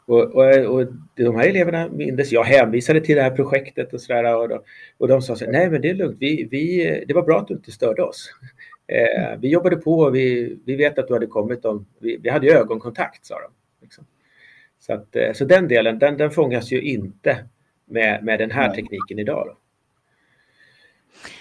och, 0.07 0.21
och, 0.25 0.75
och, 0.75 0.87
de 1.15 1.37
här 1.37 1.49
eleverna 1.49 1.89
mindes, 1.89 2.33
jag 2.33 2.45
hänvisade 2.45 3.01
till 3.01 3.17
det 3.17 3.23
här 3.23 3.31
projektet 3.31 3.93
och 3.93 4.01
sådär 4.01 4.37
och, 4.37 4.65
och 4.99 5.09
de 5.09 5.23
sa 5.23 5.37
så 5.37 5.45
här, 5.45 5.53
nej 5.53 5.71
men 5.71 5.81
det 5.81 5.91
är 5.91 5.95
lugnt, 5.95 6.17
vi, 6.21 6.49
vi, 6.51 7.05
det 7.09 7.15
var 7.15 7.23
bra 7.23 7.39
att 7.41 7.49
du 7.49 7.55
inte 7.55 7.73
störde 7.73 8.03
oss. 8.03 8.31
Eh, 8.87 9.39
vi 9.41 9.49
jobbade 9.49 9.77
på 9.77 9.99
och 9.99 10.15
vi, 10.15 10.59
vi 10.65 10.77
vet 10.77 10.99
att 10.99 11.09
du 11.09 11.15
hade 11.15 11.27
kommit 11.27 11.65
om, 11.65 11.87
vi, 11.99 12.17
vi 12.23 12.29
hade 12.29 12.47
ju 12.47 12.53
ögonkontakt 12.53 13.27
sa 13.27 13.35
de. 13.35 13.49
Liksom. 13.83 14.05
Så, 14.79 14.93
att, 14.93 15.17
eh, 15.17 15.33
så 15.33 15.45
den 15.45 15.69
delen, 15.69 15.99
den, 15.99 16.17
den 16.17 16.31
fångas 16.31 16.73
ju 16.73 16.83
inte 16.83 17.45
med, 17.85 18.25
med 18.25 18.39
den 18.39 18.51
här 18.51 18.75
tekniken 18.75 19.19
idag. 19.19 19.47
Då. 19.47 19.59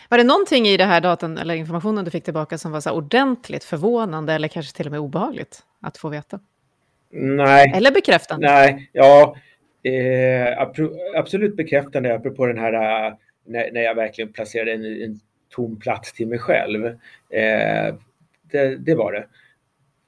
Var 0.09 0.17
det 0.17 0.23
någonting 0.23 0.67
i 0.67 0.77
det 0.77 0.85
här 0.85 1.01
datan 1.01 1.37
eller 1.37 1.55
informationen 1.55 2.05
du 2.05 2.11
fick 2.11 2.23
tillbaka 2.23 2.57
som 2.57 2.71
var 2.71 2.81
så 2.81 2.91
ordentligt 2.91 3.63
förvånande 3.63 4.33
eller 4.33 4.47
kanske 4.47 4.77
till 4.77 4.85
och 4.85 4.91
med 4.91 4.99
obehagligt 4.99 5.63
att 5.81 5.97
få 5.97 6.09
veta? 6.09 6.39
Nej. 7.11 7.71
Eller 7.75 7.91
bekräftande? 7.91 8.47
Nej, 8.47 8.89
ja. 8.91 9.35
Eh, 9.83 10.61
absolut 11.15 11.55
bekräftande 11.55 12.15
apropå 12.15 12.45
den 12.45 12.57
här 12.57 12.73
äh, 12.73 13.13
när, 13.45 13.71
när 13.71 13.81
jag 13.81 13.95
verkligen 13.95 14.33
placerade 14.33 14.71
en, 14.71 14.85
en 14.85 15.19
tom 15.49 15.79
plats 15.79 16.13
till 16.13 16.27
mig 16.27 16.39
själv. 16.39 16.85
Eh, 17.29 17.95
det, 18.51 18.75
det 18.77 18.95
var 18.95 19.11
det. 19.11 19.25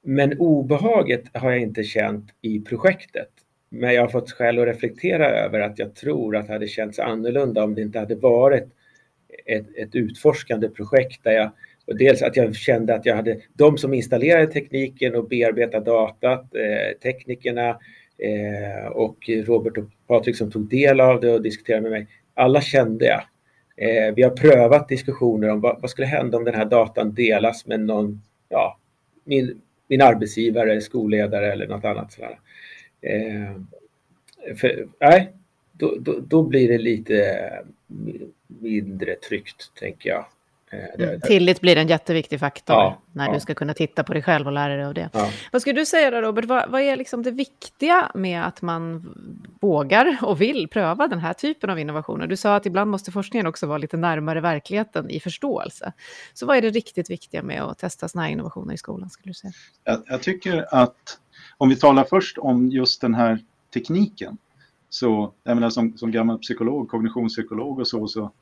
Men 0.02 0.38
obehaget 0.38 1.22
har 1.32 1.50
jag 1.50 1.60
inte 1.60 1.84
känt 1.84 2.30
i 2.40 2.60
projektet. 2.60 3.28
Men 3.68 3.94
jag 3.94 4.02
har 4.02 4.08
fått 4.08 4.32
skäl 4.32 4.58
att 4.58 4.66
reflektera 4.66 5.30
över 5.30 5.60
att 5.60 5.78
jag 5.78 5.94
tror 5.94 6.36
att 6.36 6.46
det 6.46 6.52
hade 6.52 6.68
känts 6.68 6.98
annorlunda 6.98 7.64
om 7.64 7.74
det 7.74 7.82
inte 7.82 7.98
hade 7.98 8.14
varit 8.14 8.68
ett, 9.46 9.66
ett 9.76 9.94
utforskande 9.94 10.68
projekt 10.68 11.24
där 11.24 11.32
jag 11.32 11.50
och 11.88 11.96
dels 11.96 12.22
att 12.22 12.36
jag 12.36 12.54
kände 12.54 12.94
att 12.94 13.06
jag 13.06 13.16
hade 13.16 13.40
de 13.52 13.78
som 13.78 13.94
installerade 13.94 14.46
tekniken 14.46 15.14
och 15.14 15.28
bearbetade 15.28 15.84
datat, 15.84 16.54
eh, 16.54 16.98
teknikerna 17.02 17.68
eh, 18.18 18.86
och 18.92 19.16
Robert 19.28 19.78
och 19.78 19.84
Patrik 20.06 20.36
som 20.36 20.50
tog 20.50 20.68
del 20.68 21.00
av 21.00 21.20
det 21.20 21.32
och 21.32 21.42
diskuterade 21.42 21.82
med 21.82 21.90
mig. 21.90 22.06
Alla 22.34 22.60
kände 22.60 23.06
jag. 23.06 23.22
Eh, 23.76 24.14
vi 24.14 24.22
har 24.22 24.30
prövat 24.30 24.88
diskussioner 24.88 25.50
om 25.50 25.60
vad, 25.60 25.80
vad, 25.80 25.90
skulle 25.90 26.06
hända 26.06 26.38
om 26.38 26.44
den 26.44 26.54
här 26.54 26.64
datan 26.64 27.14
delas 27.14 27.66
med 27.66 27.80
någon, 27.80 28.22
ja, 28.48 28.78
min, 29.24 29.60
min 29.88 30.02
arbetsgivare, 30.02 30.80
skolledare 30.80 31.52
eller 31.52 31.66
något 31.66 31.84
annat. 31.84 32.12
Sådär. 32.12 32.38
Eh, 33.00 33.54
för, 34.56 34.88
nej, 35.00 35.32
då, 35.78 35.94
då, 36.00 36.20
då, 36.20 36.42
blir 36.42 36.68
det 36.68 36.78
lite 36.78 37.50
mindre 38.46 39.14
tryggt, 39.14 39.72
tänker 39.74 40.10
jag. 40.10 40.26
Eh, 40.70 41.06
mm. 41.08 41.20
Tillit 41.20 41.60
blir 41.60 41.76
en 41.76 41.88
jätteviktig 41.88 42.40
faktor 42.40 42.76
ja, 42.76 42.98
när 43.12 43.26
ja. 43.26 43.34
du 43.34 43.40
ska 43.40 43.54
kunna 43.54 43.74
titta 43.74 44.04
på 44.04 44.12
dig 44.12 44.22
själv 44.22 44.46
och 44.46 44.52
lära 44.52 44.76
dig 44.76 44.84
av 44.84 44.94
det. 44.94 45.10
Ja. 45.12 45.30
Vad 45.52 45.62
skulle 45.62 45.80
du 45.80 45.86
säga 45.86 46.10
då, 46.10 46.20
Robert? 46.20 46.44
Vad, 46.44 46.70
vad, 46.70 46.80
är 46.80 46.96
liksom 46.96 47.22
det 47.22 47.30
viktiga 47.30 48.10
med 48.14 48.46
att 48.46 48.62
man 48.62 49.14
vågar 49.60 50.18
och 50.22 50.40
vill 50.40 50.68
pröva 50.68 51.08
den 51.08 51.18
här 51.18 51.32
typen 51.32 51.70
av 51.70 51.78
innovationer? 51.78 52.26
Du 52.26 52.36
sa 52.36 52.56
att 52.56 52.66
ibland 52.66 52.90
måste 52.90 53.12
forskningen 53.12 53.46
också 53.46 53.66
vara 53.66 53.78
lite 53.78 53.96
närmare 53.96 54.40
verkligheten 54.40 55.10
i 55.10 55.20
förståelse. 55.20 55.92
Så 56.34 56.46
vad 56.46 56.56
är 56.56 56.62
det 56.62 56.70
riktigt 56.70 57.10
viktiga 57.10 57.42
med 57.42 57.62
att 57.62 57.78
testa 57.78 58.08
sådana 58.08 58.24
här 58.24 58.32
innovationer 58.32 58.74
i 58.74 58.78
skolan? 58.78 59.10
Skulle 59.10 59.30
du 59.30 59.34
säga? 59.34 59.52
Jag, 59.84 60.02
jag 60.06 60.22
tycker 60.22 60.74
att 60.74 61.18
om 61.58 61.68
vi 61.68 61.76
talar 61.76 62.04
först 62.04 62.38
om 62.38 62.70
just 62.70 63.00
den 63.00 63.14
här 63.14 63.38
tekniken 63.74 64.38
så, 64.90 65.32
jag 65.44 65.54
menar 65.54 65.70
som, 65.70 65.96
som 65.96 66.10
gammal 66.10 66.38
psykolog, 66.38 66.88
kognitionspsykolog 66.88 67.78
och 67.78 67.88
så, 67.88 68.06
så 68.06 68.32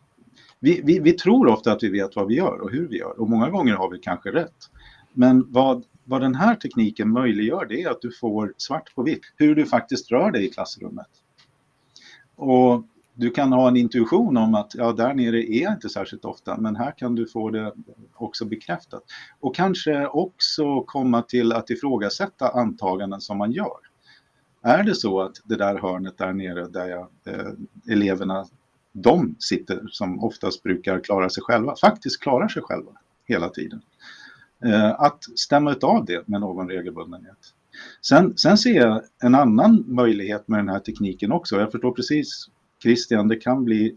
vi, 0.61 0.80
vi, 0.85 0.98
vi, 0.98 1.12
tror 1.12 1.48
ofta 1.48 1.72
att 1.72 1.82
vi 1.82 1.88
vet 1.88 2.16
vad 2.16 2.26
vi 2.26 2.35
gör 2.35 2.61
och 2.61 2.70
hur 2.70 2.88
vi 2.88 2.98
gör 2.98 3.20
och 3.20 3.30
många 3.30 3.50
gånger 3.50 3.74
har 3.74 3.90
vi 3.90 3.98
kanske 3.98 4.32
rätt. 4.32 4.70
Men 5.12 5.52
vad, 5.52 5.85
vad 6.04 6.20
den 6.20 6.35
här 6.35 6.54
tekniken 6.54 7.11
möjliggör 7.11 7.66
det 7.66 7.82
är 7.82 7.90
att 7.90 8.00
du 8.00 8.12
får 8.20 8.54
svart 8.56 8.94
på 8.94 9.02
vitt 9.02 9.22
hur 9.37 9.54
du 9.54 9.66
faktiskt 9.66 10.11
rör 10.11 10.30
dig 10.30 10.46
i 10.46 10.50
klassrummet. 10.50 11.11
Och 12.37 12.85
du 13.14 13.30
kan 13.30 13.52
ha 13.52 13.68
en 13.68 13.76
intuition 13.76 14.37
om 14.37 14.54
att 14.54 14.74
ja, 14.74 14.92
där 14.92 15.14
nere 15.14 15.52
är 15.52 15.62
jag 15.62 15.72
inte 15.72 15.88
särskilt 15.88 16.24
ofta, 16.24 16.56
men 16.56 16.76
här 16.76 16.92
kan 16.98 17.14
du 17.14 17.26
få 17.26 17.50
det 17.50 17.72
också 18.14 18.44
bekräftat. 18.44 19.02
Och 19.40 19.54
kanske 19.54 20.06
också 20.06 20.80
komma 20.80 21.22
till 21.22 21.52
att 21.52 21.70
ifrågasätta 21.70 22.48
antaganden 22.48 23.20
som 23.20 23.38
man 23.38 23.52
gör. 23.52 23.86
Är 24.66 24.83
det 24.83 24.94
så 24.94 25.20
att 25.20 25.37
det 25.44 25.57
där 25.57 25.79
hörnet 25.79 26.18
där 26.18 26.33
nere 26.33 26.66
där 26.68 26.88
jag, 26.88 27.09
eh, 27.24 27.52
eleverna, 27.90 28.46
de 28.92 29.37
sitter 29.38 29.87
som 29.90 30.24
oftast 30.24 30.62
brukar 30.62 31.00
klara 31.00 31.31
sig 31.31 31.42
själva, 31.42 31.76
faktiskt 31.76 32.20
klarar 32.20 32.48
sig 32.48 32.62
själva 32.62 32.90
hela 33.24 33.48
tiden. 33.48 33.83
Eh, 34.64 35.00
att 35.00 35.24
stämma 35.38 35.76
av 35.83 36.05
det 36.05 36.29
med 36.29 36.40
någon 36.40 36.68
regelbundenhet. 36.68 37.38
Sen, 38.02 38.37
sen 38.37 38.59
ser 38.59 38.74
jag 38.74 39.02
en 39.22 39.35
annan 39.35 39.85
möjlighet 39.87 40.48
med 40.48 40.59
den 40.59 40.68
här 40.68 40.81
tekniken 40.81 41.33
också. 41.33 41.61
Jag 41.61 41.72
förstår 41.72 41.92
precis 41.92 42.50
Christian, 42.83 43.29
det 43.29 43.37
kan 43.37 43.64
bli, 43.64 43.96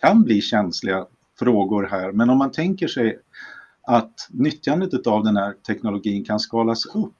kan 0.00 0.22
bli 0.22 0.40
känsliga 0.40 1.06
frågor 1.38 1.88
här, 1.90 2.12
men 2.12 2.30
om 2.30 2.38
man 2.38 2.50
tänker 2.50 2.88
sig 2.88 3.18
att 3.82 4.28
nyttjandet 4.30 5.06
av 5.06 5.24
den 5.24 5.36
här 5.36 5.54
teknologin 5.66 6.24
kan 6.24 6.40
skalas 6.40 6.86
upp 6.86 7.14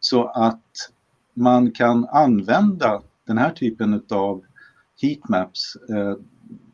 så 0.00 0.24
att 0.24 0.90
man 1.34 1.70
kan 1.70 2.08
använda 2.08 3.02
den 3.26 3.38
här 3.38 3.50
typen 3.50 4.02
av 4.10 4.44
heatmaps 5.02 5.76
eh, 5.90 6.16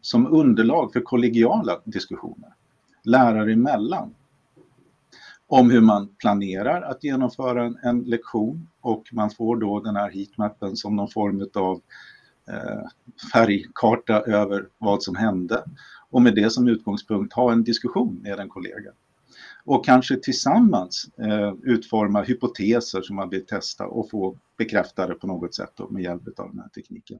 som 0.00 0.26
underlag 0.26 0.92
för 0.92 1.00
kollegiala 1.00 1.80
diskussioner 1.84 2.54
lärare 3.04 3.52
emellan 3.52 4.14
om 5.46 5.70
hur 5.70 5.80
man 5.80 6.08
planerar 6.08 6.82
att 6.82 7.04
genomföra 7.04 7.64
en, 7.64 7.78
en, 7.82 8.00
lektion 8.00 8.68
och 8.80 9.08
man 9.12 9.30
får 9.30 9.56
då 9.56 9.80
den 9.80 9.96
här 9.96 10.10
heatmappen 10.10 10.76
som 10.76 10.96
någon 10.96 11.10
form 11.10 11.48
av 11.54 11.80
eh, 12.48 12.88
färgkarta 13.32 14.20
över 14.20 14.68
vad 14.78 15.02
som 15.02 15.16
hände 15.16 15.64
och 16.10 16.22
med 16.22 16.34
det 16.34 16.50
som 16.50 16.68
utgångspunkt 16.68 17.32
ha 17.32 17.52
en 17.52 17.64
diskussion 17.64 18.20
med 18.22 18.38
en 18.38 18.48
kollega 18.48 18.90
och 19.64 19.84
kanske 19.84 20.16
tillsammans 20.16 21.08
eh, 21.18 21.54
utforma 21.62 22.22
hypoteser 22.22 23.02
som 23.02 23.16
man 23.16 23.28
vill 23.28 23.46
testa 23.46 23.86
och 23.86 24.10
få 24.10 24.36
bekräftade 24.58 25.14
på 25.14 25.26
något 25.26 25.54
sätt 25.54 25.72
då, 25.74 25.88
med 25.88 26.02
hjälp 26.02 26.22
av 26.38 26.50
den 26.50 26.60
här 26.60 26.68
tekniken. 26.68 27.18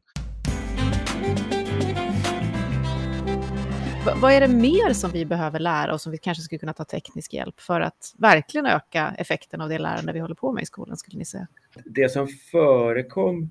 V 4.06 4.12
vad 4.20 4.32
är 4.32 4.40
det 4.40 4.48
mer 4.48 4.92
som 4.92 5.10
vi 5.10 5.24
behöver 5.24 5.58
lära 5.58 5.94
oss 5.94 6.02
som 6.02 6.12
vi 6.12 6.18
kanske 6.18 6.42
skulle 6.42 6.58
kunna 6.58 6.72
ta 6.72 6.84
teknisk 6.84 7.34
hjälp 7.34 7.60
för 7.60 7.80
att 7.80 8.14
verkligen 8.18 8.66
öka 8.66 9.14
effekten 9.18 9.60
av 9.60 9.68
det 9.68 9.78
lärande 9.78 10.12
vi 10.12 10.20
håller 10.20 10.34
på 10.34 10.52
med 10.52 10.62
i 10.62 10.66
skolan, 10.66 10.96
skulle 10.96 11.18
ni 11.18 11.24
säga? 11.24 11.46
Det 11.84 12.08
som 12.08 12.28
förekom 12.28 13.50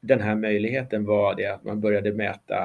den 0.00 0.20
här 0.20 0.34
möjligheten 0.34 1.04
var 1.04 1.34
det 1.34 1.46
att 1.46 1.64
man 1.64 1.80
började 1.80 2.12
mäta 2.12 2.64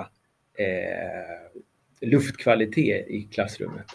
eh, 0.53 1.61
luftkvalitet 2.01 3.07
i 3.07 3.21
klassrummet. 3.31 3.85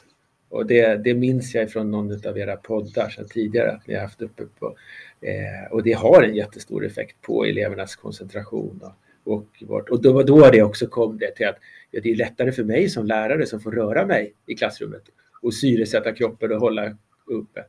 Och 0.54 0.66
det, 0.66 0.96
det 1.04 1.14
minns 1.14 1.54
jag 1.54 1.70
från 1.70 1.90
någon 1.90 2.26
av 2.26 2.38
era 2.38 2.56
poddar 2.56 3.08
sedan 3.08 3.28
tidigare 3.28 3.72
att 3.72 3.86
ni 3.86 3.94
har 3.94 4.00
haft 4.00 4.22
uppe 4.22 4.42
på. 4.58 4.76
Eh, 5.20 5.72
och 5.72 5.82
det 5.82 5.92
har 5.92 6.22
en 6.22 6.34
jättestor 6.34 6.86
effekt 6.86 7.16
på 7.22 7.44
elevernas 7.44 7.96
koncentration. 7.96 8.80
Och, 9.24 9.46
och, 9.68 9.90
och 9.90 10.02
då, 10.02 10.22
då 10.22 10.50
det 10.50 10.62
också 10.62 10.86
kom 10.86 11.18
det 11.18 11.30
till 11.30 11.46
att 11.46 11.58
ja, 11.90 12.00
det 12.02 12.10
är 12.10 12.16
lättare 12.16 12.52
för 12.52 12.64
mig 12.64 12.88
som 12.88 13.06
lärare 13.06 13.46
som 13.46 13.60
får 13.60 13.72
röra 13.72 14.06
mig 14.06 14.34
i 14.46 14.54
klassrummet 14.54 15.02
och 15.42 15.54
syresätta 15.54 16.12
kroppen 16.12 16.52
och 16.52 16.60
hålla 16.60 16.96
uppe. 17.26 17.64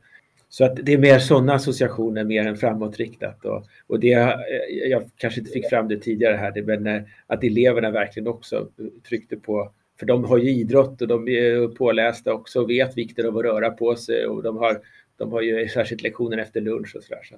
Så 0.48 0.64
att 0.64 0.76
det 0.82 0.92
är 0.92 0.98
mer 0.98 1.18
sådana 1.18 1.54
associationer 1.54 2.24
mer 2.24 2.46
än 2.46 2.56
framåtriktat. 2.56 3.44
Och, 3.44 3.66
och 3.86 4.00
det, 4.00 4.12
eh, 4.12 4.88
jag 4.90 5.10
kanske 5.16 5.40
inte 5.40 5.52
fick 5.52 5.68
fram 5.68 5.88
det 5.88 5.96
tidigare 5.96 6.36
här, 6.36 6.62
men 6.62 6.86
eh, 6.86 7.02
att 7.26 7.44
eleverna 7.44 7.90
verkligen 7.90 8.28
också 8.28 8.68
tryckte 9.08 9.36
på 9.36 9.72
för 9.98 10.06
de 10.06 10.24
har 10.24 10.38
ju 10.38 10.50
idrott 10.50 11.02
och 11.02 11.08
de 11.08 11.28
är 11.28 11.68
pålästa 11.68 12.32
också 12.32 12.60
och 12.60 12.70
vet 12.70 12.98
vikten 12.98 13.26
av 13.26 13.38
att 13.38 13.44
röra 13.44 13.70
på 13.70 13.96
sig 13.96 14.26
och 14.26 14.42
de 14.42 14.56
har, 14.56 14.80
de 15.16 15.32
har 15.32 15.42
ju 15.42 15.68
särskilt 15.68 16.02
lektioner 16.02 16.38
efter 16.38 16.60
lunch 16.60 16.96
och 16.96 17.02
sådär. 17.02 17.22
Så, 17.24 17.36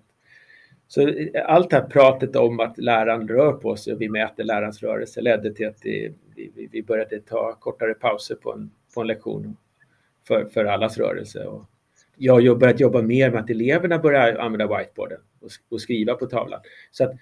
så 0.88 1.14
allt 1.44 1.70
det 1.70 1.76
här 1.76 1.86
pratet 1.86 2.36
om 2.36 2.60
att 2.60 2.78
läraren 2.78 3.28
rör 3.28 3.52
på 3.52 3.76
sig 3.76 3.92
och 3.92 4.00
vi 4.00 4.08
mäter 4.08 4.44
lärarens 4.44 4.82
rörelse 4.82 5.20
ledde 5.20 5.54
till 5.54 5.68
att 5.68 5.82
det, 5.82 6.12
vi, 6.36 6.68
vi 6.72 6.82
började 6.82 7.20
ta 7.20 7.52
kortare 7.60 7.94
pauser 7.94 8.34
på 8.34 8.52
en, 8.52 8.70
på 8.94 9.00
en 9.00 9.06
lektion 9.06 9.56
för, 10.28 10.44
för 10.44 10.64
allas 10.64 10.98
rörelse. 10.98 11.44
Och 11.44 11.64
jag 12.16 12.48
har 12.48 12.54
börjat 12.54 12.80
jobba 12.80 13.02
mer 13.02 13.30
med 13.30 13.40
att 13.40 13.50
eleverna 13.50 13.98
börjar 13.98 14.36
använda 14.36 14.78
whiteboarden 14.78 15.20
och, 15.40 15.50
och 15.68 15.80
skriva 15.80 16.14
på 16.14 16.26
tavlan. 16.26 16.60
Så 16.90 17.04
att 17.04 17.12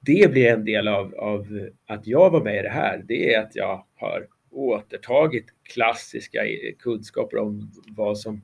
det 0.00 0.30
blir 0.30 0.46
en 0.46 0.64
del 0.64 0.88
av, 0.88 1.14
av 1.14 1.68
att 1.86 2.06
jag 2.06 2.30
var 2.30 2.44
med 2.44 2.58
i 2.58 2.62
det 2.62 2.68
här. 2.68 3.02
Det 3.08 3.34
är 3.34 3.42
att 3.42 3.56
jag 3.56 3.84
har 3.94 4.26
återtagit 4.54 5.46
klassiska 5.62 6.40
kunskaper 6.78 7.36
om 7.36 7.70
vad 7.88 8.18
som, 8.18 8.42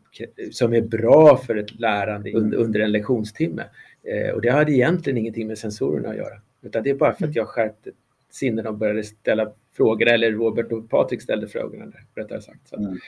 som 0.51 0.75
är 0.75 0.81
bra 0.81 1.37
för 1.37 1.57
ett 1.57 1.81
lärande 1.81 2.33
under, 2.33 2.59
under 2.59 2.81
en 2.81 2.93
lektionstimme. 2.93 3.65
Eh, 4.03 4.35
och 4.35 4.43
det 4.43 4.51
hade 4.51 4.73
egentligen 4.73 5.19
ingenting 5.19 5.47
med 5.47 5.59
sensorerna 5.59 6.09
att 6.09 6.17
göra. 6.17 6.41
Utan 6.63 6.83
det 6.83 6.91
är 6.91 6.95
bara 6.95 7.13
för 7.13 7.25
att 7.25 7.37
mm. 7.37 7.37
jag 7.37 7.49
skärpte 7.49 7.91
sinnen 8.31 8.67
och 8.67 8.75
började 8.75 9.05
ställa 9.05 9.53
frågor, 9.77 10.09
eller 10.09 10.33
Robert 10.33 10.73
och 10.73 10.91
Patrik 10.91 11.23
ställde 11.23 11.49
frågorna, 11.49 11.93
rättare 12.15 12.41
sagt. 12.41 12.69
Så. 12.69 12.77
Mm. 12.77 12.99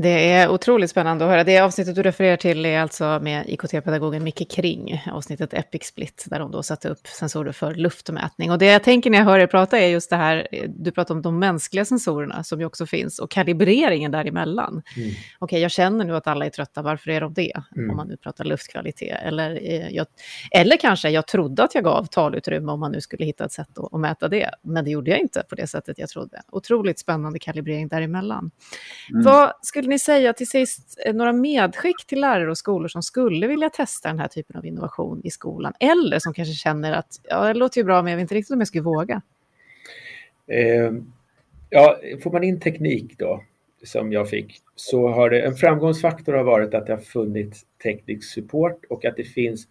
Det 0.00 0.32
är 0.32 0.48
otroligt 0.48 0.90
spännande 0.90 1.24
att 1.24 1.30
höra. 1.30 1.44
Det 1.44 1.58
avsnittet 1.58 1.94
du 1.94 2.02
refererar 2.02 2.36
till 2.36 2.66
är 2.66 2.80
alltså 2.80 3.18
med 3.22 3.44
IKT-pedagogen 3.48 4.24
Micke 4.24 4.50
Kring, 4.50 5.02
avsnittet 5.12 5.54
Epic 5.54 5.84
Split, 5.84 6.24
där 6.26 6.38
de 6.38 6.50
då 6.50 6.62
satte 6.62 6.88
upp 6.88 7.06
sensorer 7.06 7.52
för 7.52 7.74
luftmätning. 7.74 8.50
Och 8.50 8.58
det 8.58 8.66
jag 8.66 8.84
tänker 8.84 9.10
när 9.10 9.18
jag 9.18 9.24
hör 9.24 9.38
er 9.38 9.46
prata 9.46 9.78
är 9.78 9.86
just 9.86 10.10
det 10.10 10.16
här, 10.16 10.48
du 10.68 10.90
pratar 10.90 11.14
om 11.14 11.22
de 11.22 11.38
mänskliga 11.38 11.84
sensorerna 11.84 12.44
som 12.44 12.60
ju 12.60 12.66
också 12.66 12.86
finns, 12.86 13.18
och 13.18 13.30
kalibreringen 13.30 14.10
däremellan. 14.10 14.70
Mm. 14.72 14.82
Okej, 15.08 15.16
okay, 15.40 15.60
jag 15.60 15.70
känner 15.70 16.04
nu 16.04 16.16
att 16.16 16.26
alla 16.26 16.46
är 16.46 16.50
trötta, 16.50 16.82
varför 16.82 17.10
är 17.10 17.20
de 17.20 17.34
det? 17.34 17.52
Mm. 17.76 17.90
Om 17.90 17.96
man 17.96 18.08
nu 18.08 18.16
pratar 18.16 18.44
luftkvalitet. 18.44 19.16
Eller, 19.22 19.50
eh, 19.62 19.88
jag, 19.88 20.06
eller 20.50 20.76
kanske 20.76 21.10
jag 21.10 21.26
trodde 21.26 21.62
att 21.62 21.74
jag 21.74 21.84
gav 21.84 22.04
talutrymme 22.04 22.72
om 22.72 22.80
man 22.80 22.92
nu 22.92 23.00
skulle 23.00 23.24
hitta 23.24 23.44
ett 23.44 23.52
sätt 23.52 23.78
att, 23.78 23.94
att 23.94 24.00
mäta 24.00 24.28
det, 24.28 24.50
men 24.62 24.84
det 24.84 24.90
gjorde 24.90 25.10
jag 25.10 25.20
inte 25.20 25.42
på 25.48 25.54
det 25.54 25.66
sättet 25.66 25.98
jag 25.98 26.08
trodde. 26.08 26.42
Otroligt 26.52 26.98
spännande 26.98 27.38
kalibrering 27.38 27.88
däremellan. 27.88 28.50
Mm. 29.10 29.24
Vad 29.24 29.52
skulle 29.62 29.87
tänker 29.88 30.14
ni 30.14 30.20
säga 30.20 30.32
till 30.32 30.48
sist 30.48 31.00
eh, 31.06 31.14
några 31.14 31.32
medskick 31.32 32.06
till 32.06 32.20
lärare 32.20 32.50
och 32.50 32.58
skolor 32.58 32.88
som 32.88 33.02
skulle 33.02 33.46
vilja 33.46 33.70
testa 33.70 34.08
den 34.08 34.18
här 34.18 34.28
typen 34.28 34.56
av 34.56 34.66
innovation 34.66 35.20
i 35.24 35.30
skolan? 35.30 35.72
Eller 35.80 36.18
som 36.18 36.34
kanske 36.34 36.54
känner 36.54 36.92
att 36.92 37.20
ja, 37.22 37.46
det 37.46 37.54
låter 37.54 37.80
ju 37.80 37.84
bra, 37.84 38.02
men 38.02 38.10
jag 38.10 38.16
vet 38.16 38.22
inte 38.22 38.34
riktigt 38.34 38.54
om 38.54 38.60
jag 38.60 38.68
skulle 38.68 38.82
våga. 38.82 39.22
Eh, 40.46 40.92
ja, 41.70 41.98
får 42.22 42.32
man 42.32 42.44
in 42.44 42.60
teknik 42.60 43.18
då, 43.18 43.42
som 43.84 44.12
jag 44.12 44.30
fick, 44.30 44.60
så 44.76 45.08
har 45.08 45.30
det 45.30 45.40
en 45.40 45.54
framgångsfaktor 45.54 46.32
har 46.32 46.44
varit 46.44 46.74
att 46.74 46.86
det 46.86 46.92
har 46.92 47.00
funnits 47.00 47.66
teknisk 47.82 48.34
support 48.34 48.84
och 48.90 49.04
att 49.04 49.16
det 49.16 49.24
finns 49.24 49.68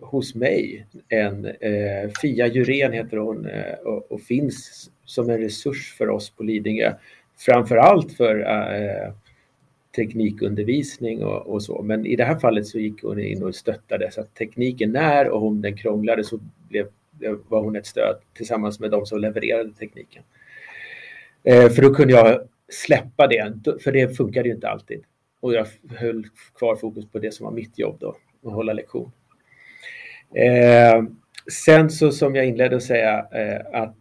hos 0.00 0.34
mig 0.34 0.86
en 1.08 1.44
eh, 1.44 2.10
Fia 2.22 2.46
Jurén 2.46 2.92
heter 2.92 3.16
hon 3.16 3.46
eh, 3.46 3.74
och, 3.84 4.12
och, 4.12 4.20
finns 4.20 4.90
som 5.04 5.30
en 5.30 5.38
resurs 5.38 5.94
för 5.98 6.08
oss 6.08 6.30
på 6.30 6.42
Lidingö. 6.42 6.92
Framför 7.38 7.76
allt 7.76 8.12
för 8.12 8.40
eh, 8.40 9.12
teknikundervisning 9.96 11.24
och, 11.24 11.46
och, 11.46 11.62
så. 11.62 11.82
Men 11.82 12.06
i 12.06 12.16
det 12.16 12.24
här 12.24 12.38
fallet 12.38 12.66
så 12.66 12.78
gick 12.78 13.02
hon 13.02 13.20
in 13.20 13.42
och 13.42 13.54
stöttade 13.54 14.10
så 14.10 14.20
att 14.20 14.34
tekniken 14.34 14.92
när 14.92 15.28
och 15.28 15.46
om 15.46 15.62
den 15.62 15.76
krånglade 15.76 16.24
så 16.24 16.40
blev, 16.68 16.86
var 17.48 17.62
hon 17.62 17.76
ett 17.76 17.86
stöd 17.86 18.16
tillsammans 18.34 18.80
med 18.80 18.90
de 18.90 19.06
som 19.06 19.20
levererade 19.20 19.72
tekniken. 19.72 20.22
Eh, 21.44 21.68
för 21.68 21.82
då 21.82 21.94
kunde 21.94 22.14
jag 22.14 22.48
släppa 22.68 23.26
det, 23.26 23.54
för 23.82 23.92
det 23.92 24.16
funkade 24.16 24.48
ju 24.48 24.54
inte 24.54 24.68
alltid. 24.68 25.02
Och 25.40 25.54
jag 25.54 25.66
höll 25.96 26.26
kvar 26.54 26.76
fokus 26.76 27.10
på 27.10 27.18
det 27.18 27.34
som 27.34 27.44
var 27.44 27.52
mitt 27.52 27.78
jobb 27.78 27.96
då, 28.00 28.16
att 28.44 28.52
hålla 28.52 28.72
lektion. 28.72 29.12
Eh, 30.34 31.02
sen 31.64 31.90
så 31.90 32.12
som 32.12 32.34
jag 32.34 32.46
inledde 32.46 32.76
att 32.76 32.82
säga, 32.82 33.26
eh, 33.32 33.82
att 33.82 33.96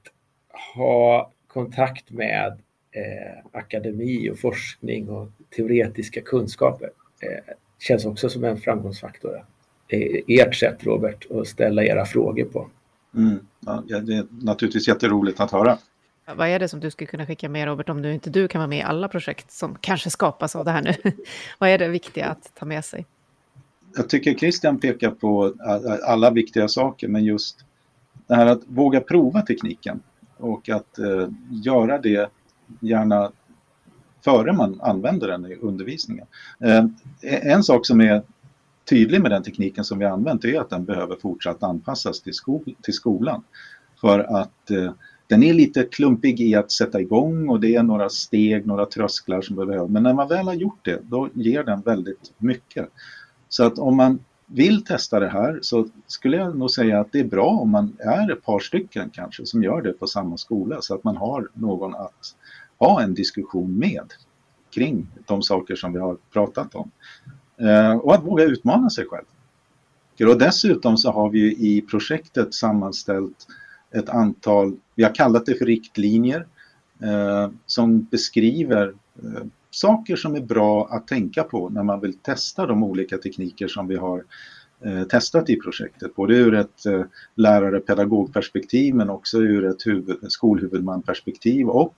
ha 0.75 1.33
kontakt 1.47 2.11
med 2.11 2.61
eh, 2.91 3.59
akademi 3.59 4.29
och 4.29 4.39
forskning 4.39 5.09
och 5.09 5.29
teoretiska 5.55 6.21
kunskaper 6.21 6.89
eh, 7.21 7.53
känns 7.79 8.05
också 8.05 8.29
som 8.29 8.43
en 8.43 8.57
framgångsfaktor. 8.57 9.45
Eh, 9.87 10.21
ert 10.27 10.55
sätt 10.55 10.83
Robert 10.83 11.31
att 11.31 11.47
ställa 11.47 11.83
era 11.83 12.05
frågor 12.05 12.45
på. 12.45 12.69
Mm. 13.15 13.39
Ja, 13.59 13.99
det 14.01 14.15
är 14.15 14.25
naturligtvis 14.29 14.87
jätteroligt 14.87 15.39
att 15.39 15.51
höra. 15.51 15.77
Vad 16.35 16.47
är 16.47 16.59
det 16.59 16.67
som 16.67 16.79
du 16.79 16.91
skulle 16.91 17.07
kunna 17.07 17.25
skicka 17.25 17.49
med 17.49 17.65
Robert 17.65 17.89
om 17.89 18.01
du 18.01 18.13
inte 18.13 18.29
du 18.29 18.47
kan 18.47 18.59
vara 18.59 18.67
med 18.67 18.79
i 18.79 18.81
alla 18.81 19.07
projekt 19.07 19.51
som 19.51 19.77
kanske 19.81 20.09
skapas 20.09 20.55
av 20.55 20.65
det 20.65 20.71
här 20.71 20.81
nu? 20.81 21.11
Vad 21.59 21.69
är 21.69 21.77
det 21.77 21.87
viktiga 21.87 22.25
att 22.25 22.55
ta 22.55 22.65
med 22.65 22.85
sig? 22.85 23.05
Jag 23.95 24.09
tycker 24.09 24.33
Christian 24.33 24.79
pekar 24.79 25.11
på 25.11 25.53
alla 26.03 26.31
viktiga 26.31 26.67
saker 26.67 27.07
men 27.07 27.23
just 27.23 27.65
det 28.27 28.35
här 28.35 28.45
att 28.45 28.61
våga 28.67 29.01
prova 29.01 29.41
tekniken 29.41 29.99
och 30.37 30.69
att 30.69 30.99
eh, 30.99 31.29
göra 31.49 31.97
det 31.97 32.31
gärna 32.79 33.31
före 34.23 34.53
man 34.53 34.81
använder 34.81 35.27
den 35.27 35.45
i 35.45 35.55
undervisningen. 35.55 36.25
Eh, 36.59 36.85
en 37.21 37.63
sak 37.63 37.85
som 37.85 38.01
är 38.01 38.21
tydlig 38.89 39.21
med 39.21 39.31
den 39.31 39.43
tekniken 39.43 39.83
som 39.83 39.99
vi 39.99 40.05
använt 40.05 40.45
är 40.45 40.61
att 40.61 40.69
den 40.69 40.85
behöver 40.85 41.15
fortsatt 41.15 41.63
anpassas 41.63 42.21
till, 42.21 42.33
skol 42.33 42.75
till 42.81 42.93
skolan. 42.93 43.43
För 44.01 44.19
att 44.19 44.71
eh, 44.71 44.91
den 45.27 45.43
är 45.43 45.53
lite 45.53 45.83
klumpig 45.83 46.41
i 46.41 46.55
att 46.55 46.71
sätta 46.71 47.01
igång 47.01 47.49
och 47.49 47.59
det 47.59 47.75
är 47.75 47.83
några 47.83 48.09
steg, 48.09 48.67
några 48.67 48.85
trösklar 48.85 49.41
som 49.41 49.55
behöver. 49.55 49.87
Men 49.87 50.03
när 50.03 50.13
man 50.13 50.27
väl 50.27 50.45
har 50.45 50.53
gjort 50.53 50.85
det, 50.85 50.99
då 51.03 51.29
ger 51.33 51.63
den 51.63 51.81
väldigt 51.81 52.33
mycket. 52.37 52.89
Så 53.49 53.65
att 53.65 53.79
om 53.79 53.97
man 53.97 54.19
vill 54.45 54.85
testa 54.85 55.19
det 55.19 55.29
här 55.29 55.59
så 55.61 55.87
skulle 56.07 56.37
jag 56.37 56.57
nog 56.57 56.71
säga 56.71 56.99
att 56.99 57.11
det 57.11 57.19
är 57.19 57.23
bra 57.23 57.47
om 57.47 57.69
man 57.69 57.97
är 57.99 58.31
ett 58.31 58.43
par 58.43 58.59
stycken 58.59 59.09
kanske 59.13 59.45
som 59.45 59.63
gör 59.63 59.81
det 59.81 59.93
på 59.93 60.07
samma 60.07 60.37
skola 60.37 60.81
så 60.81 60.95
att 60.95 61.03
man 61.03 61.17
har 61.17 61.47
någon 61.53 61.95
att 61.95 62.35
ha 62.79 63.01
en 63.01 63.13
diskussion 63.13 63.77
med 63.77 64.13
kring 64.71 65.07
de 65.25 65.41
saker 65.41 65.75
som 65.75 65.93
vi 65.93 65.99
har 65.99 66.17
pratat 66.33 66.75
om. 66.75 66.91
Eh, 67.57 67.97
och 67.97 68.15
att 68.15 68.23
våga 68.23 68.43
utmana 68.43 68.89
sig 68.89 69.05
själv. 69.05 69.25
Och 70.29 70.39
dessutom 70.39 70.97
så 70.97 71.11
har 71.11 71.29
vi 71.29 71.51
i 71.51 71.81
projektet 71.81 72.53
sammanställt 72.53 73.47
ett 73.91 74.09
antal, 74.09 74.77
vi 74.95 75.03
har 75.03 75.15
kallat 75.15 75.45
det 75.45 75.55
för 75.55 75.65
riktlinjer, 75.65 76.47
eh, 77.03 77.49
som 77.65 78.03
beskriver 78.03 78.87
eh, 79.23 79.43
saker 79.71 80.15
som 80.15 80.35
är 80.35 80.41
bra 80.41 80.87
att 80.91 81.07
tänka 81.07 81.43
på 81.43 81.69
när 81.69 81.83
man 81.83 82.01
vill 82.01 82.13
testa 82.13 82.65
de 82.65 82.83
olika 82.83 83.17
tekniker 83.17 83.67
som 83.67 83.87
vi 83.87 83.95
har 83.95 84.23
eh, 84.85 85.03
testat 85.03 85.49
i 85.49 85.55
projektet. 85.55 86.15
Både 86.15 86.35
ur 86.35 86.53
ett 86.53 86.85
eh, 86.85 87.03
lärare 87.35 87.79
pedagogperspektiv 87.79 88.95
men 88.95 89.09
också 89.09 89.37
ur 89.37 89.65
ett 89.65 90.31
skolhuvudmanperspektiv 90.31 91.69
och 91.69 91.95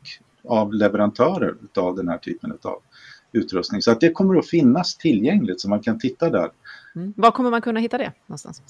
av 0.47 0.73
leverantörer 0.73 1.55
av 1.77 1.95
den 1.95 2.07
här 2.07 2.17
typen 2.17 2.57
av 2.61 2.81
utrustning. 3.31 3.81
Så 3.81 3.91
att 3.91 4.01
det 4.01 4.11
kommer 4.11 4.39
att 4.39 4.49
finnas 4.49 4.97
tillgängligt 4.97 5.61
så 5.61 5.69
man 5.69 5.79
kan 5.79 5.99
titta 5.99 6.29
där. 6.29 6.49
Mm. 6.95 7.13
Var 7.17 7.31
kommer 7.31 7.51
man 7.51 7.61
kunna 7.61 7.79
hitta 7.79 7.97
det 7.97 8.11
någonstans? 8.25 8.61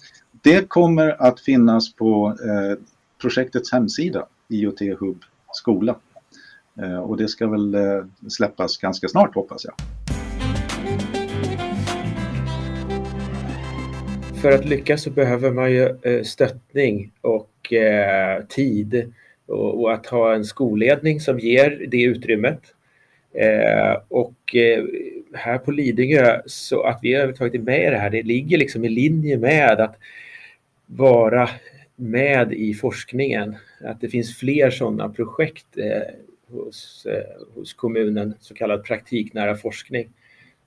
Det 0.41 0.69
kommer 0.69 1.21
att 1.21 1.39
finnas 1.39 1.93
på 1.93 2.27
eh, 2.27 2.79
projektets 3.21 3.71
hemsida, 3.71 4.25
IoT 4.47 4.79
Hub 4.99 5.23
skola. 5.51 5.95
Eh, 6.81 6.99
och 6.99 7.17
det 7.17 7.27
ska 7.27 7.47
väl 7.47 7.75
eh, 7.75 7.81
släppas 8.29 8.77
ganska 8.77 9.07
snart 9.07 9.35
hoppas 9.35 9.65
jag. 9.65 9.73
För 14.41 14.51
att 14.51 14.65
lyckas 14.65 15.03
så 15.03 15.09
behöver 15.09 15.51
man 15.51 15.71
ju 15.71 15.97
eh, 16.01 16.23
stöttning 16.23 17.11
och 17.21 17.73
eh, 17.73 18.43
tid 18.43 19.13
och, 19.51 19.81
och, 19.81 19.93
att 19.93 20.05
ha 20.05 20.35
en 20.35 20.45
skolledning 20.45 21.19
som 21.19 21.39
ger 21.39 21.87
det 21.87 22.03
utrymmet. 22.03 22.61
Eh, 23.33 23.97
och 24.07 24.55
eh, 24.55 24.83
här 25.33 25.57
på 25.57 25.71
Lidingö, 25.71 26.41
så 26.45 26.83
att 26.83 26.99
vi 27.01 27.13
överhuvudtaget 27.13 27.55
är 27.55 27.59
med 27.59 27.87
i 27.87 27.89
det 27.89 27.97
här, 27.97 28.09
det 28.09 28.23
ligger 28.23 28.57
liksom 28.57 28.85
i 28.85 28.89
linje 28.89 29.37
med 29.37 29.79
att 29.79 29.95
vara 30.85 31.49
med 31.95 32.53
i 32.53 32.73
forskningen. 32.73 33.55
Att 33.83 34.01
det 34.01 34.09
finns 34.09 34.37
fler 34.37 34.69
sådana 34.69 35.09
projekt 35.09 35.77
eh, 35.77 36.01
hos, 36.47 37.05
eh, 37.09 37.55
hos 37.55 37.73
kommunen, 37.73 38.33
så 38.39 38.53
kallad 38.53 38.83
praktiknära 38.83 39.55
forskning. 39.55 40.09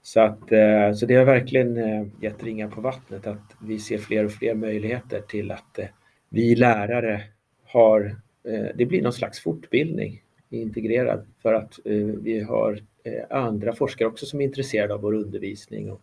Så, 0.03 0.21
att, 0.21 0.53
eh, 0.53 0.93
så 0.93 1.07
det 1.07 1.15
har 1.15 1.25
verkligen 1.25 1.77
eh, 1.77 2.07
gett 2.21 2.43
ringar 2.43 2.69
på 2.69 2.81
vattnet 2.81 3.27
att 3.27 3.57
vi 3.61 3.79
ser 3.79 3.99
fler 3.99 4.25
och 4.25 4.33
fler 4.33 4.55
möjligheter 4.55 5.21
till 5.21 5.51
att 5.51 5.79
eh, 5.79 5.87
vi 6.29 6.55
lärare 6.55 7.23
har, 7.65 8.17
det 8.75 8.87
blir 8.87 9.03
någon 9.03 9.13
slags 9.13 9.41
fortbildning 9.41 10.23
integrerad 10.51 11.27
för 11.43 11.55
att 11.55 11.79
vi 12.23 12.41
har 12.41 12.79
andra 13.31 13.73
forskare 13.73 14.09
också 14.09 14.27
som 14.27 14.41
är 14.41 14.45
intresserade 14.45 14.95
av 14.95 15.01
vår 15.01 15.15
undervisning 15.15 15.91
och, 15.91 16.01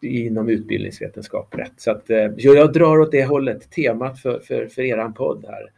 inom 0.00 0.48
utbildningsvetenskap 0.48 1.54
rätt. 1.54 1.72
Så 1.76 1.90
att 1.90 2.04
jag 2.36 2.72
drar 2.72 2.98
åt 2.98 3.12
det 3.12 3.24
hållet, 3.24 3.70
temat 3.70 4.20
för, 4.20 4.38
för, 4.38 4.66
för 4.66 4.82
eran 4.82 5.14
podd 5.14 5.44
här. 5.48 5.70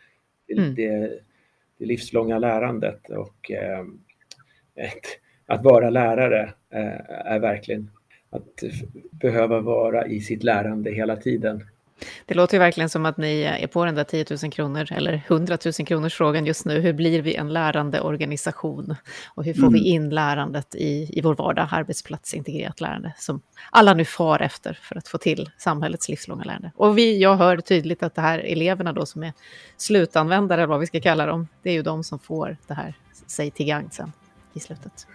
Mm. 0.59 0.75
Det, 0.75 1.21
det 1.79 1.87
livslånga 1.87 2.39
lärandet 2.39 3.11
och 3.11 3.51
ett, 4.77 5.21
att 5.47 5.65
vara 5.65 5.91
lärare 5.91 6.53
eh, 6.71 7.11
är 7.27 7.39
verkligen 7.39 7.91
att 8.31 8.63
behöva 9.11 9.61
vara 9.61 10.07
i 10.07 10.21
sitt 10.21 10.43
lärande 10.43 10.91
hela 10.91 11.17
tiden. 11.17 11.65
Det 12.27 12.35
låter 12.35 12.55
ju 12.55 12.59
verkligen 12.59 12.91
som 12.91 13.07
att 13.07 13.17
ni 13.17 13.41
är 13.43 13.67
på 13.67 13.85
den 13.85 13.95
där 13.95 14.05
10 14.05 14.25
000 14.43 14.53
kronor 14.53 14.93
eller 14.93 15.23
100 15.27 15.59
000 15.65 15.73
kronors 15.73 16.15
frågan 16.15 16.47
just 16.47 16.65
nu. 16.65 16.81
Hur 16.81 16.93
blir 16.93 17.23
vi 17.23 17.35
en 17.35 17.53
lärande 17.53 18.01
organisation? 18.01 18.97
Och 19.35 19.45
hur 19.45 19.55
får 19.55 19.67
mm. 19.67 19.73
vi 19.73 19.81
in 19.81 20.11
lärandet 20.11 20.75
i, 20.75 21.19
i 21.19 21.21
vår 21.21 21.35
vardag, 21.35 21.69
arbetsplatsintegrerat 21.71 22.81
lärande, 22.81 23.15
som 23.19 23.41
alla 23.71 23.95
nu 23.95 24.05
far 24.05 24.43
efter 24.43 24.79
för 24.83 24.97
att 24.97 25.09
få 25.09 25.19
till 25.19 25.51
samhällets 25.59 26.09
livslånga 26.09 26.45
lärande. 26.45 26.73
Och 26.77 26.99
vi, 26.99 27.19
jag 27.19 27.37
hör 27.37 27.57
tydligt 27.57 28.03
att 28.03 28.15
det 28.15 28.23
här 28.23 28.39
eleverna 28.39 28.93
då 28.93 29.07
som 29.07 29.23
är 29.23 29.33
slutanvändare, 29.77 30.61
eller 30.61 30.69
vad 30.69 30.81
vi 30.81 30.87
ska 30.87 31.01
kalla 31.01 31.27
dem, 31.27 31.49
det 31.63 31.71
är 31.71 31.75
ju 31.75 31.83
de 31.83 32.05
som 32.05 32.19
får 32.19 32.57
det 32.67 32.75
här 32.75 32.95
sig 33.27 33.51
till 33.51 33.67
gagn 33.67 33.91
sen 33.91 34.13
i 34.53 34.61
slutet. 34.61 35.07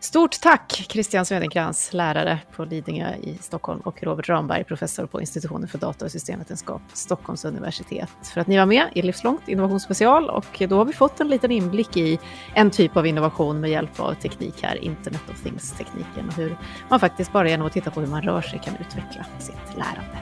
Stort 0.00 0.40
tack 0.40 0.86
Christian 0.88 1.26
Swedenkrans, 1.26 1.92
lärare 1.92 2.38
på 2.56 2.64
Lidingö 2.64 3.14
i 3.22 3.38
Stockholm 3.40 3.80
och 3.80 4.02
Robert 4.02 4.28
Ramberg, 4.28 4.64
professor 4.64 5.06
på 5.06 5.20
institutionen 5.20 5.68
för 5.68 5.78
data 5.78 6.04
och 6.04 6.10
systemvetenskap, 6.10 6.82
Stockholms 6.92 7.44
universitet, 7.44 8.08
för 8.34 8.40
att 8.40 8.46
ni 8.46 8.58
var 8.58 8.66
med 8.66 8.86
i 8.94 9.02
Livslångt 9.02 9.48
innovationsspecial 9.48 10.30
och 10.30 10.62
då 10.68 10.76
har 10.76 10.84
vi 10.84 10.92
fått 10.92 11.20
en 11.20 11.28
liten 11.28 11.50
inblick 11.50 11.96
i 11.96 12.18
en 12.54 12.70
typ 12.70 12.96
av 12.96 13.06
innovation 13.06 13.60
med 13.60 13.70
hjälp 13.70 14.00
av 14.00 14.14
teknik 14.14 14.62
här, 14.62 14.76
Internet 14.76 15.22
of 15.30 15.42
Things-tekniken 15.42 16.28
och 16.28 16.34
hur 16.34 16.56
man 16.88 17.00
faktiskt 17.00 17.32
bara 17.32 17.48
genom 17.48 17.66
att 17.66 17.72
titta 17.72 17.90
på 17.90 18.00
hur 18.00 18.08
man 18.08 18.22
rör 18.22 18.42
sig 18.42 18.60
kan 18.64 18.76
utveckla 18.76 19.26
sitt 19.38 19.76
lärande. 19.76 20.18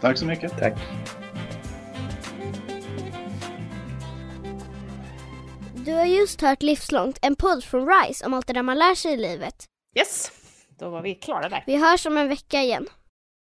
Tack 0.00 0.18
så 0.18 0.26
mycket. 0.26 0.58
Tack. 0.58 0.74
Du 5.86 5.92
har 5.92 6.04
just 6.04 6.40
hört 6.40 6.62
Livslångt, 6.62 7.18
en 7.22 7.36
podd 7.36 7.64
från 7.64 7.88
RISE 7.88 8.26
om 8.26 8.34
allt 8.34 8.46
det 8.46 8.52
där 8.52 8.62
man 8.62 8.78
lär 8.78 8.94
sig 8.94 9.12
i 9.12 9.16
livet. 9.16 9.64
Yes, 9.98 10.32
då 10.78 10.90
var 10.90 11.02
vi 11.02 11.14
klara 11.14 11.48
där. 11.48 11.64
Vi 11.66 11.76
hörs 11.76 12.06
om 12.06 12.16
en 12.16 12.28
vecka 12.28 12.62
igen. 12.62 12.86